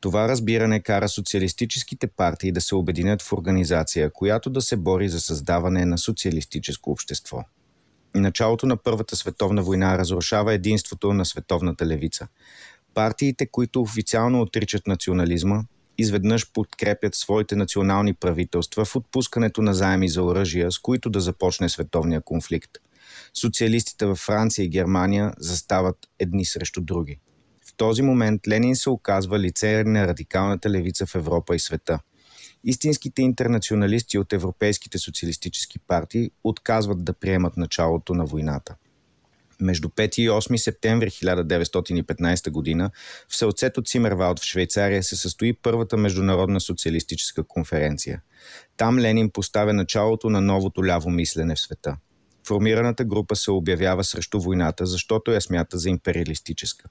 Това 0.00 0.28
разбиране 0.28 0.80
кара 0.80 1.08
социалистическите 1.08 2.06
партии 2.06 2.52
да 2.52 2.60
се 2.60 2.74
обединят 2.74 3.22
в 3.22 3.32
организация, 3.32 4.10
която 4.10 4.50
да 4.50 4.62
се 4.62 4.76
бори 4.76 5.08
за 5.08 5.20
създаване 5.20 5.84
на 5.84 5.98
социалистическо 5.98 6.90
общество. 6.90 7.44
Началото 8.14 8.66
на 8.66 8.76
Първата 8.76 9.16
световна 9.16 9.62
война 9.62 9.98
разрушава 9.98 10.54
единството 10.54 11.12
на 11.12 11.24
световната 11.24 11.86
левица. 11.86 12.28
Партиите, 12.96 13.46
които 13.46 13.80
официално 13.80 14.40
отричат 14.40 14.86
национализма, 14.86 15.62
изведнъж 15.98 16.52
подкрепят 16.52 17.14
своите 17.14 17.56
национални 17.56 18.14
правителства 18.14 18.84
в 18.84 18.96
отпускането 18.96 19.62
на 19.62 19.74
заеми 19.74 20.08
за 20.08 20.22
оръжия, 20.22 20.72
с 20.72 20.78
които 20.78 21.10
да 21.10 21.20
започне 21.20 21.68
световния 21.68 22.20
конфликт. 22.20 22.70
Социалистите 23.34 24.06
във 24.06 24.18
Франция 24.18 24.64
и 24.64 24.68
Германия 24.68 25.32
застават 25.38 25.96
едни 26.18 26.44
срещу 26.44 26.80
други. 26.80 27.18
В 27.66 27.76
този 27.76 28.02
момент 28.02 28.48
Ленин 28.48 28.76
се 28.76 28.90
оказва 28.90 29.38
лице 29.38 29.84
на 29.84 30.06
радикалната 30.06 30.70
левица 30.70 31.06
в 31.06 31.14
Европа 31.14 31.56
и 31.56 31.58
света. 31.58 31.98
Истинските 32.64 33.22
интернационалисти 33.22 34.18
от 34.18 34.32
европейските 34.32 34.98
социалистически 34.98 35.78
партии 35.78 36.30
отказват 36.44 37.04
да 37.04 37.12
приемат 37.12 37.56
началото 37.56 38.14
на 38.14 38.24
войната– 38.24 38.74
между 39.60 39.88
5 39.88 40.18
и 40.18 40.30
8 40.30 40.56
септември 40.56 41.10
1915 41.10 42.50
година 42.50 42.90
в 43.28 43.36
селцето 43.36 43.82
Цимервалд 43.82 44.40
в 44.40 44.44
Швейцария 44.44 45.02
се 45.02 45.16
състои 45.16 45.52
първата 45.52 45.96
международна 45.96 46.60
социалистическа 46.60 47.44
конференция. 47.44 48.22
Там 48.76 48.98
Ленин 48.98 49.30
поставя 49.30 49.72
началото 49.72 50.30
на 50.30 50.40
новото 50.40 50.86
ляво 50.86 51.10
мислене 51.10 51.54
в 51.54 51.60
света. 51.60 51.96
Формираната 52.46 53.04
група 53.04 53.36
се 53.36 53.50
обявява 53.50 54.04
срещу 54.04 54.40
войната, 54.40 54.86
защото 54.86 55.32
я 55.32 55.40
смята 55.40 55.78
за 55.78 55.90
империалистическа. 55.90 56.88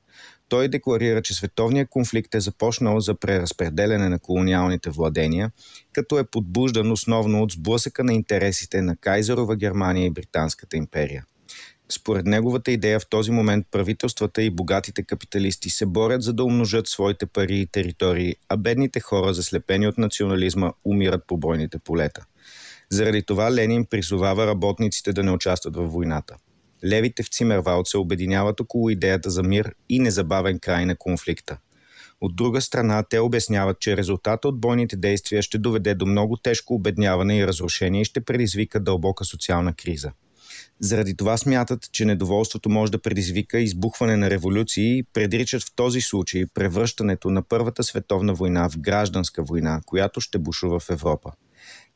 Той 0.49 0.67
декларира, 0.67 1.21
че 1.21 1.33
световният 1.33 1.89
конфликт 1.89 2.35
е 2.35 2.39
започнал 2.39 2.99
за 2.99 3.15
преразпределяне 3.15 4.09
на 4.09 4.19
колониалните 4.19 4.89
владения, 4.89 5.51
като 5.93 6.19
е 6.19 6.23
подбуждан 6.23 6.91
основно 6.91 7.43
от 7.43 7.51
сблъсъка 7.51 8.03
на 8.03 8.13
интересите 8.13 8.81
на 8.81 8.95
Кайзерова 8.95 9.55
Германия 9.55 10.05
и 10.05 10.09
Британската 10.09 10.77
империя. 10.77 11.25
Според 11.89 12.25
неговата 12.25 12.71
идея 12.71 12.99
в 12.99 13.09
този 13.09 13.31
момент 13.31 13.67
правителствата 13.71 14.43
и 14.43 14.49
богатите 14.49 15.03
капиталисти 15.03 15.69
се 15.69 15.85
борят 15.85 16.21
за 16.21 16.33
да 16.33 16.43
умножат 16.43 16.87
своите 16.87 17.25
пари 17.25 17.59
и 17.59 17.67
територии, 17.67 18.35
а 18.49 18.57
бедните 18.57 18.99
хора, 18.99 19.33
заслепени 19.33 19.87
от 19.87 19.97
национализма, 19.97 20.71
умират 20.85 21.23
по 21.27 21.37
бойните 21.37 21.79
полета. 21.79 22.25
Заради 22.89 23.23
това 23.23 23.51
Ленин 23.51 23.85
призовава 23.85 24.47
работниците 24.47 25.13
да 25.13 25.23
не 25.23 25.31
участват 25.31 25.75
във 25.75 25.93
войната. 25.93 26.35
Левите 26.85 27.23
в 27.23 27.29
Цимервалд 27.29 27.87
се 27.87 27.97
обединяват 27.97 28.59
около 28.59 28.89
идеята 28.89 29.29
за 29.29 29.43
мир 29.43 29.75
и 29.89 29.99
незабавен 29.99 30.59
край 30.59 30.85
на 30.85 30.95
конфликта. 30.95 31.57
От 32.21 32.35
друга 32.35 32.61
страна, 32.61 33.03
те 33.09 33.19
обясняват, 33.19 33.79
че 33.79 33.97
резултата 33.97 34.47
от 34.47 34.59
бойните 34.59 34.95
действия 34.95 35.41
ще 35.41 35.57
доведе 35.57 35.95
до 35.95 36.05
много 36.05 36.37
тежко 36.37 36.73
обедняване 36.73 37.37
и 37.37 37.47
разрушение 37.47 38.01
и 38.01 38.05
ще 38.05 38.21
предизвика 38.21 38.79
дълбока 38.79 39.25
социална 39.25 39.73
криза. 39.73 40.11
Заради 40.79 41.15
това 41.15 41.37
смятат, 41.37 41.91
че 41.91 42.05
недоволството 42.05 42.69
може 42.69 42.91
да 42.91 43.01
предизвика 43.01 43.59
избухване 43.59 44.17
на 44.17 44.29
революции 44.29 44.97
и 44.97 45.03
предричат 45.03 45.63
в 45.63 45.75
този 45.75 46.01
случай 46.01 46.45
превръщането 46.53 47.29
на 47.29 47.41
Първата 47.41 47.83
световна 47.83 48.33
война 48.33 48.69
в 48.69 48.77
гражданска 48.77 49.43
война, 49.43 49.81
която 49.85 50.21
ще 50.21 50.37
бушува 50.37 50.79
в 50.79 50.89
Европа. 50.89 51.31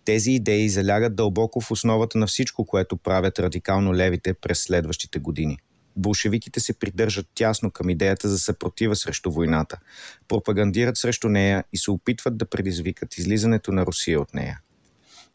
Тези 0.06 0.32
идеи 0.32 0.70
залягат 0.70 1.16
дълбоко 1.16 1.62
в 1.62 1.72
основата 1.72 2.18
на 2.18 2.28
всичко, 2.28 2.66
което 2.66 2.98
правят 2.98 3.40
радикално 3.40 3.96
левите 3.96 4.34
през 4.34 4.60
следващите 4.60 5.20
години. 5.20 5.58
Болшевиките 5.96 6.60
се 6.60 6.80
придържат 6.80 7.28
тясно 7.36 7.72
към 7.72 7.90
идеята 7.90 8.30
за 8.30 8.40
съпротива 8.40 8.96
срещу 8.96 9.32
войната, 9.32 9.78
пропагандират 10.28 10.98
срещу 10.98 11.30
нея 11.30 11.64
и 11.74 11.78
се 11.78 11.92
опитват 11.92 12.38
да 12.38 12.46
предизвикат 12.46 13.18
излизането 13.18 13.72
на 13.72 13.86
Русия 13.86 14.22
от 14.22 14.34
нея. 14.34 14.60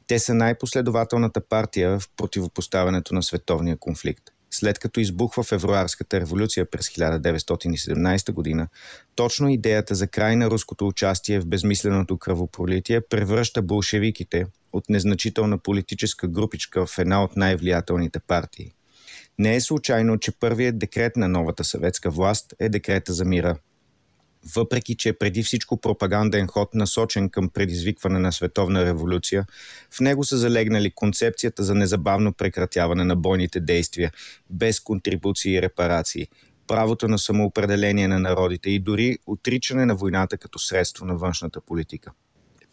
Те 0.07 0.19
са 0.19 0.35
най-последователната 0.35 1.41
партия 1.41 1.99
в 1.99 2.09
противопоставянето 2.17 3.15
на 3.15 3.23
световния 3.23 3.77
конфликт. 3.77 4.23
След 4.51 4.79
като 4.79 5.01
избухва 5.01 5.43
февруарската 5.43 6.21
революция 6.21 6.71
през 6.71 6.89
1917 6.89 8.33
година, 8.33 8.69
точно 9.15 9.49
идеята 9.49 9.95
за 9.95 10.07
край 10.07 10.37
на 10.37 10.51
руското 10.51 10.87
участие 10.87 11.41
в 11.41 11.47
безмисленото 11.47 12.19
кръвопролитие 12.19 13.01
превръща 13.01 13.63
болшевиките 13.63 14.47
от 14.73 14.85
незначителна 14.89 15.59
политическа 15.59 16.29
групичка 16.29 16.87
в 16.87 16.99
една 16.99 17.25
от 17.25 17.37
най-влиятелните 17.37 18.21
партии. 18.21 18.73
Не 19.39 19.57
е 19.57 19.61
случайно, 19.61 20.19
че 20.19 20.33
първият 20.33 20.79
декрет 20.79 21.17
на 21.17 21.29
новата 21.29 21.65
съветска 21.65 22.11
власт 22.11 22.55
е 22.59 22.69
декрета 22.69 23.13
за 23.13 23.25
мира– 23.25 23.57
въпреки 24.57 24.97
че 24.97 25.09
е 25.09 25.13
преди 25.13 25.43
всичко 25.43 25.81
пропаганден 25.81 26.47
ход 26.47 26.75
насочен 26.75 27.31
към 27.31 27.49
предизвикване 27.49 28.19
на 28.19 28.33
световна 28.33 28.85
революция, 28.85 29.47
в 29.91 30.01
него 30.01 30.25
са 30.25 30.37
залегнали 30.37 30.91
концепцията 30.91 31.63
за 31.65 31.75
незабавно 31.75 32.33
прекратяване 32.33 33.05
на 33.05 33.17
бойните 33.17 33.61
действия, 33.61 34.13
без 34.51 34.81
контрибуции 34.81 35.55
и 35.55 35.63
репарации, 35.63 36.29
правото 36.67 37.09
на 37.09 37.19
самоопределение 37.19 38.09
на 38.09 38.19
народите 38.19 38.71
и 38.71 38.79
дори 38.79 39.19
отричане 39.27 39.87
на 39.87 39.95
войната 39.95 40.39
като 40.39 40.59
средство 40.59 41.07
на 41.07 41.17
външната 41.17 41.61
политика. 41.61 42.13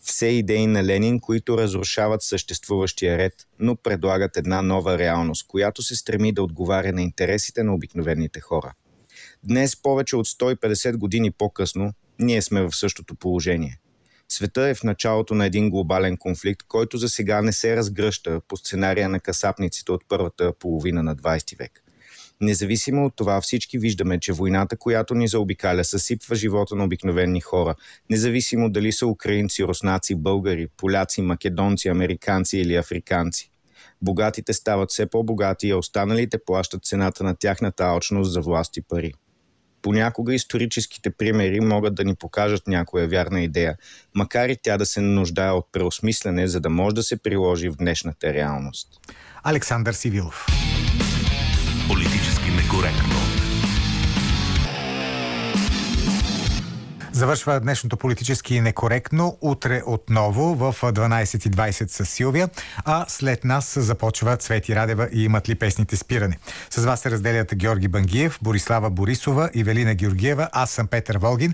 Все 0.04 0.26
идеи 0.26 0.68
на 0.68 0.84
Ленин, 0.84 1.20
които 1.20 1.58
разрушават 1.58 2.22
съществуващия 2.22 3.18
ред, 3.18 3.34
но 3.60 3.76
предлагат 3.76 4.38
една 4.38 4.62
нова 4.62 4.98
реалност, 4.98 5.48
която 5.48 5.82
се 5.82 5.96
стреми 5.96 6.34
да 6.34 6.44
отговаря 6.44 6.94
на 6.94 7.02
интересите 7.02 7.64
на 7.64 7.74
обикновените 7.74 8.40
хора. 8.40 8.74
Днес, 9.44 9.82
повече 9.82 10.16
от 10.16 10.28
150 10.28 10.98
години 10.98 11.32
по-късно, 11.32 11.94
ние 12.20 12.42
сме 12.42 12.62
в 12.62 12.76
същото 12.76 13.16
положение. 13.16 13.80
Света 14.30 14.62
е 14.62 14.74
в 14.74 14.84
началото 14.84 15.36
на 15.36 15.46
един 15.46 15.70
глобален 15.70 16.18
конфликт, 16.18 16.64
който 16.68 16.98
за 16.98 17.10
сега 17.10 17.42
не 17.42 17.54
се 17.54 17.76
разгръща 17.76 18.42
по 18.48 18.58
сценария 18.58 19.10
на 19.10 19.20
касапниците 19.20 19.92
от 19.92 20.02
първата 20.08 20.54
половина 20.60 21.04
на 21.04 21.16
20 21.16 21.60
век. 21.60 21.84
Независимо 22.42 23.06
от 23.06 23.14
това, 23.16 23.42
всички 23.42 23.78
виждаме, 23.78 24.20
че 24.20 24.34
войната, 24.34 24.78
която 24.78 25.16
ни 25.16 25.28
заобикаля, 25.28 25.84
съсипва 25.84 26.36
живота 26.36 26.76
на 26.76 26.84
обикновени 26.84 27.42
хора, 27.42 27.76
независимо 28.10 28.70
дали 28.70 28.92
са 28.92 29.08
украинци, 29.08 29.64
руснаци, 29.64 30.16
българи, 30.16 30.68
поляци, 30.78 31.22
македонци, 31.22 31.88
американци 31.90 32.58
или 32.58 32.76
африканци. 32.76 33.52
Богатите 34.02 34.54
стават 34.54 34.92
все 34.92 35.06
по-богати, 35.06 35.70
а 35.70 35.78
останалите 35.78 36.38
плащат 36.46 36.86
цената 36.86 37.24
на 37.24 37.36
тяхната 37.36 37.84
алчност 37.84 38.32
за 38.32 38.42
власт 38.42 38.78
и 38.78 38.82
пари. 38.82 39.14
Понякога 39.82 40.34
историческите 40.34 41.10
примери 41.10 41.60
могат 41.60 41.96
да 41.96 42.04
ни 42.04 42.16
покажат 42.16 42.68
някоя 42.68 43.08
вярна 43.08 43.42
идея, 43.42 43.76
макар 44.16 44.50
и 44.50 44.58
тя 44.64 44.78
да 44.78 44.86
се 44.86 45.02
нуждае 45.02 45.52
от 45.52 45.68
преосмислене, 45.72 46.48
за 46.48 46.60
да 46.60 46.70
може 46.70 46.96
да 46.96 47.04
се 47.04 47.18
приложи 47.18 47.70
в 47.70 47.76
днешната 47.76 48.34
реалност. 48.34 48.88
Александър 49.44 49.94
Сивилов. 49.94 50.46
Политически 51.88 52.52
некоректно. 52.52 53.31
Завършва 57.22 57.60
днешното 57.60 57.98
политически 57.98 58.62
некоректно. 58.62 59.38
Утре 59.42 59.82
отново 59.86 60.56
в 60.56 60.76
12.20 60.82 61.88
с 61.88 62.06
Силвия, 62.06 62.50
а 62.86 63.06
след 63.08 63.44
нас 63.44 63.78
започва 63.80 64.38
Цвети 64.38 64.76
Радева 64.76 65.10
и 65.14 65.24
имат 65.24 65.50
ли 65.50 65.56
песните 65.56 65.96
спиране. 65.96 66.38
С 66.70 66.86
вас 66.86 67.00
се 67.00 67.12
разделят 67.12 67.56
Георги 67.56 67.88
Бангиев, 67.88 68.40
Борислава 68.42 68.90
Борисова 68.90 69.50
и 69.54 69.64
Велина 69.64 69.94
Георгиева. 69.94 70.50
Аз 70.52 70.72
съм 70.72 70.88
Петър 70.88 71.18
Волгин. 71.18 71.54